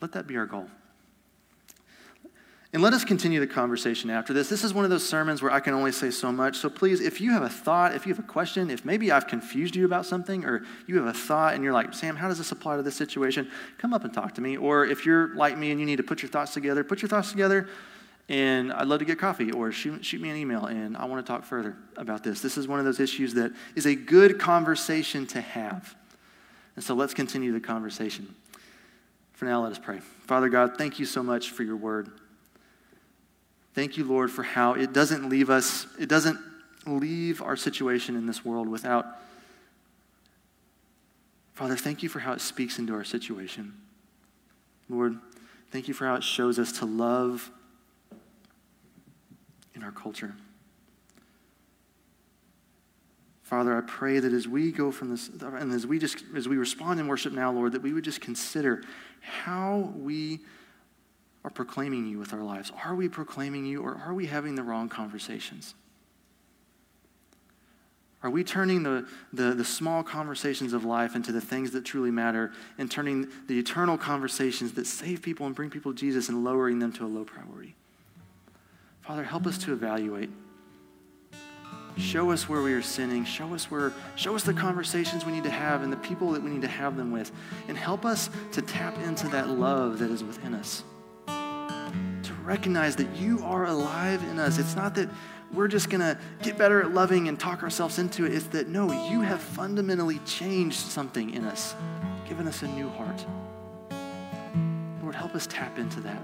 Let 0.00 0.12
that 0.12 0.26
be 0.26 0.36
our 0.36 0.46
goal. 0.46 0.66
And 2.72 2.82
let 2.82 2.92
us 2.92 3.04
continue 3.04 3.38
the 3.38 3.46
conversation 3.46 4.10
after 4.10 4.32
this. 4.32 4.48
This 4.48 4.64
is 4.64 4.74
one 4.74 4.84
of 4.84 4.90
those 4.90 5.08
sermons 5.08 5.40
where 5.40 5.52
I 5.52 5.60
can 5.60 5.72
only 5.72 5.92
say 5.92 6.10
so 6.10 6.32
much. 6.32 6.56
So 6.56 6.68
please, 6.68 7.00
if 7.00 7.20
you 7.20 7.30
have 7.30 7.42
a 7.42 7.48
thought, 7.48 7.94
if 7.94 8.06
you 8.06 8.12
have 8.12 8.22
a 8.22 8.26
question, 8.26 8.70
if 8.70 8.84
maybe 8.84 9.12
I've 9.12 9.28
confused 9.28 9.76
you 9.76 9.84
about 9.84 10.04
something, 10.04 10.44
or 10.44 10.64
you 10.86 10.96
have 10.96 11.06
a 11.06 11.12
thought 11.12 11.54
and 11.54 11.62
you're 11.62 11.72
like, 11.72 11.94
Sam, 11.94 12.16
how 12.16 12.28
does 12.28 12.38
this 12.38 12.50
apply 12.52 12.76
to 12.76 12.82
this 12.82 12.96
situation? 12.96 13.50
Come 13.78 13.94
up 13.94 14.04
and 14.04 14.12
talk 14.12 14.34
to 14.34 14.40
me. 14.40 14.56
Or 14.56 14.84
if 14.84 15.06
you're 15.06 15.34
like 15.36 15.56
me 15.56 15.70
and 15.70 15.78
you 15.78 15.86
need 15.86 15.96
to 15.96 16.02
put 16.02 16.22
your 16.22 16.28
thoughts 16.28 16.52
together, 16.54 16.82
put 16.82 17.02
your 17.02 17.08
thoughts 17.08 17.30
together. 17.30 17.68
And 18.28 18.72
I'd 18.72 18.88
love 18.88 18.98
to 18.98 19.04
get 19.04 19.20
coffee 19.20 19.52
or 19.52 19.70
shoot, 19.70 20.04
shoot 20.04 20.20
me 20.20 20.30
an 20.30 20.36
email 20.36 20.66
and 20.66 20.96
I 20.96 21.04
want 21.04 21.24
to 21.24 21.32
talk 21.32 21.44
further 21.44 21.76
about 21.96 22.24
this. 22.24 22.40
This 22.40 22.58
is 22.58 22.66
one 22.66 22.80
of 22.80 22.84
those 22.84 22.98
issues 22.98 23.34
that 23.34 23.52
is 23.76 23.86
a 23.86 23.94
good 23.94 24.40
conversation 24.40 25.26
to 25.28 25.40
have. 25.40 25.94
And 26.74 26.84
so 26.84 26.94
let's 26.94 27.14
continue 27.14 27.52
the 27.52 27.60
conversation. 27.60 28.34
For 29.32 29.44
now, 29.44 29.62
let 29.62 29.70
us 29.70 29.78
pray. 29.78 30.00
Father 30.00 30.48
God, 30.48 30.76
thank 30.76 30.98
you 30.98 31.06
so 31.06 31.22
much 31.22 31.50
for 31.50 31.62
your 31.62 31.76
word. 31.76 32.10
Thank 33.76 33.98
you, 33.98 34.04
Lord, 34.04 34.30
for 34.30 34.42
how 34.42 34.72
it 34.72 34.94
doesn't 34.94 35.28
leave 35.28 35.50
us, 35.50 35.86
it 36.00 36.08
doesn't 36.08 36.40
leave 36.86 37.42
our 37.42 37.56
situation 37.56 38.16
in 38.16 38.24
this 38.24 38.42
world 38.42 38.68
without. 38.68 39.04
Father, 41.52 41.76
thank 41.76 42.02
you 42.02 42.08
for 42.08 42.20
how 42.20 42.32
it 42.32 42.40
speaks 42.40 42.78
into 42.78 42.94
our 42.94 43.04
situation. 43.04 43.74
Lord, 44.88 45.18
thank 45.72 45.88
you 45.88 45.92
for 45.92 46.06
how 46.06 46.14
it 46.14 46.22
shows 46.22 46.58
us 46.58 46.72
to 46.78 46.86
love 46.86 47.50
in 49.74 49.82
our 49.82 49.92
culture. 49.92 50.34
Father, 53.42 53.76
I 53.76 53.82
pray 53.82 54.20
that 54.20 54.32
as 54.32 54.48
we 54.48 54.72
go 54.72 54.90
from 54.90 55.10
this, 55.10 55.28
and 55.28 55.70
as 55.70 55.86
we 55.86 55.98
just 55.98 56.24
as 56.34 56.48
we 56.48 56.56
respond 56.56 56.98
in 56.98 57.08
worship 57.08 57.34
now, 57.34 57.52
Lord, 57.52 57.72
that 57.72 57.82
we 57.82 57.92
would 57.92 58.04
just 58.04 58.22
consider 58.22 58.82
how 59.20 59.92
we 59.96 60.40
are 61.46 61.50
proclaiming 61.50 62.08
you 62.08 62.18
with 62.18 62.32
our 62.32 62.42
lives? 62.42 62.72
Are 62.84 62.96
we 62.96 63.08
proclaiming 63.08 63.64
you 63.64 63.80
or 63.80 63.96
are 64.04 64.12
we 64.12 64.26
having 64.26 64.56
the 64.56 64.64
wrong 64.64 64.88
conversations? 64.88 65.76
Are 68.24 68.30
we 68.30 68.42
turning 68.42 68.82
the, 68.82 69.06
the, 69.32 69.54
the, 69.54 69.64
small 69.64 70.02
conversations 70.02 70.72
of 70.72 70.84
life 70.84 71.14
into 71.14 71.30
the 71.30 71.40
things 71.40 71.70
that 71.70 71.84
truly 71.84 72.10
matter 72.10 72.52
and 72.78 72.90
turning 72.90 73.28
the 73.46 73.60
eternal 73.60 73.96
conversations 73.96 74.72
that 74.72 74.88
save 74.88 75.22
people 75.22 75.46
and 75.46 75.54
bring 75.54 75.70
people 75.70 75.92
to 75.92 75.96
Jesus 75.96 76.28
and 76.28 76.42
lowering 76.42 76.80
them 76.80 76.92
to 76.94 77.04
a 77.04 77.06
low 77.06 77.22
priority? 77.22 77.76
Father, 79.02 79.22
help 79.22 79.46
us 79.46 79.56
to 79.58 79.72
evaluate. 79.72 80.30
Show 81.96 82.32
us 82.32 82.48
where 82.48 82.60
we 82.60 82.72
are 82.72 82.82
sinning. 82.82 83.24
Show 83.24 83.54
us 83.54 83.70
where, 83.70 83.92
show 84.16 84.34
us 84.34 84.42
the 84.42 84.52
conversations 84.52 85.24
we 85.24 85.30
need 85.30 85.44
to 85.44 85.50
have 85.50 85.84
and 85.84 85.92
the 85.92 85.96
people 85.98 86.32
that 86.32 86.42
we 86.42 86.50
need 86.50 86.62
to 86.62 86.68
have 86.68 86.96
them 86.96 87.12
with. 87.12 87.30
And 87.68 87.78
help 87.78 88.04
us 88.04 88.30
to 88.52 88.62
tap 88.62 88.98
into 89.04 89.28
that 89.28 89.48
love 89.48 90.00
that 90.00 90.10
is 90.10 90.24
within 90.24 90.52
us 90.52 90.82
recognize 92.46 92.96
that 92.96 93.16
you 93.16 93.40
are 93.44 93.66
alive 93.66 94.22
in 94.30 94.38
us. 94.38 94.58
It's 94.58 94.76
not 94.76 94.94
that 94.94 95.08
we're 95.52 95.68
just 95.68 95.90
going 95.90 96.00
to 96.00 96.16
get 96.42 96.56
better 96.56 96.80
at 96.80 96.92
loving 96.92 97.28
and 97.28 97.38
talk 97.38 97.62
ourselves 97.62 97.98
into 97.98 98.24
it. 98.24 98.32
It's 98.32 98.46
that, 98.48 98.68
no, 98.68 99.10
you 99.10 99.20
have 99.20 99.40
fundamentally 99.40 100.20
changed 100.20 100.78
something 100.78 101.30
in 101.30 101.44
us, 101.44 101.74
given 102.28 102.46
us 102.46 102.62
a 102.62 102.68
new 102.68 102.88
heart. 102.88 103.26
Lord, 105.02 105.14
help 105.14 105.34
us 105.34 105.46
tap 105.46 105.78
into 105.78 106.00
that. 106.00 106.22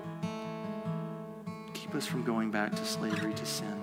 Keep 1.75 1.95
us 1.97 2.07
from 2.07 2.23
going 2.23 2.51
back 2.51 2.75
to 2.75 2.85
slavery 2.85 3.35
to 3.35 3.47
sin. 3.47 3.79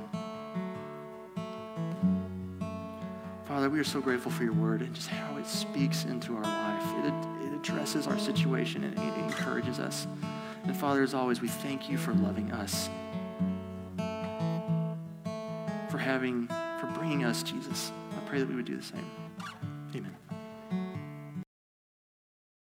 Father, 3.45 3.69
we 3.69 3.79
are 3.79 3.83
so 3.83 3.99
grateful 3.99 4.31
for 4.31 4.43
your 4.43 4.53
word 4.53 4.81
and 4.81 4.93
just 4.93 5.07
how 5.07 5.35
it 5.37 5.45
speaks 5.45 6.05
into 6.05 6.35
our 6.37 6.43
life. 6.43 7.05
It, 7.05 7.47
it 7.47 7.53
addresses 7.53 8.07
our 8.07 8.19
situation 8.19 8.83
and 8.83 8.97
it 8.97 9.17
encourages 9.25 9.79
us. 9.79 10.07
And 10.63 10.75
Father, 10.75 11.01
as 11.01 11.13
always, 11.13 11.41
we 11.41 11.47
thank 11.47 11.89
you 11.89 11.97
for 11.97 12.13
loving 12.13 12.51
us, 12.51 12.89
for 15.89 15.97
having, 15.97 16.47
for 16.79 16.91
bringing 16.93 17.23
us, 17.23 17.43
Jesus. 17.43 17.91
I 18.15 18.27
pray 18.27 18.39
that 18.39 18.47
we 18.47 18.55
would 18.55 18.65
do 18.65 18.77
the 18.77 18.83
same. 18.83 19.09
Amen. 19.95 20.28